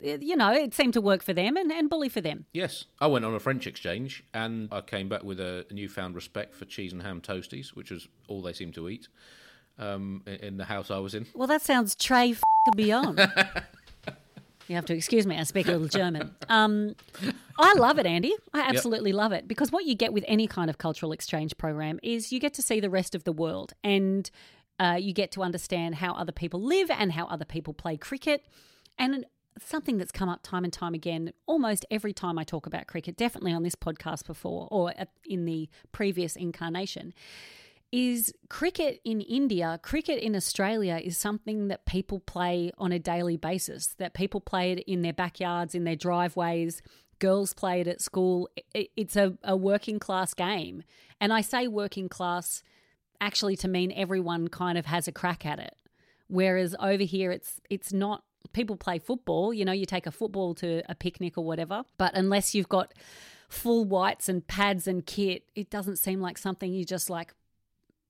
you 0.00 0.36
know, 0.36 0.52
it 0.52 0.74
seemed 0.74 0.94
to 0.94 1.00
work 1.00 1.22
for 1.22 1.32
them 1.32 1.56
and, 1.56 1.70
and 1.70 1.88
bully 1.88 2.08
for 2.08 2.20
them. 2.20 2.46
Yes, 2.52 2.86
I 3.00 3.06
went 3.06 3.24
on 3.24 3.34
a 3.34 3.40
French 3.40 3.66
exchange 3.66 4.24
and 4.34 4.68
I 4.72 4.80
came 4.80 5.08
back 5.08 5.22
with 5.22 5.40
a, 5.40 5.66
newfound 5.70 6.14
respect 6.14 6.54
for 6.54 6.64
cheese 6.64 6.92
and 6.92 7.02
ham 7.02 7.20
toasties, 7.20 7.68
which 7.68 7.90
was 7.90 8.08
all 8.28 8.42
they 8.42 8.52
seemed 8.52 8.74
to 8.74 8.88
eat 8.88 9.08
um, 9.78 10.22
in, 10.26 10.56
the 10.56 10.64
house 10.64 10.90
I 10.90 10.98
was 10.98 11.14
in. 11.14 11.26
Well, 11.34 11.48
that 11.48 11.62
sounds 11.62 11.94
très 11.94 12.32
f- 12.32 12.42
beyond. 12.76 13.18
you 14.68 14.74
have 14.74 14.86
to 14.86 14.94
excuse 14.94 15.26
me, 15.26 15.38
I 15.38 15.44
speak 15.44 15.68
a 15.68 15.72
little 15.72 15.88
German. 15.88 16.34
Um, 16.48 16.94
I 17.58 17.74
love 17.74 17.98
it, 17.98 18.06
Andy. 18.06 18.34
I 18.52 18.60
absolutely 18.60 19.12
love 19.12 19.32
it 19.32 19.46
because 19.46 19.70
what 19.70 19.84
you 19.84 19.94
get 19.94 20.12
with 20.12 20.24
any 20.26 20.46
kind 20.46 20.70
of 20.70 20.78
cultural 20.78 21.12
exchange 21.12 21.56
program 21.56 21.98
is 22.02 22.32
you 22.32 22.40
get 22.40 22.54
to 22.54 22.62
see 22.62 22.80
the 22.80 22.90
rest 22.90 23.14
of 23.14 23.24
the 23.24 23.32
world 23.32 23.72
and 23.84 24.30
uh, 24.78 24.96
you 24.98 25.12
get 25.12 25.30
to 25.32 25.42
understand 25.42 25.96
how 25.96 26.14
other 26.14 26.32
people 26.32 26.60
live 26.60 26.90
and 26.90 27.12
how 27.12 27.26
other 27.26 27.44
people 27.44 27.74
play 27.74 27.96
cricket. 27.96 28.44
And 28.98 29.26
something 29.60 29.98
that's 29.98 30.12
come 30.12 30.28
up 30.28 30.40
time 30.42 30.64
and 30.64 30.72
time 30.72 30.94
again, 30.94 31.32
almost 31.46 31.84
every 31.90 32.12
time 32.12 32.38
I 32.38 32.44
talk 32.44 32.66
about 32.66 32.86
cricket, 32.86 33.16
definitely 33.16 33.52
on 33.52 33.62
this 33.62 33.74
podcast 33.74 34.26
before 34.26 34.68
or 34.70 34.92
in 35.24 35.44
the 35.44 35.68
previous 35.92 36.36
incarnation, 36.36 37.12
is 37.92 38.32
cricket 38.48 39.00
in 39.04 39.20
India, 39.20 39.78
cricket 39.82 40.18
in 40.18 40.34
Australia 40.34 40.98
is 41.02 41.18
something 41.18 41.68
that 41.68 41.84
people 41.84 42.20
play 42.20 42.72
on 42.78 42.90
a 42.90 42.98
daily 42.98 43.36
basis, 43.36 43.88
that 43.98 44.14
people 44.14 44.40
play 44.40 44.72
it 44.72 44.78
in 44.90 45.02
their 45.02 45.12
backyards, 45.12 45.74
in 45.74 45.84
their 45.84 45.96
driveways. 45.96 46.80
Girls 47.22 47.54
play 47.54 47.80
it 47.80 47.86
at 47.86 48.00
school. 48.00 48.48
It's 48.74 49.14
a, 49.14 49.38
a 49.44 49.56
working 49.56 50.00
class 50.00 50.34
game. 50.34 50.82
And 51.20 51.32
I 51.32 51.40
say 51.40 51.68
working 51.68 52.08
class 52.08 52.64
actually 53.20 53.54
to 53.58 53.68
mean 53.68 53.92
everyone 53.94 54.48
kind 54.48 54.76
of 54.76 54.86
has 54.86 55.06
a 55.06 55.12
crack 55.12 55.46
at 55.46 55.60
it. 55.60 55.76
Whereas 56.26 56.74
over 56.80 57.04
here, 57.04 57.30
it's 57.30 57.60
it's 57.70 57.92
not. 57.92 58.24
People 58.52 58.76
play 58.76 58.98
football. 58.98 59.54
You 59.54 59.64
know, 59.64 59.72
you 59.72 59.86
take 59.86 60.08
a 60.08 60.10
football 60.10 60.52
to 60.56 60.82
a 60.88 60.96
picnic 60.96 61.38
or 61.38 61.44
whatever. 61.44 61.84
But 61.96 62.14
unless 62.14 62.56
you've 62.56 62.68
got 62.68 62.92
full 63.48 63.84
whites 63.84 64.28
and 64.28 64.44
pads 64.44 64.88
and 64.88 65.06
kit, 65.06 65.44
it 65.54 65.70
doesn't 65.70 65.98
seem 65.98 66.20
like 66.20 66.38
something 66.38 66.72
you 66.72 66.84
just 66.84 67.08
like 67.08 67.34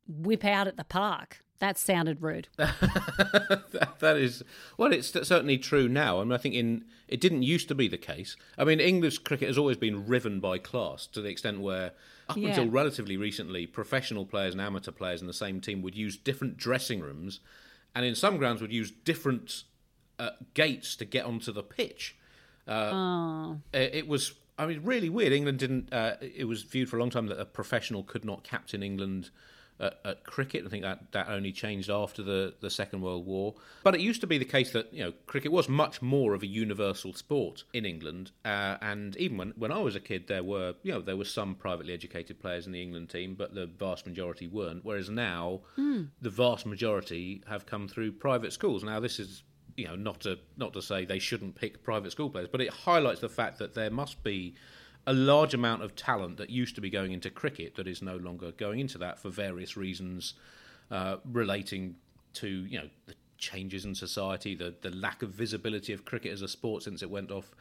whip 0.08 0.44
out 0.44 0.66
at 0.66 0.76
the 0.76 0.84
park. 0.84 1.38
That 1.58 1.78
sounded 1.78 2.20
rude. 2.20 2.48
that, 2.56 3.94
that 4.00 4.16
is 4.16 4.42
well, 4.76 4.92
it's 4.92 5.12
certainly 5.12 5.58
true 5.58 5.88
now. 5.88 6.20
I 6.20 6.24
mean, 6.24 6.32
I 6.32 6.36
think 6.38 6.56
in 6.56 6.84
it 7.06 7.20
didn't 7.20 7.44
used 7.44 7.68
to 7.68 7.74
be 7.74 7.86
the 7.86 7.98
case. 7.98 8.36
I 8.58 8.64
mean, 8.64 8.80
English 8.80 9.18
cricket 9.18 9.46
has 9.48 9.56
always 9.58 9.76
been 9.76 10.06
riven 10.06 10.40
by 10.40 10.58
class 10.58 11.06
to 11.08 11.20
the 11.20 11.28
extent 11.28 11.60
where, 11.60 11.92
up 12.28 12.36
Yeah. 12.36 12.48
until 12.48 12.68
relatively 12.68 13.16
recently, 13.16 13.66
professional 13.66 14.26
players 14.26 14.54
and 14.54 14.60
amateur 14.60 14.90
players 14.90 15.20
in 15.20 15.28
the 15.28 15.32
same 15.32 15.60
team 15.60 15.82
would 15.82 15.94
use 15.94 16.16
different 16.16 16.56
dressing 16.56 17.00
rooms, 17.00 17.38
and 17.94 18.04
in 18.04 18.16
some 18.16 18.38
grounds 18.38 18.60
would 18.60 18.72
use 18.72 18.90
different 18.90 19.62
uh, 20.18 20.30
gates 20.54 20.96
to 20.96 21.04
get 21.04 21.24
onto 21.24 21.52
the 21.52 21.62
pitch. 21.62 22.16
Uh, 22.66 23.54
it, 23.72 23.94
it 23.94 24.08
was, 24.08 24.34
I 24.58 24.66
mean, 24.66 24.80
really 24.82 25.08
weird. 25.08 25.32
England 25.32 25.58
didn't. 25.60 25.92
Uh, 25.92 26.16
it 26.20 26.46
was 26.48 26.62
viewed 26.62 26.88
for 26.88 26.96
a 26.96 27.00
long 27.00 27.10
time 27.10 27.26
that 27.26 27.38
a 27.40 27.44
professional 27.44 28.02
could 28.02 28.24
not 28.24 28.42
captain 28.42 28.82
England 28.82 29.30
at, 29.83 29.99
at 30.05 30.25
cricket. 30.25 30.64
I 30.64 30.68
think 30.68 30.85
that, 30.85 31.12
that 31.12 31.29
only 31.29 31.53
changed 31.53 31.90
after 31.90 32.23
the, 32.23 32.55
the 32.61 32.71
Second 32.71 33.03
World 33.03 33.27
War. 33.27 33.55
But 33.83 33.95
it 33.95 34.01
used 34.01 34.21
to 34.23 34.27
be 34.27 34.38
the 34.38 34.45
case 34.45 34.73
that 34.73 34.92
you 34.95 35.05
know 35.05 35.12
cricket 35.27 35.53
was 35.53 35.68
much 35.68 36.01
more 36.01 36.33
of 36.33 36.42
a 36.42 36.47
universal 36.47 37.12
sport 37.12 37.64
in 37.73 37.85
England. 37.85 38.31
Uh, 38.45 38.77
and 38.81 39.16
even 39.16 39.37
when, 39.37 39.53
when 39.57 39.73
I 39.73 39.81
was 39.81 39.97
a 39.97 40.01
kid, 40.01 40.29
there 40.29 40.45
were 40.45 40.75
you 40.83 40.92
know 40.92 41.01
there 41.01 41.16
were 41.16 41.25
some 41.25 41.55
privately 41.55 41.92
educated 41.92 42.40
players 42.40 42.66
in 42.66 42.73
the 42.73 42.83
England 42.83 43.11
team, 43.11 43.35
but 43.35 43.55
the 43.55 43.66
vast 43.66 44.07
majority 44.07 44.47
weren't. 44.47 44.85
Whereas 44.85 45.11
now, 45.11 45.61
the 46.21 46.31
vast 46.31 46.64
majority 46.64 47.42
have 47.49 47.66
come 47.66 47.88
through 47.88 48.12
private 48.12 48.53
schools. 48.53 48.85
Now 48.85 49.01
this 49.01 49.18
is 49.18 49.42
you 49.77 49.87
know 49.87 49.97
not 49.97 50.21
to 50.21 50.38
not 50.57 50.73
to 50.75 50.83
say 50.83 51.05
they 51.05 51.18
shouldn't 51.18 51.55
pick 51.55 51.83
private 51.83 52.12
school 52.12 52.31
players, 52.31 52.49
but 52.51 52.61
it 52.61 52.71
highlights 52.71 53.21
the 53.21 53.29
fact 53.29 53.59
that 53.59 53.75
there 53.75 53.90
must 53.90 54.23
be 54.23 54.55
a 55.06 55.12
large 55.12 55.54
amount 55.54 55.82
of 55.82 55.96
talent 55.96 56.36
that 56.36 56.50
used 56.50 56.74
to 56.74 56.80
be 56.80 56.90
going 56.90 57.12
into 57.12 57.30
cricket 57.30 57.74
that 57.74 57.86
is 57.86 58.02
no 58.02 58.16
longer 58.16 58.52
going 58.52 58.78
into 58.80 58.98
that 58.98 59.18
for 59.18 59.30
various 59.30 59.76
reasons 59.76 60.34
uh, 60.90 61.16
relating 61.24 61.96
to 62.34 62.48
you 62.48 62.78
know 62.78 62.88
the 63.06 63.14
changes 63.38 63.84
in 63.84 63.94
society, 63.94 64.54
the 64.54 64.74
the 64.82 64.90
lack 64.90 65.22
of 65.22 65.30
visibility 65.30 65.92
of 65.92 66.04
cricket 66.04 66.32
as 66.32 66.42
a 66.42 66.48
sport 66.48 66.84
since 66.84 67.02
it 67.02 67.10
went 67.10 67.30
off 67.30 67.52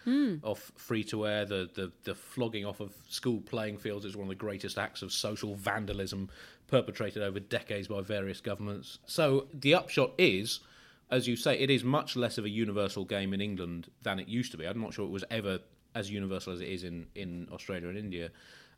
off 0.43 0.71
free 0.75 1.03
to 1.03 1.27
air, 1.27 1.43
the, 1.45 1.69
the 1.73 1.91
the 2.03 2.13
flogging 2.13 2.65
off 2.65 2.79
of 2.79 2.93
school 3.09 3.41
playing 3.41 3.77
fields 3.77 4.05
is 4.05 4.15
one 4.15 4.25
of 4.25 4.29
the 4.29 4.35
greatest 4.35 4.77
acts 4.77 5.01
of 5.01 5.11
social 5.11 5.55
vandalism 5.55 6.29
perpetrated 6.67 7.23
over 7.23 7.39
decades 7.39 7.87
by 7.87 8.01
various 8.01 8.39
governments. 8.39 8.99
So 9.05 9.47
the 9.53 9.73
upshot 9.73 10.11
is 10.17 10.61
as 11.09 11.27
you 11.27 11.35
say, 11.35 11.59
it 11.59 11.69
is 11.69 11.83
much 11.83 12.15
less 12.15 12.37
of 12.37 12.45
a 12.45 12.49
universal 12.49 13.03
game 13.03 13.33
in 13.33 13.41
England 13.41 13.91
than 14.01 14.17
it 14.17 14.29
used 14.29 14.51
to 14.53 14.57
be. 14.57 14.65
I'm 14.65 14.79
not 14.79 14.93
sure 14.93 15.05
it 15.05 15.11
was 15.11 15.25
ever 15.29 15.59
as 15.95 16.09
universal 16.11 16.53
as 16.53 16.61
it 16.61 16.67
is 16.69 16.83
in, 16.83 17.07
in 17.15 17.47
Australia 17.51 17.89
and 17.89 17.97
India, 17.97 18.29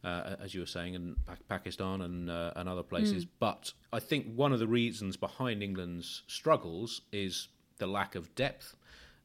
uh, 0.04 0.36
as 0.42 0.54
you 0.54 0.60
were 0.62 0.66
saying, 0.68 0.96
and 0.96 1.16
Pa- 1.26 1.36
Pakistan 1.48 2.02
and, 2.02 2.30
uh, 2.30 2.52
and 2.56 2.68
other 2.68 2.84
places. 2.84 3.26
But 3.26 3.74
I 3.92 4.00
think 4.00 4.34
one 4.36 4.52
of 4.54 4.60
the 4.60 4.68
reasons 4.68 5.16
behind 5.18 5.64
England's 5.64 6.24
struggles 6.28 7.02
is 7.12 7.48
the 7.78 7.88
lack 7.88 8.16
of 8.16 8.34
depth. 8.36 8.76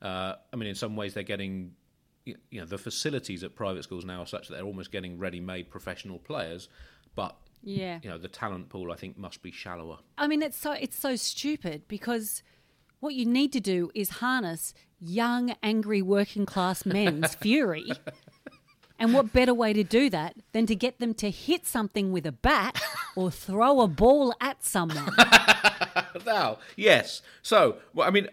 Uh, 0.03 0.34
I 0.53 0.57
mean, 0.57 0.68
in 0.68 0.74
some 0.74 0.95
ways, 0.97 1.14
they're 1.14 1.22
getting 1.22 1.72
you 2.24 2.61
know 2.61 2.66
the 2.66 2.76
facilities 2.76 3.43
at 3.43 3.55
private 3.55 3.82
schools 3.84 4.05
now 4.05 4.20
are 4.20 4.26
such 4.26 4.49
that 4.49 4.57
they're 4.57 4.64
almost 4.64 4.93
getting 4.93 5.18
ready-made 5.18 5.70
professional 5.70 6.18
players, 6.18 6.68
but 7.14 7.34
Yeah. 7.62 8.01
you 8.03 8.11
know 8.11 8.18
the 8.18 8.28
talent 8.28 8.68
pool 8.68 8.93
I 8.93 8.97
think 8.97 9.16
must 9.16 9.43
be 9.43 9.51
shallower. 9.51 9.99
I 10.18 10.26
mean, 10.26 10.43
it's 10.43 10.59
so 10.59 10.72
it's 10.72 10.99
so 10.99 11.16
stupid 11.16 11.89
because 11.89 12.43
what 13.01 13.14
you 13.14 13.26
need 13.26 13.53
to 13.53 13.61
do 13.61 13.90
is 13.94 14.11
harness 14.11 14.74
young, 15.01 15.55
angry 15.62 16.03
working 16.03 16.46
class 16.46 16.84
men's 16.84 17.34
fury. 17.40 17.90
And 18.99 19.14
what 19.14 19.32
better 19.32 19.55
way 19.55 19.72
to 19.72 19.84
do 19.84 20.11
that 20.11 20.34
than 20.53 20.66
to 20.66 20.74
get 20.74 20.99
them 20.99 21.14
to 21.14 21.30
hit 21.30 21.66
something 21.66 22.11
with 22.11 22.26
a 22.26 22.32
bat 22.32 22.82
or 23.14 23.30
throw 23.30 23.80
a 23.80 23.86
ball 23.88 24.34
at 24.40 24.64
someone? 24.64 25.14
Now, 26.26 26.59
yes. 26.76 27.22
So, 27.42 27.76
well, 27.94 28.07
I 28.07 28.11
mean, 28.11 28.28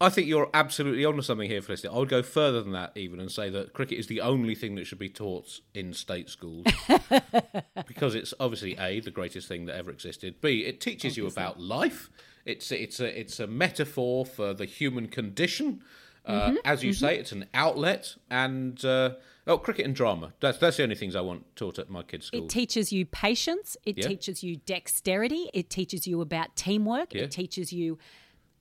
I 0.00 0.08
think 0.10 0.26
you're 0.26 0.50
absolutely 0.52 1.04
onto 1.04 1.22
something 1.22 1.48
here, 1.48 1.62
Felicity. 1.62 1.88
I 1.88 1.96
would 1.96 2.08
go 2.08 2.22
further 2.22 2.62
than 2.62 2.72
that, 2.72 2.92
even, 2.96 3.20
and 3.20 3.30
say 3.30 3.50
that 3.50 3.72
cricket 3.72 3.98
is 3.98 4.06
the 4.06 4.20
only 4.20 4.54
thing 4.54 4.74
that 4.74 4.86
should 4.86 4.98
be 4.98 5.08
taught 5.08 5.60
in 5.74 5.92
state 5.92 6.28
schools 6.28 6.66
because 7.86 8.14
it's 8.14 8.34
obviously 8.40 8.76
a 8.78 9.00
the 9.00 9.10
greatest 9.10 9.48
thing 9.48 9.66
that 9.66 9.76
ever 9.76 9.90
existed. 9.90 10.40
B 10.40 10.64
it 10.64 10.80
teaches 10.80 11.16
you 11.16 11.26
about 11.26 11.60
life. 11.60 12.10
It's 12.44 12.72
it's 12.72 13.00
a 13.00 13.20
it's 13.20 13.40
a 13.40 13.46
metaphor 13.46 14.26
for 14.26 14.52
the 14.54 14.64
human 14.64 15.08
condition. 15.08 15.82
Uh, 16.24 16.54
as 16.64 16.84
you 16.84 16.92
say, 16.92 17.18
it's 17.18 17.32
an 17.32 17.46
outlet, 17.52 18.14
and 18.30 18.84
uh, 18.84 19.10
oh, 19.48 19.58
cricket 19.58 19.84
and 19.86 19.94
drama. 19.94 20.32
That's 20.40 20.58
that's 20.58 20.76
the 20.76 20.84
only 20.84 20.94
things 20.94 21.16
I 21.16 21.20
want 21.20 21.44
taught 21.56 21.78
at 21.80 21.90
my 21.90 22.02
kids' 22.02 22.26
school. 22.26 22.44
It 22.44 22.48
teaches 22.48 22.92
you 22.92 23.04
patience. 23.06 23.76
It 23.84 23.98
Yeah. 23.98 24.06
teaches 24.06 24.44
you 24.44 24.56
dexterity. 24.56 25.50
It 25.52 25.68
teaches 25.68 26.06
you 26.06 26.20
about 26.20 26.54
teamwork. 26.54 27.12
Yeah. 27.12 27.22
It 27.22 27.32
teaches 27.32 27.72
you 27.72 27.98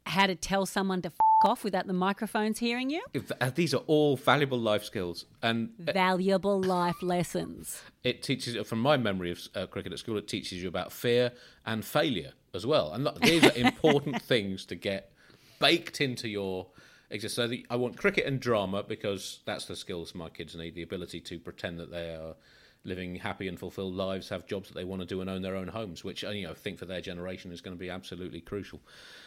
how 0.07 0.25
to 0.25 0.33
tell 0.33 0.65
someone 0.65 1.03
to 1.03 1.09
f 1.09 1.13
off 1.45 1.63
without 1.63 1.85
the 1.85 1.93
microphones 1.93 2.57
hearing 2.59 2.89
you. 2.89 3.03
If- 3.13 3.31
uh, 3.39 3.51
these 3.53 3.73
are 3.75 3.83
all 3.85 4.15
valuable 4.15 4.59
life 4.59 4.83
skills, 4.83 5.25
and 5.43 5.69
Valuable 5.77 6.59
life 6.61 7.01
lessons. 7.03 7.81
it 8.03 8.23
teaches 8.23 8.55
from 8.67 8.79
my 8.79 8.97
memory 8.97 9.29
of 9.31 9.39
uh, 9.55 9.67
cricket 9.67 9.91
at 9.93 9.99
school 9.99 10.17
it 10.17 10.27
teaches 10.27 10.61
you 10.63 10.67
about 10.67 10.91
fear 10.91 11.31
and 11.65 11.85
failure 11.85 12.33
as 12.53 12.65
well. 12.65 12.91
And 12.93 13.09
these 13.21 13.43
are 13.43 13.55
important 13.55 14.21
things 14.33 14.65
to 14.65 14.75
get 14.75 15.11
baked 15.59 16.01
into 16.01 16.27
your 16.27 16.67
existence. 17.09 17.35
So 17.35 17.47
the, 17.47 17.65
i 17.69 17.75
want 17.75 17.97
cricket 17.97 18.25
and 18.25 18.39
drama 18.39 18.83
because 18.83 19.39
that's 19.45 19.65
the 19.65 19.75
skills 19.75 20.15
my 20.15 20.29
kids 20.29 20.55
need 20.55 20.75
the 20.75 20.81
ability 20.81 21.19
to 21.21 21.39
pretend 21.39 21.79
that 21.79 21.91
they 21.91 22.15
are 22.15 22.35
living 22.83 23.15
happy 23.15 23.47
and 23.47 23.59
fulfilled 23.59 23.93
lives 23.93 24.29
have 24.29 24.47
jobs 24.47 24.69
that 24.69 24.75
they 24.75 24.83
want 24.83 25.01
to 25.01 25.05
do 25.05 25.21
and 25.21 25.29
own 25.29 25.41
their 25.41 25.55
own 25.55 25.67
homes 25.67 26.03
which 26.03 26.23
you 26.23 26.43
know 26.43 26.51
I 26.51 26.53
think 26.53 26.79
for 26.79 26.85
their 26.85 27.01
generation 27.01 27.51
is 27.51 27.61
going 27.61 27.75
to 27.75 27.79
be 27.79 27.89
absolutely 27.89 28.41
crucial. 28.41 28.79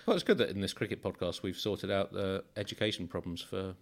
Well 0.07 0.17
it's 0.17 0.25
good 0.25 0.39
that 0.39 0.49
in 0.49 0.61
this 0.61 0.73
cricket 0.73 1.03
podcast 1.03 1.43
we've 1.43 1.57
sorted 1.57 1.91
out 1.91 2.13
the 2.13 2.43
education 2.57 3.07
problems 3.07 3.41
for 3.41 3.75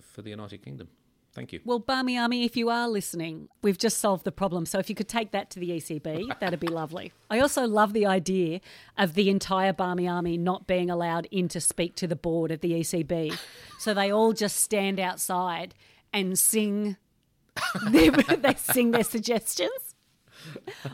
for 0.00 0.22
the 0.22 0.30
united 0.30 0.62
kingdom 0.62 0.88
thank 1.34 1.52
you 1.52 1.60
Well, 1.64 1.78
Barmy 1.78 2.18
Army, 2.18 2.44
if 2.44 2.56
you 2.56 2.68
are 2.68 2.88
listening, 2.88 3.48
we've 3.62 3.78
just 3.78 3.98
solved 3.98 4.24
the 4.24 4.32
problem. 4.32 4.66
So 4.66 4.78
if 4.78 4.88
you 4.88 4.94
could 4.94 5.08
take 5.08 5.32
that 5.32 5.50
to 5.50 5.60
the 5.60 5.70
ECB, 5.70 6.38
that'd 6.40 6.60
be 6.60 6.68
lovely. 6.68 7.12
I 7.30 7.40
also 7.40 7.66
love 7.66 7.92
the 7.92 8.06
idea 8.06 8.60
of 8.98 9.14
the 9.14 9.30
entire 9.30 9.72
Barmy 9.72 10.06
Army 10.06 10.36
not 10.36 10.66
being 10.66 10.90
allowed 10.90 11.26
in 11.30 11.48
to 11.48 11.60
speak 11.60 11.94
to 11.96 12.06
the 12.06 12.16
board 12.16 12.50
of 12.50 12.60
the 12.60 12.72
ECB. 12.72 13.36
So 13.78 13.94
they 13.94 14.10
all 14.10 14.32
just 14.32 14.56
stand 14.56 15.00
outside 15.00 15.74
and 16.12 16.38
sing. 16.38 16.96
Their, 17.90 18.10
they 18.10 18.54
sing 18.54 18.92
their 18.92 19.04
suggestions. 19.04 19.94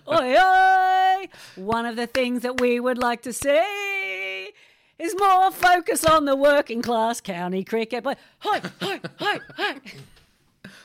Oi, 0.08 0.36
oi! 0.36 1.28
One 1.56 1.86
of 1.86 1.96
the 1.96 2.06
things 2.06 2.42
that 2.42 2.60
we 2.60 2.80
would 2.80 2.98
like 2.98 3.22
to 3.22 3.32
see 3.32 4.52
is 4.98 5.14
more 5.18 5.50
focus 5.50 6.04
on 6.04 6.24
the 6.24 6.34
working 6.36 6.82
class 6.82 7.20
county 7.20 7.64
cricket. 7.64 8.04
But 8.04 8.18
hi, 8.40 8.60
hi, 8.80 9.00
hi, 9.18 9.40
hi. 9.56 9.76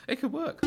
It 0.08 0.16
could 0.16 0.32
work. 0.32 0.62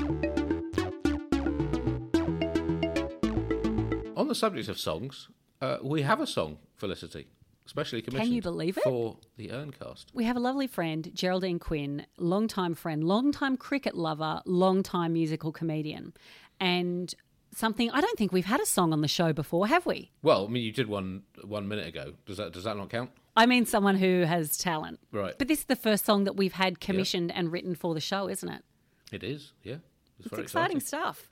On 4.15 4.27
the 4.27 4.35
subject 4.35 4.67
of 4.67 4.79
songs, 4.79 5.29
uh, 5.61 5.77
we 5.83 6.01
have 6.01 6.19
a 6.19 6.27
song, 6.27 6.57
Felicity, 6.75 7.27
specially 7.65 8.01
commissioned 8.01 8.27
Can 8.27 8.35
you 8.35 8.41
believe 8.41 8.77
it? 8.77 8.83
for 8.83 9.17
the 9.37 9.49
Urncast. 9.49 10.05
We 10.13 10.23
have 10.23 10.35
a 10.35 10.39
lovely 10.39 10.67
friend, 10.67 11.11
Geraldine 11.13 11.59
Quinn, 11.59 12.05
long-time 12.17 12.73
friend, 12.73 13.03
long-time 13.03 13.57
cricket 13.57 13.95
lover, 13.95 14.41
long-time 14.45 15.13
musical 15.13 15.51
comedian. 15.51 16.13
And 16.59 17.13
something 17.55 17.91
I 17.91 18.01
don't 18.01 18.17
think 18.17 18.31
we've 18.31 18.45
had 18.45 18.59
a 18.59 18.65
song 18.65 18.93
on 18.93 19.01
the 19.01 19.07
show 19.07 19.33
before, 19.33 19.67
have 19.67 19.85
we? 19.85 20.11
Well, 20.21 20.45
I 20.45 20.49
mean, 20.49 20.63
you 20.63 20.71
did 20.71 20.87
one 20.87 21.23
one 21.43 21.67
minute 21.67 21.87
ago. 21.87 22.13
Does 22.25 22.37
that 22.37 22.53
does 22.53 22.63
that 22.63 22.77
not 22.77 22.89
count? 22.89 23.11
I 23.35 23.45
mean 23.45 23.65
someone 23.65 23.95
who 23.95 24.23
has 24.23 24.57
talent. 24.57 24.99
Right. 25.11 25.35
But 25.37 25.47
this 25.47 25.59
is 25.59 25.65
the 25.65 25.75
first 25.75 26.05
song 26.05 26.23
that 26.23 26.35
we've 26.35 26.53
had 26.53 26.79
commissioned 26.79 27.31
and 27.31 27.51
written 27.51 27.75
for 27.75 27.93
the 27.93 27.99
show, 27.99 28.27
isn't 28.27 28.49
it? 28.49 28.63
It 29.11 29.23
is, 29.23 29.53
yeah. 29.63 29.75
It's, 30.19 30.25
It's 30.25 30.29
very 30.29 30.43
exciting 30.43 30.79
stuff. 30.79 31.29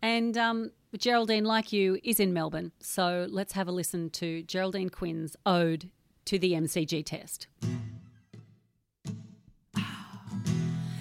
And 0.00 0.36
um, 0.38 0.70
Geraldine, 0.96 1.44
like 1.44 1.72
you, 1.72 1.98
is 2.04 2.20
in 2.20 2.32
Melbourne. 2.32 2.72
So 2.80 3.26
let's 3.28 3.54
have 3.54 3.66
a 3.68 3.72
listen 3.72 4.10
to 4.10 4.42
Geraldine 4.44 4.90
Quinn's 4.90 5.36
ode 5.44 5.90
to 6.26 6.38
the 6.38 6.52
MCG 6.52 7.04
test. 7.04 7.48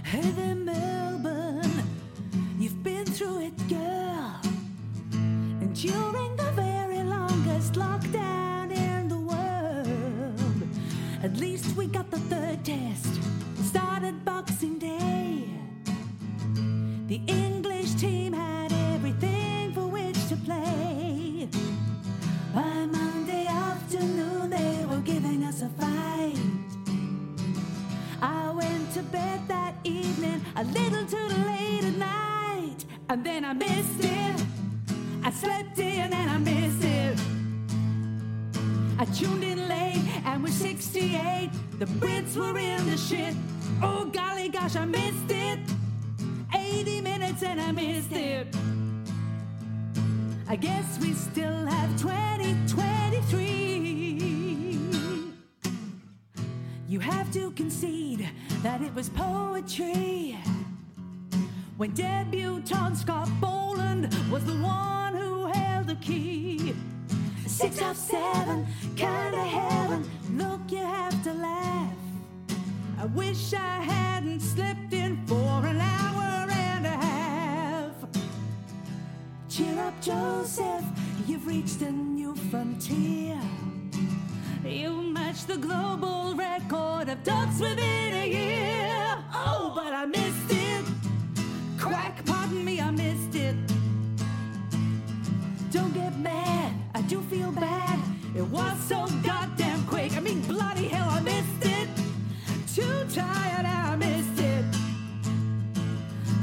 Hey 0.03 0.21
there, 0.21 0.55
Melbourne. 0.55 1.83
You've 2.57 2.81
been 2.81 3.05
through 3.05 3.41
it, 3.47 3.67
girl. 3.67 4.39
And 5.11 5.75
during 5.75 6.35
the 6.37 6.49
very 6.55 7.03
longest 7.03 7.73
lockdown 7.73 8.71
in 8.71 9.09
the 9.09 9.19
world, 9.19 10.69
at 11.23 11.35
least 11.35 11.75
we 11.75 11.87
got 11.87 12.09
the 12.09 12.19
third 12.19 12.63
test. 12.63 13.19
Started 13.65 14.23
Boxing 14.23 14.79
Day. 14.79 15.46
The 17.07 17.21
English 17.27 17.93
team 17.93 18.33
had 18.33 18.73
everything 18.93 19.71
for 19.71 19.87
which 19.87 20.27
to 20.27 20.35
play. 20.35 21.47
By 22.53 22.85
Monday 22.85 23.45
afternoon, 23.47 24.49
they 24.49 24.85
were 24.89 24.99
giving 24.99 25.45
us 25.45 25.61
a 25.61 25.69
fight. 25.69 26.35
I 28.21 28.51
went 28.51 28.91
to 28.95 29.03
bed 29.03 29.39
that 29.47 29.75
evening 29.85 30.41
a 30.57 30.65
little 30.65 31.05
too 31.05 31.27
late 31.47 31.85
at 31.85 31.97
night, 31.97 32.83
and 33.07 33.25
then 33.25 33.45
I 33.45 33.53
missed 33.53 34.03
it. 34.03 34.45
I 35.23 35.31
slept 35.31 35.79
in 35.79 36.11
and 36.11 36.29
I 36.29 36.37
missed 36.39 36.83
it. 36.83 37.17
I 38.99 39.05
tuned 39.05 39.45
in 39.45 39.69
late 39.69 40.03
and 40.25 40.43
with 40.43 40.51
68, 40.51 41.51
the 41.79 41.85
Brits 41.85 42.35
were 42.35 42.57
in 42.57 42.85
the 42.85 42.97
shit. 42.97 43.33
Oh 43.81 44.03
golly 44.11 44.49
gosh, 44.49 44.75
I 44.75 44.83
missed 44.83 45.31
it. 45.31 45.59
80 46.67 47.01
minutes 47.01 47.43
and 47.43 47.61
I 47.61 47.71
missed 47.71 48.11
it. 48.11 48.47
I 50.49 50.55
guess 50.55 50.97
we 50.99 51.13
still 51.13 51.65
have 51.65 51.89
2023. 51.99 54.79
You 56.87 56.99
have 56.99 57.31
to 57.33 57.51
concede 57.51 58.29
that 58.63 58.81
it 58.81 58.93
was 58.95 59.09
poetry. 59.09 60.37
When 61.77 61.93
debutant 61.93 62.97
Scott 62.97 63.29
Boland 63.39 64.11
was 64.31 64.43
the 64.45 64.55
one 64.55 65.13
who 65.15 65.45
held 65.47 65.87
the 65.87 65.95
key. 65.95 66.73
Six 67.45 67.81
of 67.81 67.97
seven, 67.97 68.65
kinda 68.95 69.43
heaven. 69.43 70.09
Look, 70.31 70.71
you 70.71 70.77
have 70.77 71.21
to 71.23 71.33
laugh. 71.33 71.93
I 72.99 73.05
wish 73.05 73.53
I 73.53 73.81
hadn't 73.81 74.39
slipped 74.39 74.93
in 74.93 75.17
for 75.27 75.65
an 75.65 75.81
hour 75.81 75.96
Joseph, 80.01 80.85
you've 81.27 81.47
reached 81.47 81.81
a 81.81 81.91
new 81.91 82.35
frontier. 82.49 83.39
You 84.63 85.01
match 85.01 85.45
the 85.45 85.57
global 85.57 86.35
record 86.35 87.09
of 87.09 87.23
ducks 87.23 87.59
within 87.59 88.13
a 88.13 88.27
year. 88.27 89.17
Oh, 89.33 89.71
but 89.75 89.93
I 89.93 90.05
missed 90.05 90.51
it. 90.51 90.85
Quack, 91.79 92.25
pardon 92.25 92.63
me, 92.63 92.79
I 92.79 92.91
missed 92.91 93.35
it. 93.35 93.55
Don't 95.71 95.93
get 95.93 96.17
mad, 96.19 96.73
I 96.93 97.01
do 97.01 97.21
feel 97.23 97.51
bad. 97.51 97.99
It 98.35 98.43
was 98.43 98.79
so 98.87 99.07
goddamn 99.23 99.85
quick. 99.87 100.15
I 100.15 100.19
mean, 100.19 100.41
bloody 100.41 100.87
hell, 100.87 101.09
I 101.09 101.21
missed 101.21 101.65
it. 101.65 101.89
Too 102.75 103.05
tired, 103.13 103.65
I 103.65 103.95
missed 103.95 104.39
it. 104.39 104.65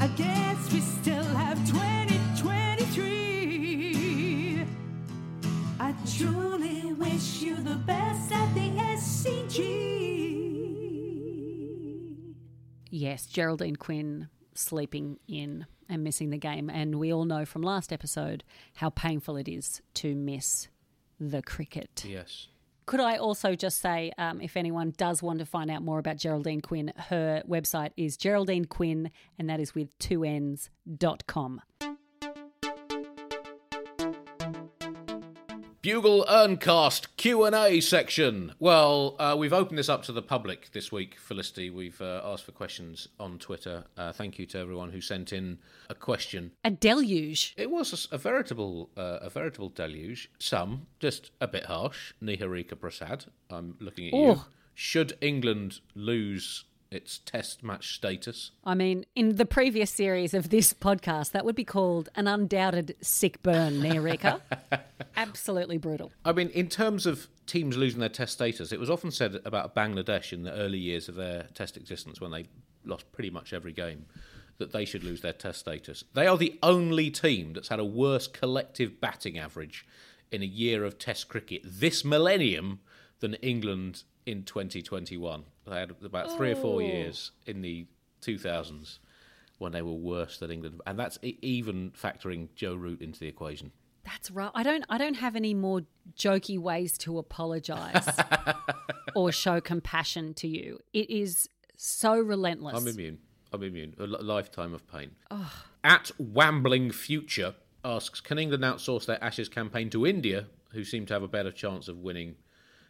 I 0.01 0.07
guess 0.07 0.73
we 0.73 0.81
still 0.81 1.23
have 1.23 1.57
2023. 1.59 1.94
Truly 6.17 6.93
wish 6.93 7.41
you 7.41 7.55
the 7.55 7.75
best 7.75 8.31
at 8.31 8.53
the 8.53 8.69
SCG. 8.69 9.95
Yes, 12.89 13.25
Geraldine 13.25 13.75
Quinn 13.75 14.29
sleeping 14.53 15.19
in 15.27 15.65
and 15.89 16.03
missing 16.03 16.29
the 16.29 16.37
game. 16.37 16.69
And 16.69 16.95
we 16.95 17.11
all 17.11 17.25
know 17.25 17.43
from 17.43 17.61
last 17.63 17.91
episode 17.91 18.45
how 18.75 18.89
painful 18.91 19.35
it 19.35 19.49
is 19.49 19.81
to 19.95 20.15
miss 20.15 20.69
the 21.19 21.41
cricket. 21.41 22.05
Yes. 22.07 22.47
Could 22.85 22.99
I 22.99 23.17
also 23.17 23.55
just 23.55 23.81
say, 23.81 24.11
um, 24.17 24.39
if 24.39 24.55
anyone 24.55 24.93
does 24.95 25.21
want 25.23 25.39
to 25.39 25.45
find 25.45 25.71
out 25.71 25.81
more 25.81 25.97
about 25.97 26.17
Geraldine 26.17 26.61
Quinn, 26.61 26.93
her 27.09 27.41
website 27.49 27.91
is 27.97 28.15
Geraldine 28.15 28.65
Quinn, 28.65 29.09
and 29.39 29.49
that 29.49 29.59
is 29.59 29.73
with 29.73 29.97
two 29.97 30.23
N's 30.23 30.69
dot 30.97 31.25
com. 31.25 31.61
Bugle 35.85 36.25
Urncast 36.27 37.09
Q&A 37.15 37.79
section. 37.79 38.53
Well, 38.57 39.15
uh, 39.19 39.35
we've 39.37 39.53
opened 39.53 39.77
this 39.77 39.87
up 39.87 40.01
to 40.05 40.11
the 40.11 40.23
public 40.23 40.71
this 40.71 40.91
week, 40.91 41.15
Felicity. 41.19 41.69
We've 41.69 42.01
uh, 42.01 42.21
asked 42.25 42.43
for 42.43 42.53
questions 42.53 43.07
on 43.19 43.37
Twitter. 43.37 43.83
Uh, 43.95 44.11
thank 44.11 44.39
you 44.39 44.47
to 44.47 44.57
everyone 44.57 44.89
who 44.89 44.99
sent 44.99 45.31
in 45.31 45.59
a 45.87 45.93
question. 45.93 46.53
A 46.63 46.71
deluge. 46.71 47.53
It 47.55 47.69
was 47.69 48.09
a 48.11 48.15
a, 48.15 48.17
veritable, 48.17 48.89
uh, 48.97 49.19
a 49.21 49.29
veritable 49.29 49.69
deluge. 49.69 50.31
Some 50.39 50.87
just 50.99 51.29
a 51.39 51.47
bit 51.47 51.65
harsh. 51.65 52.15
Niharika 52.19 52.79
Prasad, 52.79 53.25
I'm 53.51 53.75
looking 53.79 54.07
at 54.07 54.13
you. 54.15 54.41
Should 54.73 55.15
England 55.21 55.81
lose 55.93 56.63
its 56.91 57.19
Test 57.19 57.63
match 57.63 57.95
status? 57.95 58.51
I 58.63 58.75
mean, 58.75 59.05
in 59.15 59.35
the 59.35 59.45
previous 59.45 59.91
series 59.91 60.33
of 60.33 60.49
this 60.49 60.73
podcast, 60.73 61.31
that 61.31 61.45
would 61.45 61.55
be 61.55 61.63
called 61.63 62.09
an 62.15 62.27
undoubted 62.27 62.95
sick 63.01 63.41
burn, 63.43 63.81
Nerika. 63.81 64.41
Absolutely 65.17 65.77
brutal. 65.77 66.11
I 66.23 66.31
mean, 66.31 66.49
in 66.49 66.67
terms 66.69 67.05
of 67.05 67.27
teams 67.45 67.77
losing 67.77 67.99
their 67.99 68.09
test 68.09 68.33
status, 68.33 68.71
it 68.71 68.79
was 68.79 68.89
often 68.89 69.11
said 69.11 69.39
about 69.45 69.75
Bangladesh 69.75 70.33
in 70.33 70.43
the 70.43 70.53
early 70.53 70.77
years 70.77 71.09
of 71.09 71.15
their 71.15 71.47
test 71.53 71.77
existence 71.77 72.21
when 72.21 72.31
they 72.31 72.45
lost 72.85 73.11
pretty 73.11 73.29
much 73.29 73.53
every 73.53 73.73
game 73.73 74.05
that 74.57 74.71
they 74.71 74.85
should 74.85 75.03
lose 75.03 75.21
their 75.21 75.33
test 75.33 75.59
status. 75.59 76.03
They 76.13 76.27
are 76.27 76.37
the 76.37 76.57
only 76.63 77.09
team 77.11 77.53
that's 77.53 77.67
had 77.67 77.79
a 77.79 77.85
worse 77.85 78.27
collective 78.27 79.01
batting 79.01 79.37
average 79.37 79.85
in 80.31 80.41
a 80.41 80.45
year 80.45 80.85
of 80.85 80.97
test 80.97 81.27
cricket 81.27 81.61
this 81.63 82.05
millennium 82.05 82.79
than 83.19 83.33
England 83.35 84.03
in 84.25 84.43
2021. 84.43 85.43
They 85.67 85.79
had 85.79 85.95
about 86.03 86.35
three 86.37 86.51
or 86.51 86.55
four 86.55 86.75
oh. 86.75 86.79
years 86.79 87.31
in 87.45 87.61
the 87.61 87.87
2000s 88.21 88.99
when 89.57 89.71
they 89.71 89.81
were 89.81 89.93
worse 89.93 90.37
than 90.37 90.51
England, 90.51 90.81
and 90.85 90.99
that's 90.99 91.17
even 91.21 91.91
factoring 91.91 92.49
Joe 92.55 92.75
Root 92.75 93.01
into 93.01 93.19
the 93.19 93.27
equation. 93.27 93.71
That's 94.03 94.29
right. 94.29 94.51
I 94.53 94.63
don't. 94.63 94.85
I 94.89 94.97
don't 94.97 95.15
have 95.15 95.35
any 95.35 95.53
more 95.53 95.81
jokey 96.15 96.59
ways 96.59 96.97
to 96.99 97.17
apologise 97.17 98.07
or 99.15 99.31
show 99.31 99.59
compassion 99.59 100.33
to 100.35 100.47
you. 100.47 100.79
It 100.93 101.09
is 101.09 101.49
so 101.75 102.19
relentless. 102.19 102.75
I'm 102.75 102.87
immune. 102.87 103.17
I'm 103.51 103.63
immune. 103.63 103.95
A 103.97 104.05
lifetime 104.05 104.73
of 104.73 104.85
pain. 104.87 105.11
At 105.83 106.11
Wambling 106.19 106.93
Future 106.93 107.55
asks, 107.83 108.19
can 108.19 108.37
England 108.37 108.63
outsource 108.63 109.05
their 109.05 109.23
Ashes 109.23 109.49
campaign 109.49 109.89
to 109.91 110.05
India, 110.05 110.47
who 110.71 110.83
seem 110.83 111.05
to 111.07 111.13
have 111.13 111.23
a 111.23 111.27
better 111.27 111.51
chance 111.51 111.87
of 111.87 111.97
winning 111.97 112.35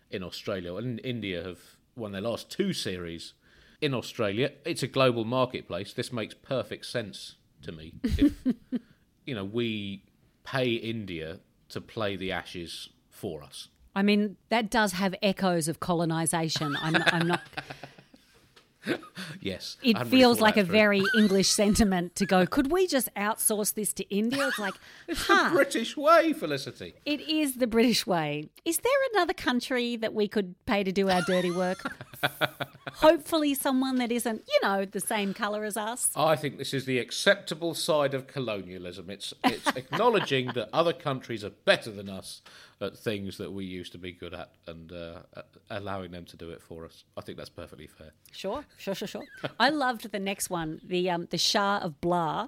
in 0.10 0.24
Australia? 0.24 0.76
And 0.76 1.00
India 1.04 1.44
have 1.44 1.60
won 1.96 2.12
their 2.12 2.22
last 2.22 2.50
two 2.50 2.74
series 2.74 3.34
in 3.82 3.94
Australia. 3.94 4.52
It's 4.66 4.84
a 4.84 4.88
global 4.88 5.26
marketplace. 5.26 5.94
This 5.94 6.12
makes 6.12 6.34
perfect 6.34 6.86
sense 6.86 7.36
to 7.62 7.72
me. 7.72 7.94
If 8.04 8.34
you 9.26 9.36
know 9.36 9.46
we 9.46 10.04
pay 10.44 10.74
India 10.74 11.40
to 11.70 11.82
play 11.82 12.16
the 12.16 12.32
Ashes 12.32 12.90
for 13.10 13.44
us. 13.44 13.70
I 13.96 14.04
mean, 14.04 14.36
that 14.50 14.70
does 14.70 14.94
have 14.94 15.16
echoes 15.24 15.70
of 15.70 15.80
colonisation. 15.80 16.78
I'm, 16.82 17.02
I'm 17.08 17.28
not. 17.28 17.42
Yes, 19.42 19.78
It 19.84 19.98
feels 20.08 20.40
like 20.42 20.58
a 20.58 20.64
through. 20.64 20.72
very 20.74 21.04
English 21.18 21.50
sentiment 21.50 22.16
to 22.16 22.26
go. 22.26 22.46
Could 22.46 22.72
we 22.72 22.88
just 22.88 23.14
outsource 23.16 23.74
this 23.74 23.94
to 23.94 24.04
India? 24.10 24.48
It's 24.48 24.60
like, 24.60 24.74
it's 25.08 25.26
huh? 25.26 25.50
The 25.50 25.56
British 25.56 25.96
way, 25.98 26.34
Felicity. 26.34 26.94
It 27.06 27.22
is 27.22 27.56
the 27.58 27.68
British 27.68 28.06
way. 28.08 28.50
Is 28.64 28.78
there 28.80 28.92
another 29.14 29.34
country 29.34 29.96
that 29.98 30.14
we 30.14 30.28
could 30.28 30.56
pay 30.66 30.84
to 30.84 30.92
do 30.92 31.10
our 31.10 31.22
dirty 31.22 31.52
work? 31.52 31.92
Hopefully, 32.98 33.54
someone 33.54 33.98
that 33.98 34.12
isn't, 34.12 34.44
you 34.48 34.60
know, 34.64 34.86
the 34.86 35.00
same 35.00 35.34
colour 35.34 35.64
as 35.64 35.78
us. 35.78 36.12
I 36.16 36.36
think 36.36 36.58
this 36.58 36.74
is 36.74 36.86
the 36.86 37.00
acceptable 37.00 37.74
side 37.74 38.14
of 38.14 38.28
colonialism. 38.28 39.10
It's 39.10 39.34
it's 39.44 39.68
acknowledging 39.76 40.48
that 40.54 40.70
other 40.72 40.94
countries 40.94 41.44
are 41.44 41.52
better 41.66 41.92
than 41.92 42.10
us 42.10 42.42
at 42.82 42.98
things 42.98 43.38
that 43.38 43.52
we 43.52 43.66
used 43.66 43.92
to 43.94 43.98
be 43.98 44.12
good 44.12 44.34
at, 44.34 44.52
and 44.68 44.92
uh, 44.92 45.20
allowing 45.70 46.12
them 46.12 46.26
to 46.26 46.38
do 46.38 46.50
it 46.50 46.62
for 46.62 46.86
us. 46.86 47.04
I 47.18 47.22
think 47.22 47.38
that's 47.38 47.50
perfectly 47.50 47.88
fair. 47.88 48.12
Sure, 48.32 48.66
sure, 48.78 48.96
sure, 48.96 49.08
sure. 49.08 49.24
I 49.60 49.70
loved 49.70 50.12
the 50.12 50.20
next 50.20 50.50
one, 50.50 50.82
the 50.84 51.10
um, 51.10 51.28
the 51.30 51.38
Shah 51.38 51.80
of 51.80 52.00
Blah. 52.02 52.48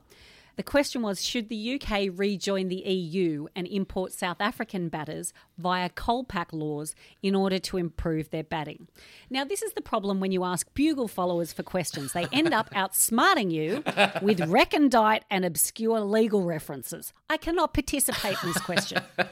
The 0.57 0.63
question 0.63 1.03
was 1.03 1.23
Should 1.23 1.49
the 1.49 1.79
UK 1.79 2.09
rejoin 2.11 2.67
the 2.67 2.77
EU 2.77 3.47
and 3.55 3.67
import 3.67 4.11
South 4.11 4.37
African 4.41 4.89
batters 4.89 5.31
via 5.59 5.87
Kolpak 5.87 6.47
laws 6.51 6.95
in 7.21 7.35
order 7.35 7.59
to 7.59 7.77
improve 7.77 8.31
their 8.31 8.43
batting? 8.43 8.87
Now, 9.29 9.45
this 9.45 9.61
is 9.61 9.73
the 9.73 9.81
problem 9.81 10.19
when 10.19 10.31
you 10.31 10.43
ask 10.43 10.67
Bugle 10.73 11.07
followers 11.07 11.53
for 11.53 11.61
questions. 11.61 12.13
They 12.13 12.25
end 12.33 12.55
up 12.55 12.71
outsmarting 12.73 13.51
you 13.51 13.83
with 14.23 14.39
recondite 14.49 15.25
and 15.29 15.45
obscure 15.45 15.99
legal 15.99 16.43
references. 16.43 17.13
I 17.29 17.37
cannot 17.37 17.73
participate 17.73 18.37
in 18.43 18.49
this 18.49 18.61
question. 18.61 19.01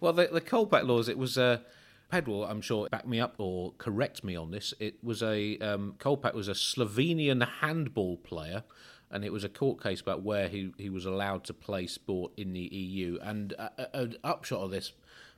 Well, 0.00 0.14
the, 0.14 0.28
the 0.32 0.40
Kolpak 0.40 0.86
laws, 0.86 1.06
it 1.06 1.18
was 1.18 1.36
Uh, 1.36 1.58
Ped 2.10 2.28
will, 2.28 2.44
I'm 2.44 2.60
sure, 2.60 2.88
back 2.88 3.06
me 3.06 3.20
up 3.20 3.34
or 3.38 3.72
correct 3.78 4.22
me 4.22 4.36
on 4.36 4.52
this. 4.52 4.72
It 4.78 5.02
was 5.02 5.22
a 5.22 5.58
um, 5.58 5.96
Kolpak 5.98 6.34
was 6.34 6.48
a 6.48 6.52
Slovenian 6.52 7.46
handball 7.60 8.16
player, 8.16 8.62
and 9.10 9.24
it 9.24 9.32
was 9.32 9.44
a 9.44 9.48
court 9.48 9.82
case 9.82 10.00
about 10.00 10.22
where 10.22 10.48
he, 10.48 10.72
he 10.78 10.90
was 10.90 11.04
allowed 11.04 11.44
to 11.44 11.54
play 11.54 11.86
sport 11.86 12.32
in 12.36 12.52
the 12.52 12.60
EU. 12.60 13.18
And 13.22 13.54
an 13.92 14.16
upshot 14.24 14.60
of 14.60 14.70
this, 14.70 14.92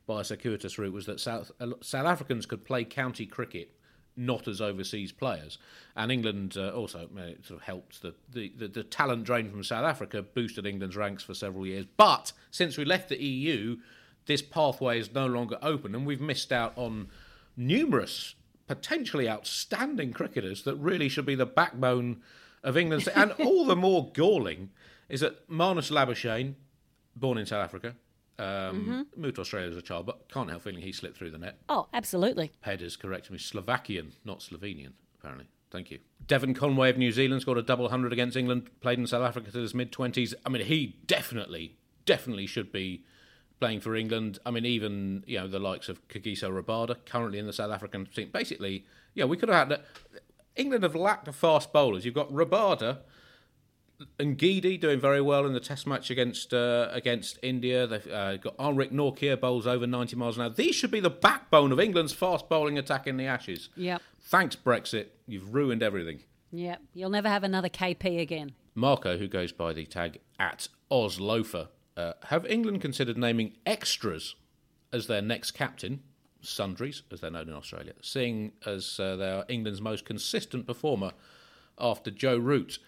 by 0.06 0.22
a 0.22 0.24
circuitous 0.24 0.78
route, 0.78 0.92
was 0.92 1.06
that 1.06 1.20
South 1.20 1.52
uh, 1.60 1.72
South 1.82 2.06
Africans 2.06 2.46
could 2.46 2.64
play 2.64 2.84
county 2.84 3.26
cricket. 3.26 3.74
Not 4.16 4.48
as 4.48 4.60
overseas 4.60 5.12
players, 5.12 5.58
and 5.94 6.10
England 6.10 6.56
uh, 6.56 6.70
also 6.70 7.08
uh, 7.16 7.40
sort 7.40 7.60
of 7.60 7.62
helped 7.62 8.02
the, 8.02 8.16
the, 8.28 8.52
the, 8.56 8.66
the 8.66 8.82
talent 8.82 9.22
drain 9.22 9.48
from 9.48 9.62
South 9.62 9.84
Africa 9.84 10.22
boosted 10.22 10.66
England's 10.66 10.96
ranks 10.96 11.22
for 11.22 11.34
several 11.34 11.64
years. 11.64 11.86
But 11.96 12.32
since 12.50 12.76
we 12.76 12.84
left 12.84 13.10
the 13.10 13.22
EU, 13.22 13.76
this 14.26 14.42
pathway 14.42 14.98
is 14.98 15.14
no 15.14 15.26
longer 15.26 15.56
open, 15.62 15.94
and 15.94 16.04
we've 16.04 16.20
missed 16.20 16.50
out 16.50 16.72
on 16.74 17.10
numerous 17.56 18.34
potentially 18.66 19.28
outstanding 19.28 20.12
cricketers 20.12 20.62
that 20.62 20.74
really 20.76 21.08
should 21.08 21.26
be 21.26 21.34
the 21.34 21.46
backbone 21.46 22.20
of 22.62 22.76
England. 22.76 23.08
and 23.14 23.32
all 23.32 23.64
the 23.66 23.76
more 23.76 24.10
galling 24.12 24.70
is 25.08 25.20
that 25.20 25.48
Marnus 25.48 25.90
Labuschagne, 25.90 26.54
born 27.16 27.38
in 27.38 27.46
South 27.46 27.64
Africa, 27.64 27.94
um, 28.38 29.06
moved 29.16 29.36
to 29.36 29.40
Australia 29.40 29.70
as 29.70 29.76
a 29.76 29.82
child, 29.82 30.06
but 30.06 30.30
can't 30.32 30.48
help 30.48 30.62
feeling 30.62 30.80
he 30.80 30.92
slipped 30.92 31.16
through 31.16 31.30
the 31.30 31.38
net. 31.38 31.58
Oh, 31.68 31.88
absolutely. 31.92 32.52
Ped 32.62 32.80
has 32.80 32.96
corrected 32.96 33.32
me. 33.32 33.38
Slovakian, 33.38 34.12
not 34.24 34.40
Slovenian, 34.40 34.92
apparently. 35.18 35.46
Thank 35.70 35.90
you. 35.90 35.98
Devon 36.26 36.54
Conway 36.54 36.90
of 36.90 36.96
New 36.96 37.12
Zealand 37.12 37.42
scored 37.42 37.58
a 37.58 37.62
double 37.62 37.88
hundred 37.88 38.12
against 38.12 38.36
England, 38.36 38.70
played 38.80 38.98
in 38.98 39.06
South 39.06 39.22
Africa 39.22 39.50
to 39.50 39.58
his 39.58 39.74
mid 39.74 39.92
20s. 39.92 40.34
I 40.46 40.48
mean, 40.48 40.64
he 40.64 40.96
definitely, 41.06 41.76
definitely 42.06 42.46
should 42.46 42.72
be 42.72 43.04
playing 43.60 43.80
for 43.80 43.94
England. 43.94 44.38
I 44.46 44.50
mean, 44.50 44.64
even, 44.64 45.24
you 45.26 45.38
know, 45.38 45.48
the 45.48 45.58
likes 45.58 45.88
of 45.88 46.06
Kagiso 46.08 46.50
Rabada, 46.50 46.96
currently 47.04 47.38
in 47.38 47.46
the 47.46 47.52
South 47.52 47.72
African 47.72 48.06
team. 48.06 48.30
Basically, 48.32 48.84
yeah, 49.14 49.24
we 49.24 49.36
could 49.36 49.48
have 49.48 49.68
had. 49.68 49.80
England 50.58 50.82
have 50.82 50.94
lacked 50.94 51.24
the 51.24 51.32
fast 51.32 51.72
bowlers. 51.72 52.04
You've 52.04 52.14
got 52.14 52.30
Rabada 52.30 52.98
and 54.18 54.38
Ngidi 54.38 54.80
doing 54.80 55.00
very 55.00 55.20
well 55.20 55.46
in 55.46 55.52
the 55.52 55.60
Test 55.60 55.86
match 55.86 56.10
against 56.10 56.52
uh, 56.52 56.88
against 56.92 57.38
India. 57.42 57.86
They've 57.86 58.06
uh, 58.06 58.36
got 58.36 58.56
Anrich 58.58 58.92
Nortje 58.92 59.40
bowls 59.40 59.66
over 59.66 59.86
90 59.86 60.16
miles 60.16 60.36
an 60.36 60.44
hour. 60.44 60.50
These 60.50 60.74
should 60.74 60.90
be 60.90 61.00
the 61.00 61.10
backbone 61.10 61.72
of 61.72 61.80
England's 61.80 62.12
fast 62.12 62.48
bowling 62.48 62.78
attack 62.78 63.06
in 63.06 63.16
the 63.16 63.26
Ashes. 63.26 63.70
Yep. 63.76 64.02
Thanks, 64.20 64.56
Brexit. 64.56 65.06
You've 65.26 65.54
ruined 65.54 65.82
everything. 65.82 66.20
Yep. 66.52 66.80
You'll 66.94 67.10
never 67.10 67.28
have 67.28 67.44
another 67.44 67.68
KP 67.68 68.20
again. 68.20 68.52
Marco, 68.74 69.18
who 69.18 69.26
goes 69.26 69.52
by 69.52 69.72
the 69.72 69.84
tag 69.86 70.20
at 70.38 70.68
Ozlofer, 70.90 71.68
uh, 71.96 72.12
have 72.26 72.46
England 72.46 72.80
considered 72.80 73.18
naming 73.18 73.54
extras 73.66 74.36
as 74.92 75.08
their 75.08 75.20
next 75.20 75.50
captain, 75.50 76.00
sundries, 76.40 77.02
as 77.10 77.20
they're 77.20 77.30
known 77.30 77.48
in 77.48 77.54
Australia, 77.54 77.92
seeing 78.00 78.52
as 78.66 78.98
uh, 79.00 79.16
they 79.16 79.30
are 79.30 79.44
England's 79.48 79.80
most 79.80 80.04
consistent 80.04 80.66
performer 80.66 81.12
after 81.78 82.10
Joe 82.10 82.38
Root? 82.38 82.78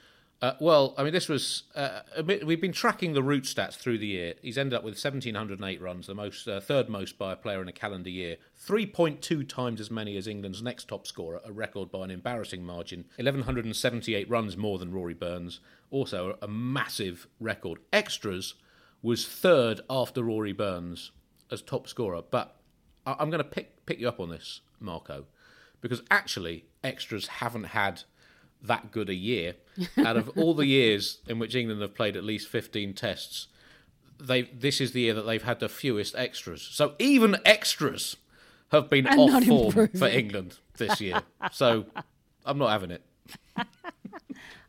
Uh, 0.42 0.55
well, 0.59 0.94
I 0.96 1.05
mean, 1.05 1.12
this 1.12 1.28
was. 1.28 1.64
Uh, 1.74 2.01
bit- 2.24 2.46
we've 2.46 2.61
been 2.61 2.72
tracking 2.72 3.12
the 3.12 3.22
Root 3.22 3.44
stats 3.44 3.74
through 3.74 3.98
the 3.98 4.07
year. 4.07 4.34
He's 4.40 4.57
ended 4.57 4.72
up 4.72 4.82
with 4.82 4.94
1,708 4.94 5.82
runs, 5.82 6.07
the 6.07 6.14
most 6.14 6.48
uh, 6.48 6.61
third 6.61 6.88
most 6.88 7.18
by 7.18 7.32
a 7.32 7.36
player 7.36 7.61
in 7.61 7.68
a 7.68 7.72
calendar 7.72 8.09
year. 8.09 8.36
3.2 8.66 9.46
times 9.46 9.80
as 9.80 9.90
many 9.90 10.16
as 10.16 10.26
England's 10.26 10.62
next 10.62 10.88
top 10.88 11.07
scorer, 11.07 11.42
a 11.44 11.53
record 11.53 11.90
by 11.92 12.05
an 12.05 12.11
embarrassing 12.11 12.64
margin. 12.64 13.05
1,178 13.16 14.30
runs 14.30 14.57
more 14.57 14.78
than 14.78 14.92
Rory 14.92 15.12
Burns, 15.12 15.61
also 15.90 16.38
a 16.40 16.48
massive 16.48 17.26
record. 17.38 17.80
Extras 17.92 18.55
was 19.03 19.26
third 19.26 19.82
after 19.90 20.22
Rory 20.22 20.53
Burns 20.53 21.11
as 21.51 21.61
top 21.61 21.86
scorer. 21.86 22.22
But 22.22 22.57
I- 23.07 23.16
I'm 23.18 23.30
going 23.30 23.42
to 23.42 23.48
pick 23.48 23.84
pick 23.86 23.98
you 24.01 24.09
up 24.09 24.20
on 24.20 24.30
this, 24.30 24.61
Marco, 24.78 25.24
because 25.80 26.03
actually 26.11 26.64
extras 26.84 27.26
haven't 27.26 27.64
had 27.64 28.03
that 28.62 28.90
good 28.92 29.09
a 29.09 29.14
year. 29.14 29.55
Out 29.98 30.16
of 30.16 30.28
all 30.36 30.55
the 30.55 30.66
years 30.66 31.18
in 31.26 31.38
which 31.38 31.55
England 31.55 31.80
have 31.82 31.94
played 31.94 32.16
at 32.16 32.24
least 32.24 32.48
15 32.48 32.92
tests, 32.94 33.48
they 34.18 34.42
this 34.42 34.80
is 34.80 34.92
the 34.92 35.01
year 35.01 35.14
that 35.14 35.22
they've 35.22 35.42
had 35.42 35.61
the 35.61 35.68
fewest 35.68 36.14
extras. 36.16 36.62
So 36.62 36.94
even 36.98 37.36
extras 37.44 38.16
have 38.70 38.88
been 38.90 39.07
And 39.07 39.18
off 39.18 39.44
form 39.44 39.66
improving. 39.68 39.98
for 39.98 40.07
England 40.07 40.59
this 40.76 41.01
year. 41.01 41.22
So 41.53 41.86
I'm 42.44 42.59
not 42.59 42.70
having 42.70 42.90
it. 42.90 43.03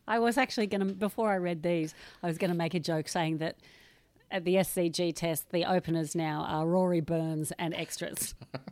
I 0.08 0.18
was 0.18 0.36
actually 0.36 0.66
going 0.66 0.80
to, 0.86 0.92
before 0.92 1.30
I 1.30 1.36
read 1.36 1.62
these, 1.62 1.94
I 2.22 2.26
was 2.26 2.36
going 2.36 2.50
to 2.50 2.56
make 2.56 2.74
a 2.74 2.80
joke 2.80 3.08
saying 3.08 3.38
that 3.38 3.56
at 4.32 4.44
the 4.44 4.54
SCG 4.56 5.14
test, 5.14 5.50
the 5.50 5.64
openers 5.64 6.14
now 6.16 6.44
are 6.48 6.66
Rory 6.66 7.00
Burns 7.00 7.52
and 7.58 7.74
extras. 7.74 8.34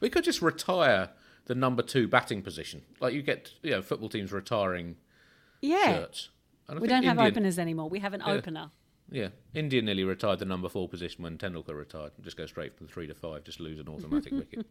We 0.00 0.10
could 0.10 0.24
just 0.24 0.42
retire 0.42 1.10
the 1.46 1.54
number 1.54 1.82
two 1.82 2.08
batting 2.08 2.42
position. 2.42 2.82
Like 3.00 3.14
you 3.14 3.22
get, 3.22 3.52
you 3.62 3.70
know, 3.70 3.80
football 3.80 4.08
teams 4.08 4.32
retiring 4.32 4.96
Yeah. 5.62 5.94
shirts. 6.00 6.30
We 6.80 6.88
don't 6.88 7.04
have 7.04 7.18
openers 7.20 7.58
anymore. 7.60 7.88
We 7.88 8.00
have 8.00 8.12
an 8.12 8.22
opener. 8.22 8.70
Yeah, 9.10 9.28
India 9.54 9.80
nearly 9.80 10.02
retired 10.04 10.40
the 10.40 10.44
number 10.44 10.68
four 10.68 10.88
position 10.88 11.22
when 11.22 11.38
Tendulkar 11.38 11.74
retired. 11.78 12.10
Just 12.20 12.36
go 12.36 12.44
straight 12.46 12.76
from 12.76 12.88
three 12.88 13.06
to 13.06 13.14
five, 13.14 13.44
just 13.44 13.60
lose 13.60 13.78
an 13.78 13.88
automatic 13.88 14.32
wicket. 14.34 14.66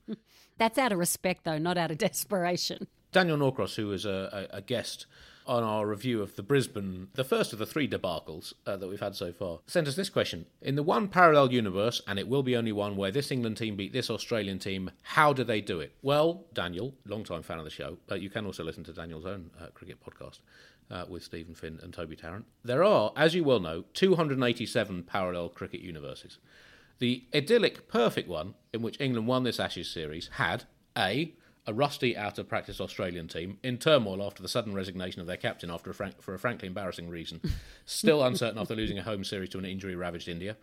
That's 0.58 0.78
out 0.78 0.92
of 0.92 1.00
respect, 1.00 1.46
though, 1.46 1.58
not 1.58 1.78
out 1.78 1.90
of 1.90 1.98
desperation. 2.08 2.88
Daniel 3.14 3.38
Norcross, 3.38 3.76
who 3.76 3.88
was 3.88 4.06
a, 4.06 4.48
a, 4.52 4.58
a 4.58 4.62
guest 4.62 5.08
on 5.48 5.64
our 5.64 5.88
review 5.88 6.22
of 6.22 6.36
the 6.36 6.44
Brisbane, 6.44 7.08
the 7.14 7.24
first 7.24 7.54
of 7.54 7.60
the 7.60 7.66
three 7.66 7.88
debacles 7.88 8.54
uh, 8.66 8.78
that 8.78 8.88
we've 8.88 9.00
had 9.00 9.16
so 9.16 9.32
far, 9.32 9.60
sent 9.66 9.88
us 9.88 9.96
this 9.96 10.10
question. 10.10 10.46
In 10.62 10.76
the 10.76 10.84
one 10.84 11.08
parallel 11.08 11.52
universe, 11.52 12.02
and 12.08 12.20
it 12.20 12.28
will 12.28 12.44
be 12.44 12.56
only 12.56 12.72
one, 12.72 12.96
where 12.96 13.12
this 13.12 13.32
England 13.32 13.58
team 13.58 13.76
beat 13.76 13.94
this 13.94 14.10
Australian 14.10 14.60
team, 14.60 14.92
how 15.02 15.34
do 15.34 15.44
they 15.44 15.62
do 15.62 15.80
it? 15.80 15.94
Well, 16.02 16.46
Daniel, 16.54 16.94
long-time 17.06 17.44
fan 17.44 17.60
of 17.60 17.64
the 17.64 17.72
show, 17.72 17.98
uh, 18.12 18.16
you 18.16 18.30
can 18.30 18.46
also 18.46 18.64
listen 18.64 18.84
to 18.86 18.94
Daniel's 18.94 19.26
own 19.26 19.52
uh, 19.60 19.68
cricket 19.74 19.98
podcast. 20.04 20.40
Uh, 20.90 21.04
with 21.10 21.22
Steven 21.22 21.54
Finn 21.54 21.82
and 21.84 21.94
Toby 21.94 22.16
Tarrant. 22.16 22.46
There 22.64 22.82
are, 22.82 23.12
as 23.18 23.36
you 23.36 23.44
well 23.44 23.60
know, 23.60 23.84
287 23.94 25.04
parallel 25.04 25.50
cricket 25.50 25.82
universes. 25.82 26.38
The 27.00 27.26
idyllic, 27.36 27.90
perfect 27.90 28.30
one, 28.30 28.54
in 28.74 28.82
which 28.82 29.02
England 29.02 29.28
won 29.28 29.44
this 29.44 29.60
Ashes 29.60 29.90
series, 29.90 30.30
had 30.36 30.64
A. 30.98 31.34
A 31.70 31.74
rusty, 31.74 32.16
out 32.16 32.40
of 32.40 32.48
practice 32.48 32.80
Australian 32.80 33.28
team 33.28 33.60
in 33.62 33.78
turmoil 33.78 34.24
after 34.24 34.42
the 34.42 34.48
sudden 34.48 34.74
resignation 34.74 35.20
of 35.20 35.28
their 35.28 35.36
captain 35.36 35.70
after 35.70 35.90
a 35.90 35.94
frank, 35.94 36.22
for 36.22 36.34
a 36.34 36.40
frankly 36.40 36.70
embarrassing 36.70 37.10
reason, 37.10 37.42
still 37.86 38.24
uncertain 38.24 38.58
after 38.58 38.74
losing 38.74 38.98
a 38.98 39.04
home 39.04 39.26
series 39.26 39.50
to 39.50 39.58
an 39.58 39.66
injury 39.66 39.94
ravaged 39.94 40.30
India. 40.30 40.56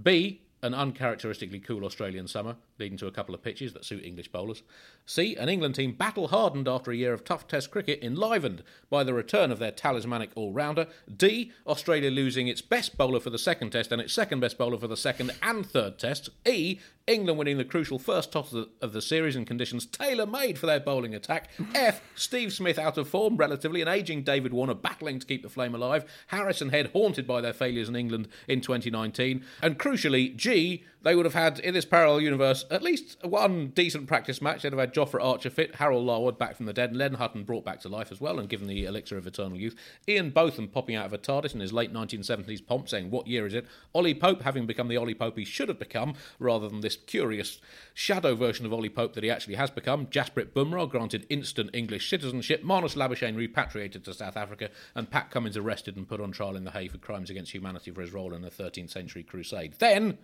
B. 0.00 0.40
An 0.64 0.74
uncharacteristically 0.74 1.58
cool 1.58 1.84
Australian 1.84 2.28
summer, 2.28 2.54
leading 2.78 2.96
to 2.98 3.08
a 3.08 3.10
couple 3.10 3.34
of 3.34 3.42
pitches 3.42 3.72
that 3.72 3.84
suit 3.84 4.04
English 4.04 4.28
bowlers. 4.28 4.62
C. 5.04 5.34
An 5.34 5.48
England 5.48 5.74
team 5.74 5.90
battle 5.90 6.28
hardened 6.28 6.68
after 6.68 6.92
a 6.92 6.96
year 6.96 7.12
of 7.12 7.24
tough 7.24 7.48
Test 7.48 7.72
cricket, 7.72 7.98
enlivened 8.00 8.62
by 8.88 9.02
the 9.02 9.12
return 9.12 9.50
of 9.50 9.58
their 9.58 9.72
talismanic 9.72 10.30
all 10.36 10.52
rounder. 10.52 10.86
D. 11.16 11.50
Australia 11.66 12.12
losing 12.12 12.46
its 12.46 12.62
best 12.62 12.96
bowler 12.96 13.18
for 13.18 13.30
the 13.30 13.38
second 13.38 13.70
Test 13.70 13.90
and 13.90 14.00
its 14.00 14.12
second 14.12 14.38
best 14.38 14.56
bowler 14.56 14.78
for 14.78 14.86
the 14.86 14.96
second 14.96 15.32
and 15.42 15.66
third 15.66 15.98
Tests. 15.98 16.30
E. 16.46 16.78
England 17.06 17.38
winning 17.38 17.58
the 17.58 17.64
crucial 17.64 17.98
first 17.98 18.32
toss 18.32 18.52
of 18.52 18.66
the, 18.80 18.86
of 18.86 18.92
the 18.92 19.02
series 19.02 19.34
in 19.34 19.44
conditions 19.44 19.86
tailor 19.86 20.26
made 20.26 20.58
for 20.58 20.66
their 20.66 20.80
bowling 20.80 21.14
attack. 21.14 21.50
F. 21.74 22.00
Steve 22.14 22.52
Smith 22.52 22.78
out 22.78 22.96
of 22.96 23.08
form, 23.08 23.36
relatively, 23.36 23.80
and 23.80 23.90
ageing 23.90 24.22
David 24.22 24.52
Warner 24.52 24.74
battling 24.74 25.18
to 25.18 25.26
keep 25.26 25.42
the 25.42 25.48
flame 25.48 25.74
alive. 25.74 26.04
Harris 26.28 26.60
and 26.60 26.70
Head 26.70 26.90
haunted 26.92 27.26
by 27.26 27.40
their 27.40 27.52
failures 27.52 27.88
in 27.88 27.96
England 27.96 28.28
in 28.46 28.60
2019. 28.60 29.44
And 29.62 29.78
crucially, 29.78 30.34
G. 30.36 30.84
They 31.02 31.16
would 31.16 31.24
have 31.24 31.34
had 31.34 31.58
in 31.58 31.74
this 31.74 31.84
parallel 31.84 32.20
universe 32.20 32.64
at 32.70 32.82
least 32.82 33.16
one 33.24 33.68
decent 33.68 34.06
practice 34.06 34.40
match. 34.40 34.62
They'd 34.62 34.72
have 34.72 34.78
had 34.78 34.94
Jofra 34.94 35.22
Archer 35.22 35.50
fit, 35.50 35.76
Harold 35.76 36.06
Larwood 36.06 36.38
back 36.38 36.56
from 36.56 36.66
the 36.66 36.72
dead, 36.72 36.90
and 36.90 36.98
Len 36.98 37.14
Hutton 37.14 37.42
brought 37.42 37.64
back 37.64 37.80
to 37.80 37.88
life 37.88 38.12
as 38.12 38.20
well 38.20 38.38
and 38.38 38.48
given 38.48 38.68
the 38.68 38.84
elixir 38.84 39.18
of 39.18 39.26
eternal 39.26 39.58
youth. 39.58 39.74
Ian 40.08 40.30
Botham 40.30 40.68
popping 40.68 40.94
out 40.94 41.06
of 41.06 41.12
a 41.12 41.18
TARDIS 41.18 41.54
in 41.54 41.60
his 41.60 41.72
late 41.72 41.92
1970s 41.92 42.64
pomp 42.64 42.88
saying, 42.88 43.10
What 43.10 43.26
year 43.26 43.46
is 43.46 43.54
it? 43.54 43.66
Ollie 43.92 44.14
Pope 44.14 44.42
having 44.42 44.64
become 44.64 44.86
the 44.86 44.96
Ollie 44.96 45.14
Pope 45.14 45.36
he 45.36 45.44
should 45.44 45.68
have 45.68 45.78
become 45.78 46.14
rather 46.38 46.68
than 46.68 46.82
this 46.82 46.91
curious 46.96 47.60
shadow 47.94 48.34
version 48.34 48.66
of 48.66 48.72
Ollie 48.72 48.88
Pope 48.88 49.14
that 49.14 49.24
he 49.24 49.30
actually 49.30 49.54
has 49.54 49.70
become. 49.70 50.06
Jasprit 50.06 50.52
Bumrah 50.52 50.88
granted 50.88 51.26
instant 51.28 51.70
English 51.72 52.08
citizenship, 52.08 52.62
Marnus 52.62 52.96
Labuschagne 52.96 53.36
repatriated 53.36 54.04
to 54.04 54.14
South 54.14 54.36
Africa, 54.36 54.70
and 54.94 55.10
Pat 55.10 55.30
Cummins 55.30 55.56
arrested 55.56 55.96
and 55.96 56.08
put 56.08 56.20
on 56.20 56.32
trial 56.32 56.56
in 56.56 56.64
The 56.64 56.70
Hague 56.70 56.92
for 56.92 56.98
crimes 56.98 57.30
against 57.30 57.52
humanity 57.52 57.90
for 57.90 58.00
his 58.00 58.12
role 58.12 58.34
in 58.34 58.42
the 58.42 58.50
13th 58.50 58.90
century 58.90 59.22
crusade. 59.22 59.74
Then 59.78 60.18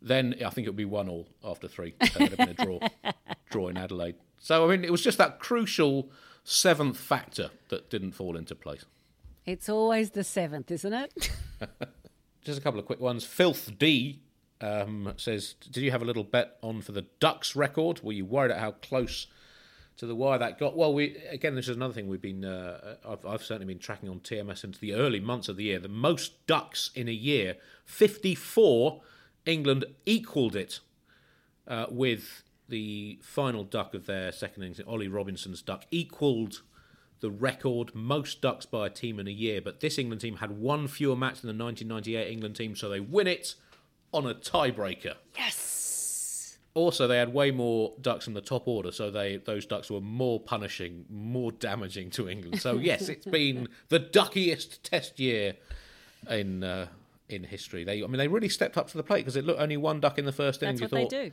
then 0.00 0.34
I 0.44 0.50
think 0.50 0.66
it 0.66 0.70
would 0.70 0.76
be 0.76 0.84
one 0.84 1.08
all 1.08 1.26
after 1.44 1.66
three. 1.66 1.94
So 2.00 2.20
it 2.20 2.30
would 2.30 2.38
have 2.38 2.56
been 2.56 2.56
a 2.60 2.64
draw, 2.64 3.12
draw 3.50 3.68
in 3.68 3.76
Adelaide. 3.76 4.14
So 4.38 4.64
I 4.64 4.70
mean, 4.70 4.84
it 4.84 4.92
was 4.92 5.02
just 5.02 5.18
that 5.18 5.40
crucial 5.40 6.10
seventh 6.44 6.96
factor 6.96 7.50
that 7.68 7.90
didn't 7.90 8.12
fall 8.12 8.36
into 8.36 8.54
place. 8.54 8.84
It's 9.44 9.68
always 9.68 10.10
the 10.10 10.24
seventh, 10.24 10.70
isn't 10.70 10.92
it? 10.92 11.30
Just 12.42 12.58
a 12.58 12.62
couple 12.62 12.78
of 12.80 12.86
quick 12.86 13.00
ones. 13.00 13.24
Filth 13.24 13.78
D 13.78 14.20
um, 14.60 15.12
says, 15.16 15.54
"Did 15.70 15.82
you 15.82 15.90
have 15.90 16.02
a 16.02 16.04
little 16.04 16.24
bet 16.24 16.58
on 16.62 16.80
for 16.82 16.92
the 16.92 17.06
Ducks 17.20 17.54
record? 17.54 18.02
Were 18.02 18.12
you 18.12 18.24
worried 18.24 18.50
at 18.50 18.58
how 18.58 18.72
close 18.72 19.26
to 19.96 20.06
the 20.06 20.14
wire 20.14 20.38
that 20.38 20.58
got?" 20.58 20.76
Well, 20.76 20.92
we 20.92 21.16
again, 21.30 21.54
this 21.54 21.68
is 21.68 21.76
another 21.76 21.94
thing 21.94 22.08
we've 22.08 22.22
been. 22.22 22.44
Uh, 22.44 22.96
I've, 23.06 23.24
I've 23.24 23.42
certainly 23.42 23.72
been 23.72 23.80
tracking 23.80 24.08
on 24.08 24.20
TMS 24.20 24.64
into 24.64 24.80
the 24.80 24.94
early 24.94 25.20
months 25.20 25.48
of 25.48 25.56
the 25.56 25.64
year. 25.64 25.78
The 25.78 25.88
most 25.88 26.46
ducks 26.46 26.90
in 26.94 27.08
a 27.08 27.12
year, 27.12 27.56
fifty-four. 27.84 29.02
England 29.46 29.86
equalled 30.04 30.54
it 30.54 30.80
uh, 31.66 31.86
with 31.90 32.42
the 32.68 33.18
final 33.22 33.64
duck 33.64 33.94
of 33.94 34.04
their 34.04 34.30
second 34.30 34.62
innings. 34.62 34.80
Ollie 34.86 35.08
Robinson's 35.08 35.62
duck 35.62 35.86
equalled 35.90 36.60
the 37.20 37.30
record 37.30 37.94
most 37.94 38.40
ducks 38.40 38.66
by 38.66 38.86
a 38.86 38.90
team 38.90 39.18
in 39.18 39.26
a 39.26 39.32
year. 39.32 39.60
But 39.60 39.80
this 39.80 39.98
England 39.98 40.20
team 40.20 40.36
had 40.36 40.58
one 40.58 40.86
fewer 40.86 41.16
match 41.16 41.40
than 41.40 41.56
the 41.56 41.64
1998 41.64 42.30
England 42.30 42.56
team, 42.56 42.76
so 42.76 42.88
they 42.88 43.00
win 43.00 43.26
it 43.26 43.54
on 44.12 44.26
a 44.26 44.34
tiebreaker. 44.34 45.14
yes. 45.36 46.58
Also, 46.74 47.08
they 47.08 47.18
had 47.18 47.32
way 47.32 47.50
more 47.50 47.94
ducks 48.00 48.28
in 48.28 48.34
the 48.34 48.40
top 48.40 48.68
order, 48.68 48.92
so 48.92 49.10
they 49.10 49.38
those 49.38 49.66
ducks 49.66 49.90
were 49.90 50.00
more 50.00 50.38
punishing, 50.38 51.06
more 51.10 51.50
damaging 51.50 52.08
to 52.10 52.28
England. 52.28 52.60
So 52.60 52.74
yes, 52.78 53.08
it's 53.08 53.26
been 53.26 53.68
the 53.88 53.98
duckiest 53.98 54.84
Test 54.84 55.18
year 55.18 55.54
in 56.30 56.62
uh, 56.62 56.86
in 57.28 57.42
history. 57.42 57.82
They, 57.82 58.04
I 58.04 58.06
mean, 58.06 58.18
they 58.18 58.28
really 58.28 58.48
stepped 58.48 58.76
up 58.76 58.86
to 58.88 58.96
the 58.96 59.02
plate 59.02 59.20
because 59.20 59.34
it 59.34 59.44
looked 59.44 59.60
only 59.60 59.76
one 59.76 59.98
duck 59.98 60.18
in 60.18 60.24
the 60.24 60.30
first 60.32 60.60
That's 60.60 60.78
innings. 60.78 60.92
what 60.92 61.00
you 61.00 61.08
they 61.08 61.16
thought, 61.16 61.32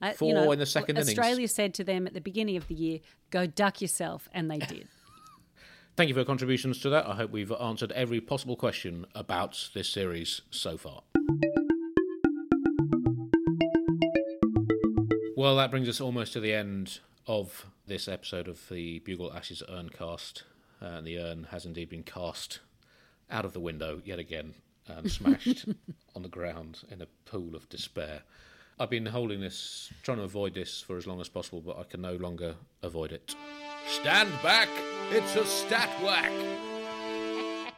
Uh, 0.00 0.12
four 0.12 0.52
in 0.52 0.58
the 0.58 0.66
second 0.66 0.96
innings. 0.96 1.18
Australia 1.18 1.48
said 1.48 1.74
to 1.74 1.84
them 1.84 2.06
at 2.06 2.14
the 2.14 2.20
beginning 2.20 2.56
of 2.56 2.68
the 2.68 2.74
year, 2.74 3.00
go 3.30 3.46
duck 3.46 3.80
yourself, 3.82 4.28
and 4.32 4.50
they 4.50 4.58
did. 4.58 4.88
Thank 5.96 6.08
you 6.08 6.14
for 6.14 6.20
your 6.20 6.26
contributions 6.26 6.78
to 6.80 6.90
that. 6.90 7.06
I 7.06 7.14
hope 7.14 7.30
we've 7.30 7.52
answered 7.52 7.92
every 7.92 8.20
possible 8.20 8.56
question 8.56 9.06
about 9.14 9.70
this 9.74 9.88
series 9.88 10.42
so 10.50 10.76
far. 10.76 11.02
Well, 15.36 15.56
that 15.56 15.70
brings 15.70 15.86
us 15.86 16.00
almost 16.00 16.32
to 16.32 16.40
the 16.40 16.54
end 16.54 17.00
of 17.26 17.66
this 17.86 18.08
episode 18.08 18.48
of 18.48 18.70
the 18.70 19.00
Bugle 19.00 19.30
Ashes 19.34 19.62
Urncast. 19.70 20.44
Uh, 20.80 20.86
and 20.86 21.06
the 21.06 21.18
urn 21.18 21.48
has 21.50 21.66
indeed 21.66 21.90
been 21.90 22.04
cast 22.04 22.60
out 23.30 23.44
of 23.44 23.52
the 23.52 23.60
window 23.60 24.00
yet 24.02 24.18
again 24.18 24.54
and 24.86 25.12
smashed 25.12 25.66
on 26.14 26.22
the 26.22 26.30
ground 26.30 26.84
in 26.90 27.02
a 27.02 27.06
pool 27.26 27.54
of 27.54 27.68
despair. 27.68 28.22
I've 28.80 28.88
been 28.88 29.04
holding 29.04 29.42
this, 29.42 29.92
trying 30.02 30.16
to 30.16 30.22
avoid 30.24 30.54
this 30.54 30.80
for 30.80 30.96
as 30.96 31.06
long 31.06 31.20
as 31.20 31.28
possible, 31.28 31.60
but 31.60 31.78
I 31.78 31.82
can 31.82 32.00
no 32.00 32.14
longer 32.14 32.54
avoid 32.82 33.12
it. 33.12 33.34
Stand 33.88 34.30
back! 34.42 34.70
It's 35.10 35.36
a 35.36 35.44
stat 35.44 35.90
whack! 36.02 36.32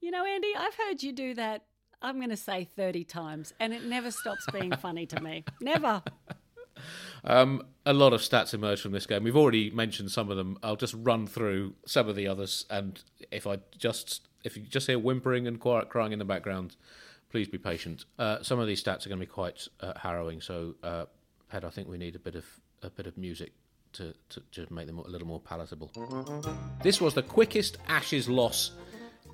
You 0.00 0.10
know, 0.10 0.24
Andy, 0.26 0.52
I've 0.54 0.74
heard 0.74 1.02
you 1.02 1.12
do 1.12 1.32
that. 1.34 1.64
I'm 2.04 2.16
going 2.16 2.30
to 2.30 2.36
say 2.36 2.64
30 2.64 3.04
times, 3.04 3.54
and 3.58 3.72
it 3.72 3.84
never 3.84 4.10
stops 4.10 4.44
being 4.52 4.76
funny 4.80 5.06
to 5.06 5.20
me. 5.22 5.44
Never. 5.62 6.02
Um, 7.24 7.62
a 7.86 7.94
lot 7.94 8.12
of 8.12 8.20
stats 8.20 8.52
emerge 8.52 8.82
from 8.82 8.92
this 8.92 9.06
game. 9.06 9.24
We've 9.24 9.36
already 9.36 9.70
mentioned 9.70 10.10
some 10.10 10.30
of 10.30 10.36
them. 10.36 10.58
I'll 10.62 10.76
just 10.76 10.94
run 10.98 11.26
through 11.26 11.74
some 11.86 12.06
of 12.06 12.14
the 12.14 12.28
others, 12.28 12.66
and 12.68 13.00
if 13.30 13.46
I 13.46 13.58
just 13.78 14.28
if 14.44 14.54
you 14.58 14.64
just 14.64 14.86
hear 14.86 14.98
whimpering 14.98 15.46
and 15.46 15.58
quiet 15.58 15.88
crying 15.88 16.12
in 16.12 16.18
the 16.18 16.26
background, 16.26 16.76
please 17.30 17.48
be 17.48 17.56
patient. 17.56 18.04
Uh, 18.18 18.42
some 18.42 18.58
of 18.58 18.66
these 18.66 18.84
stats 18.84 19.06
are 19.06 19.08
going 19.08 19.20
to 19.20 19.26
be 19.26 19.32
quite 19.32 19.66
uh, 19.80 19.94
harrowing. 19.96 20.42
So, 20.42 20.74
uh, 20.82 21.06
Ed, 21.50 21.64
I 21.64 21.70
think 21.70 21.88
we 21.88 21.96
need 21.96 22.16
a 22.16 22.18
bit 22.18 22.34
of 22.34 22.44
a 22.82 22.90
bit 22.90 23.06
of 23.06 23.16
music 23.16 23.52
to, 23.94 24.12
to 24.28 24.42
to 24.52 24.74
make 24.74 24.86
them 24.86 24.98
a 24.98 25.08
little 25.08 25.26
more 25.26 25.40
palatable. 25.40 25.90
This 26.82 27.00
was 27.00 27.14
the 27.14 27.22
quickest 27.22 27.78
Ashes 27.88 28.28
loss 28.28 28.72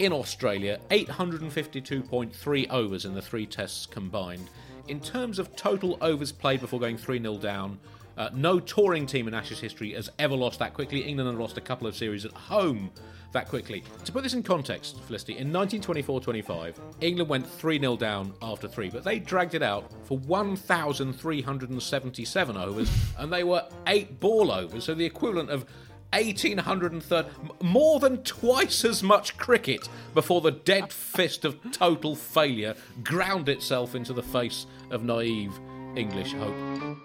in 0.01 0.13
Australia, 0.15 0.81
852.3 0.91 2.71
overs 2.71 3.05
in 3.05 3.15
the 3.15 3.21
three 3.21 3.45
tests 3.47 3.85
combined. 3.85 4.49
In 4.89 4.99
terms 4.99 5.39
of 5.39 5.55
total 5.55 5.99
overs 6.01 6.33
played 6.33 6.63
before 6.63 6.81
going 6.81 6.97
3 6.97 7.21
0 7.21 7.37
down, 7.37 7.79
uh, 8.17 8.31
no 8.33 8.59
touring 8.59 9.05
team 9.07 9.29
in 9.29 9.35
Ashes 9.35 9.61
history 9.61 9.93
has 9.93 10.09
ever 10.19 10.35
lost 10.35 10.59
that 10.59 10.73
quickly. 10.73 11.03
England 11.03 11.29
have 11.31 11.39
lost 11.39 11.59
a 11.59 11.61
couple 11.61 11.87
of 11.87 11.95
series 11.95 12.25
at 12.25 12.33
home 12.33 12.91
that 13.33 13.47
quickly. 13.49 13.85
To 14.07 14.13
put 14.13 14.23
this 14.23 14.33
in 14.33 14.43
context, 14.43 14.99
Felicity, 15.03 15.35
in 15.35 15.53
1924 15.53 16.23
25, 16.23 16.81
England 17.03 17.29
went 17.29 17.47
3 17.47 17.79
0 17.79 17.99
down 17.99 18.33
after 18.41 18.69
three, 18.69 18.89
but 18.89 19.05
they 19.05 19.19
dragged 19.19 19.55
it 19.55 19.63
out 19.63 19.93
for 20.05 20.17
1,377 20.19 22.57
overs, 22.57 22.91
and 23.19 23.31
they 23.31 23.45
were 23.45 23.69
eight 23.87 24.19
ball 24.19 24.51
overs, 24.51 24.85
so 24.85 24.95
the 24.95 25.05
equivalent 25.05 25.51
of 25.51 25.67
1830, 26.13 27.29
more 27.63 28.01
than 28.01 28.23
twice 28.23 28.85
as 28.85 29.03
much 29.03 29.37
cricket 29.37 29.89
before 30.15 30.41
the 30.41 30.51
dead 30.51 30.93
fist 30.93 31.45
of 31.45 31.59
total 31.73 32.17
failure 32.17 32.75
ground 33.05 33.49
itself 33.49 33.95
into 33.95 34.13
the 34.13 34.23
face 34.23 34.67
of 34.91 35.05
naive 35.05 35.59
English 35.97 36.33
hope. 36.33 36.99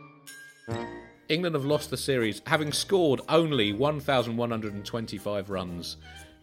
England 1.29 1.55
have 1.55 1.65
lost 1.65 1.89
the 1.89 1.97
series, 1.97 2.41
having 2.45 2.71
scored 2.71 3.21
only 3.29 3.73
1,125 3.73 5.49
runs 5.49 5.97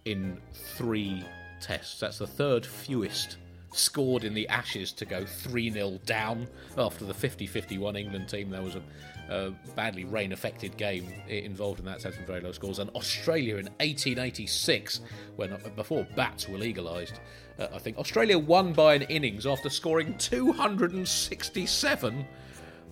in 0.05 0.41
three 0.53 1.25
tests. 1.61 2.01
That's 2.01 2.19
the 2.19 2.27
third 2.27 2.67
fewest 2.67 3.37
scored 3.73 4.25
in 4.25 4.35
the 4.35 4.49
Ashes 4.49 4.93
to 4.93 5.05
go 5.05 5.25
3 5.25 5.71
0 5.71 5.99
down 6.05 6.47
after 6.77 7.05
the 7.05 7.15
50 7.15 7.47
51 7.47 7.97
England 7.97 8.29
team. 8.29 8.51
There 8.51 8.63
was 8.63 8.77
a, 8.77 8.83
a 9.29 9.51
badly 9.75 10.05
rain 10.05 10.33
affected 10.33 10.77
game 10.77 11.07
involved 11.29 11.81
in 11.81 11.87
that, 11.87 12.01
so 12.01 12.11
some 12.11 12.25
very 12.27 12.41
low 12.41 12.53
scores. 12.53 12.79
And 12.79 12.91
Australia 12.91 13.57
in 13.57 13.67
1886, 13.81 15.01
when 15.37 15.57
before 15.77 16.07
bats 16.17 16.49
were 16.49 16.59
legalised, 16.59 17.21
uh, 17.59 17.69
I 17.75 17.79
think 17.79 17.99
Australia 17.99 18.39
won 18.39 18.73
by 18.73 18.95
an 18.95 19.03
innings 19.03 19.47
after 19.47 19.69
scoring 19.69 20.17
267 20.19 22.27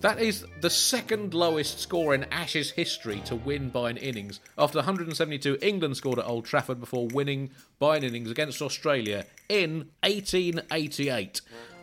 that 0.01 0.19
is 0.19 0.45
the 0.61 0.69
second 0.69 1.35
lowest 1.35 1.79
score 1.79 2.15
in 2.15 2.23
Ashes 2.31 2.71
history 2.71 3.21
to 3.25 3.35
win 3.35 3.69
by 3.69 3.91
an 3.91 3.97
innings. 3.97 4.39
After 4.57 4.79
172, 4.79 5.59
England 5.61 5.95
scored 5.95 6.17
at 6.17 6.25
Old 6.25 6.43
Trafford 6.43 6.79
before 6.79 7.07
winning 7.13 7.51
by 7.77 7.97
an 7.97 8.03
innings 8.03 8.31
against 8.31 8.63
Australia 8.63 9.27
in 9.47 9.89
1888. 10.01 11.41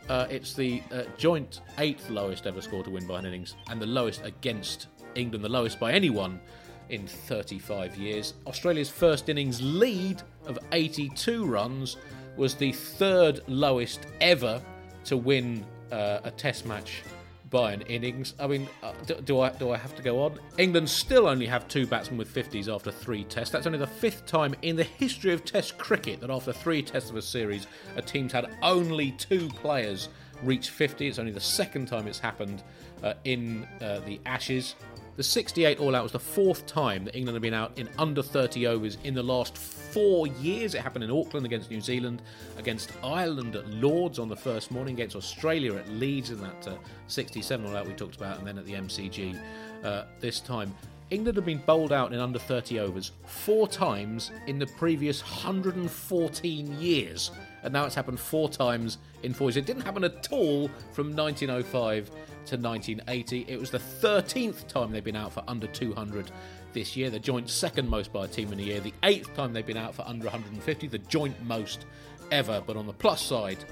Uh, 0.09 0.26
it's 0.30 0.54
the 0.54 0.82
uh, 0.90 1.02
joint 1.18 1.61
eighth 1.78 2.09
lowest 2.09 2.46
ever 2.46 2.62
score 2.62 2.82
to 2.82 2.90
win 2.90 3.06
by 3.06 3.18
an 3.18 3.26
innings, 3.26 3.56
and 3.70 3.80
the 3.80 3.86
lowest 3.86 4.24
against 4.24 4.86
England, 5.14 5.44
the 5.44 5.48
lowest 5.48 5.78
by 5.78 5.92
anyone 5.92 6.40
in 6.88 7.06
35 7.06 7.96
years. 7.96 8.34
Australia's 8.46 8.88
first 8.88 9.28
innings 9.28 9.61
lead 9.61 10.22
of 10.46 10.59
82 10.72 11.44
runs 11.44 11.98
was 12.36 12.54
the 12.54 12.72
third 12.72 13.40
lowest 13.48 14.06
ever 14.20 14.62
to 15.04 15.16
win 15.16 15.64
uh, 15.92 16.20
a 16.24 16.30
Test 16.30 16.64
match 16.64 17.02
by 17.51 17.72
an 17.72 17.82
innings. 17.82 18.34
I 18.38 18.46
mean, 18.46 18.68
uh, 18.82 18.92
do, 19.07 19.14
do, 19.14 19.40
I 19.40 19.51
do 19.51 19.70
I 19.70 19.76
have 19.76 19.94
to 19.96 20.03
go 20.03 20.22
on? 20.22 20.38
England 20.59 20.88
still 20.88 21.26
only 21.26 21.46
have 21.46 21.68
two 21.68 21.86
batsmen 21.86 22.18
with 22.18 22.32
50s 22.32 22.72
after 22.72 22.90
three 22.90 23.24
tests. 23.24 23.53
That's 23.53 23.66
only 23.66 23.78
the 23.78 23.86
fifth 23.86 24.26
time 24.26 24.55
in 24.62 24.76
the 24.76 24.84
history 24.84 25.32
of 25.32 25.44
Test 25.44 25.78
cricket 25.78 26.20
that 26.20 26.30
after 26.30 26.53
three 26.53 26.82
tests 26.82 27.11
of 27.11 27.16
a 27.16 27.22
series, 27.22 27.66
a 27.96 28.03
team's 28.03 28.32
had 28.32 28.46
only 28.62 29.12
two 29.12 29.49
players 29.49 30.09
reach 30.42 30.70
50. 30.70 31.09
It's 31.09 31.18
only 31.18 31.32
the 31.32 31.40
second 31.40 31.86
time 31.86 32.07
it's 32.07 32.18
happened 32.18 32.62
uh, 33.03 33.14
in 33.24 33.66
uh, 33.80 34.01
the 34.01 34.20
Ashes. 34.26 34.74
The 35.19 35.25
68 35.25 35.81
all 35.81 35.97
out 35.97 36.05
was 36.05 36.12
the 36.12 36.21
fourth 36.21 36.64
time 36.64 37.05
that 37.05 37.16
England 37.16 37.35
have 37.35 37.43
been 37.43 37.53
out 37.53 37.77
in 37.77 37.89
under 37.99 38.23
30 38.23 38.69
overs 38.69 38.99
in 39.03 39.14
the 39.14 39.23
last 39.23 39.59
four 39.59 40.29
years. 40.29 40.77
It 40.77 40.81
happened 40.81 41.03
in 41.03 41.11
Auckland 41.11 41.45
against 41.45 41.73
New 41.73 41.81
Zealand, 41.81 42.23
against 42.57 42.93
Ireland 43.03 43.57
at 43.57 43.69
Lords 43.69 44.21
on 44.21 44.29
the 44.29 44.37
first 44.37 44.71
morning, 44.71 44.95
against 44.95 45.16
Australia 45.16 45.75
at 45.75 45.89
Leeds 45.89 46.31
in 46.31 46.41
that 46.41 46.69
uh, 46.69 46.77
67 47.09 47.66
all 47.66 47.77
out 47.77 47.89
we 47.89 47.95
talked 47.95 48.14
about, 48.14 48.39
and 48.39 48.47
then 48.47 48.59
at 48.59 48.64
the 48.64 48.75
MCG 48.75 49.37
uh, 49.83 50.05
this 50.21 50.39
time. 50.39 50.73
England 51.11 51.35
have 51.35 51.47
been 51.47 51.62
bowled 51.66 51.93
out 51.93 52.12
in 52.12 52.21
under 52.21 52.39
30 52.39 52.79
overs 52.79 53.11
four 53.25 53.66
times 53.66 54.31
in 54.47 54.57
the 54.57 54.66
previous 54.66 55.21
114 55.23 56.81
years. 56.81 57.33
And 57.64 57.73
now 57.73 57.87
it's 57.87 57.95
happened 57.97 58.21
four 58.21 58.49
times 58.49 58.99
in 59.25 59.35
four 59.35 59.49
years. 59.49 59.57
It 59.57 59.66
didn't 59.66 59.83
happen 59.83 60.05
at 60.05 60.29
all 60.31 60.69
from 60.93 61.16
1905 61.16 62.09
to 62.49 62.57
1980. 62.57 63.46
It 63.49 63.59
was 63.59 63.70
the 63.70 63.78
13th 63.78 64.66
time 64.66 64.90
they've 64.90 65.05
been 65.05 65.16
out 65.16 65.32
for 65.32 65.42
under 65.49 65.66
200 65.66 66.30
this 66.72 66.96
year, 66.96 67.11
the 67.11 67.18
joint 67.18 67.49
second 67.49 67.88
most 67.88 68.12
by 68.12 68.24
a 68.24 68.28
team 68.28 68.53
in 68.53 68.61
a 68.61 68.62
year, 68.62 68.80
the 68.80 68.92
eighth 69.03 69.34
time 69.34 69.53
they've 69.53 69.66
been 69.66 69.76
out 69.76 69.94
for 69.94 70.03
under 70.07 70.24
150, 70.24 70.86
the 70.88 70.99
joint 70.99 71.40
most 71.42 71.86
ever. 72.30 72.62
But 72.66 72.76
on 72.76 72.86
the 72.86 72.92
plus 72.92 73.22
side, 73.22 73.64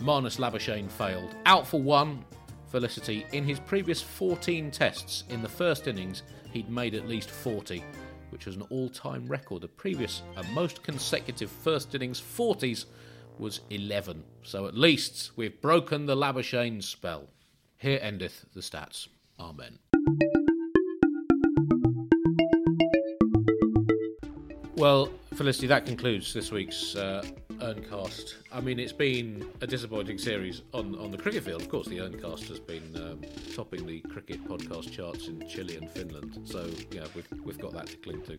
Marnus 0.00 0.38
Labuschagne 0.38 0.90
failed. 0.90 1.36
Out 1.46 1.66
for 1.66 1.80
one, 1.80 2.24
Felicity. 2.70 3.26
In 3.32 3.42
his 3.42 3.58
previous 3.58 4.00
14 4.00 4.70
tests 4.70 5.24
in 5.28 5.42
the 5.42 5.48
first 5.48 5.88
innings, 5.88 6.22
he'd 6.52 6.70
made 6.70 6.94
at 6.94 7.08
least 7.08 7.28
40, 7.28 7.82
which 8.30 8.46
was 8.46 8.54
an 8.54 8.62
all 8.70 8.88
time 8.88 9.26
record. 9.26 9.62
The 9.62 9.68
previous 9.68 10.22
and 10.36 10.48
most 10.54 10.84
consecutive 10.84 11.50
first 11.50 11.94
innings 11.96 12.20
40s 12.20 12.84
was 13.38 13.62
11. 13.70 14.22
So 14.44 14.66
at 14.66 14.76
least 14.76 15.32
we've 15.34 15.60
broken 15.60 16.06
the 16.06 16.16
Labuschagne 16.16 16.82
spell. 16.82 17.28
Here 17.80 17.98
endeth 18.02 18.44
the 18.52 18.60
stats. 18.60 19.08
Amen. 19.38 19.78
Well, 24.76 25.10
Felicity, 25.32 25.66
that 25.68 25.86
concludes 25.86 26.34
this 26.34 26.52
week's 26.52 26.94
uh, 26.94 27.24
Urncast. 27.60 28.34
I 28.52 28.60
mean, 28.60 28.78
it's 28.78 28.92
been 28.92 29.48
a 29.60 29.66
disappointing 29.66 30.18
series 30.18 30.62
on, 30.72 30.98
on 30.98 31.10
the 31.10 31.18
cricket 31.18 31.44
field. 31.44 31.62
Of 31.62 31.68
course, 31.68 31.86
the 31.86 31.98
Urncast 31.98 32.48
has 32.48 32.58
been 32.58 32.94
um, 32.96 33.20
topping 33.54 33.86
the 33.86 34.00
cricket 34.00 34.44
podcast 34.44 34.90
charts 34.90 35.28
in 35.28 35.46
Chile 35.48 35.76
and 35.76 35.90
Finland. 35.90 36.40
So, 36.44 36.68
yeah, 36.90 37.04
we've, 37.14 37.28
we've 37.44 37.58
got 37.58 37.72
that 37.74 37.86
to 37.88 37.96
cling 37.98 38.22
to. 38.22 38.38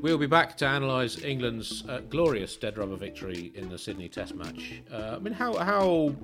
We'll 0.00 0.18
be 0.18 0.26
back 0.26 0.56
to 0.58 0.66
analyse 0.66 1.22
England's 1.22 1.84
uh, 1.88 2.00
glorious 2.10 2.56
dead 2.56 2.78
rubber 2.78 2.96
victory 2.96 3.52
in 3.54 3.68
the 3.68 3.78
Sydney 3.78 4.08
Test 4.08 4.34
match. 4.34 4.82
Uh, 4.92 5.16
I 5.16 5.18
mean, 5.18 5.32
how, 5.34 5.54
how 5.56 6.14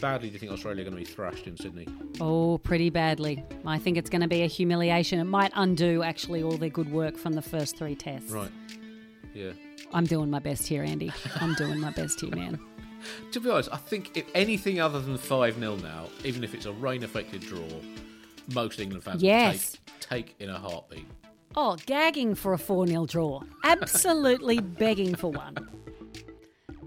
badly 0.00 0.28
do 0.28 0.34
you 0.34 0.38
think 0.38 0.52
Australia 0.52 0.82
are 0.82 0.90
going 0.90 0.96
to 0.96 1.08
be 1.08 1.14
thrashed 1.14 1.46
in 1.46 1.56
Sydney? 1.56 1.86
Oh, 2.20 2.58
pretty 2.58 2.90
badly. 2.90 3.44
I 3.64 3.78
think 3.78 3.96
it's 3.96 4.10
going 4.10 4.22
to 4.22 4.28
be 4.28 4.42
a 4.42 4.46
humiliation. 4.46 5.18
It 5.18 5.24
might 5.24 5.52
undo, 5.54 6.02
actually, 6.02 6.42
all 6.42 6.56
their 6.56 6.70
good 6.70 6.90
work 6.90 7.16
from 7.16 7.32
the 7.32 7.42
first 7.42 7.76
three 7.76 7.94
tests. 7.94 8.30
Right. 8.30 8.50
Yeah. 9.36 9.52
I'm 9.92 10.06
doing 10.06 10.30
my 10.30 10.38
best 10.38 10.66
here, 10.66 10.82
Andy. 10.82 11.12
I'm 11.40 11.54
doing 11.54 11.78
my 11.78 11.90
best 11.90 12.20
here, 12.20 12.34
man. 12.34 12.58
To 13.30 13.38
be 13.38 13.50
honest, 13.50 13.68
I 13.70 13.76
think 13.76 14.16
if 14.16 14.24
anything 14.34 14.80
other 14.80 15.00
than 15.00 15.16
5 15.16 15.58
0 15.60 15.76
now, 15.76 16.06
even 16.24 16.42
if 16.42 16.54
it's 16.54 16.66
a 16.66 16.72
rain 16.72 17.04
affected 17.04 17.40
draw, 17.42 17.68
most 18.52 18.80
England 18.80 19.04
fans 19.04 19.22
yes. 19.22 19.76
will 19.86 19.94
take, 20.00 20.26
take 20.26 20.40
in 20.40 20.50
a 20.50 20.58
heartbeat. 20.58 21.06
Oh, 21.54 21.76
gagging 21.86 22.34
for 22.34 22.52
a 22.52 22.58
4 22.58 22.88
0 22.88 23.06
draw. 23.06 23.42
Absolutely 23.62 24.58
begging 24.80 25.14
for 25.14 25.30
one. 25.30 25.56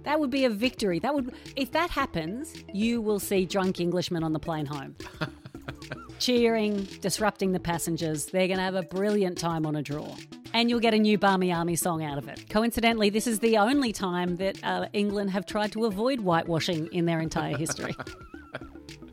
That 0.03 0.19
would 0.19 0.31
be 0.31 0.43
a 0.43 0.49
victory. 0.49 0.99
That 0.99 1.13
would 1.13 1.33
if 1.55 1.71
that 1.71 1.89
happens, 1.89 2.53
you 2.73 2.99
will 2.99 3.19
see 3.19 3.45
drunk 3.45 3.79
Englishmen 3.79 4.23
on 4.23 4.33
the 4.33 4.39
plane 4.39 4.65
home. 4.65 4.97
Cheering, 6.19 6.83
disrupting 7.01 7.51
the 7.51 7.59
passengers. 7.59 8.27
They're 8.27 8.47
going 8.47 8.57
to 8.57 8.63
have 8.63 8.75
a 8.75 8.83
brilliant 8.83 9.37
time 9.37 9.65
on 9.65 9.75
a 9.75 9.81
draw 9.81 10.15
and 10.53 10.69
you'll 10.69 10.79
get 10.79 10.93
a 10.93 10.99
new 10.99 11.17
Barmy 11.17 11.51
Army 11.51 11.75
song 11.75 12.03
out 12.03 12.17
of 12.17 12.27
it. 12.27 12.49
Coincidentally, 12.49 13.09
this 13.09 13.27
is 13.27 13.39
the 13.39 13.57
only 13.57 13.91
time 13.91 14.37
that 14.37 14.63
uh, 14.63 14.87
England 14.93 15.31
have 15.31 15.45
tried 15.45 15.71
to 15.73 15.85
avoid 15.85 16.19
whitewashing 16.19 16.87
in 16.91 17.05
their 17.05 17.19
entire 17.19 17.55
history. 17.55 17.95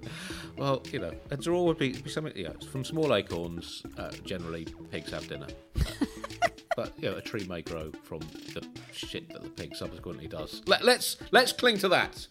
well, 0.57 0.83
you 0.93 0.99
know, 0.99 1.13
a 1.31 1.37
draw 1.37 1.63
would 1.65 1.79
be, 1.79 1.93
be 1.93 2.11
something. 2.11 2.33
Yeah, 2.35 2.53
from 2.71 2.85
small 2.85 3.15
acorns, 3.15 3.83
uh, 3.99 4.11
generally 4.25 4.67
pigs 4.91 5.11
have 5.11 5.29
dinner. 5.29 5.49
but 6.77 6.93
you 6.99 7.11
know, 7.11 7.17
a 7.17 7.23
tree 7.23 7.47
may 7.49 7.63
grow 7.63 7.91
from 8.03 8.21
the 8.55 8.67
shit 8.93 9.29
that 9.33 9.43
the 9.43 9.51
pig 9.51 9.77
subsequently 9.77 10.27
does. 10.27 10.63
Let, 10.67 10.85
let's 10.85 11.17
let's 11.31 11.53
cling 11.53 11.79
to 11.79 11.89
that. 11.89 12.27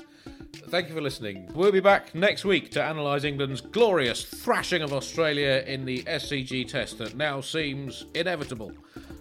Thank 0.68 0.90
you 0.90 0.96
for 0.96 1.02
listening. 1.02 1.50
We'll 1.54 1.72
be 1.72 1.80
back 1.80 2.16
next 2.16 2.44
week 2.44 2.72
to 2.72 2.90
analyse 2.90 3.24
England's 3.24 3.62
glorious 3.62 4.24
thrashing 4.24 4.82
of 4.82 4.94
Australia 4.94 5.64
in 5.66 5.86
the 5.86 6.02
SCG 6.04 6.68
test 6.68 6.98
that 6.98 7.16
now 7.16 7.40
seems 7.40 8.06
inevitable. 8.16 8.72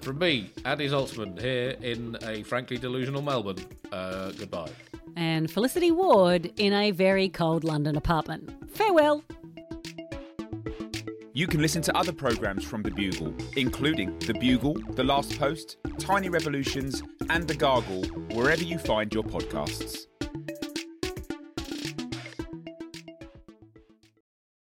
From 0.01 0.19
me, 0.19 0.51
Andy 0.65 0.89
Zaltzman, 0.89 1.41
here 1.41 1.77
in 1.81 2.17
a 2.23 2.43
frankly 2.43 2.79
delusional 2.79 3.23
Melbourne. 3.23 3.65
Uh, 3.93 4.33
goodbye. 4.33 4.71
And 5.17 5.51
Felicity 5.51 5.91
Ward 5.91 6.53
in 6.57 6.73
a 6.73 6.91
very 6.91 7.29
cold 7.29 7.63
London 7.63 7.97
apartment. 7.97 8.51
Farewell. 8.75 9.23
You 11.35 11.47
can 11.47 11.61
listen 11.61 11.83
to 11.83 11.97
other 11.97 12.13
programmes 12.13 12.65
from 12.65 12.83
The 12.83 12.91
Bugle, 12.91 13.35
including 13.57 14.19
The 14.21 14.35
Bugle, 14.35 14.75
The 14.75 15.05
Last 15.05 15.39
Post, 15.39 15.77
Tiny 15.99 16.29
Revolutions, 16.29 17.03
and 17.29 17.47
The 17.47 17.55
Gargle, 17.55 18.05
wherever 18.33 18.63
you 18.63 18.79
find 18.79 19.13
your 19.13 19.25
podcasts. 19.25 20.07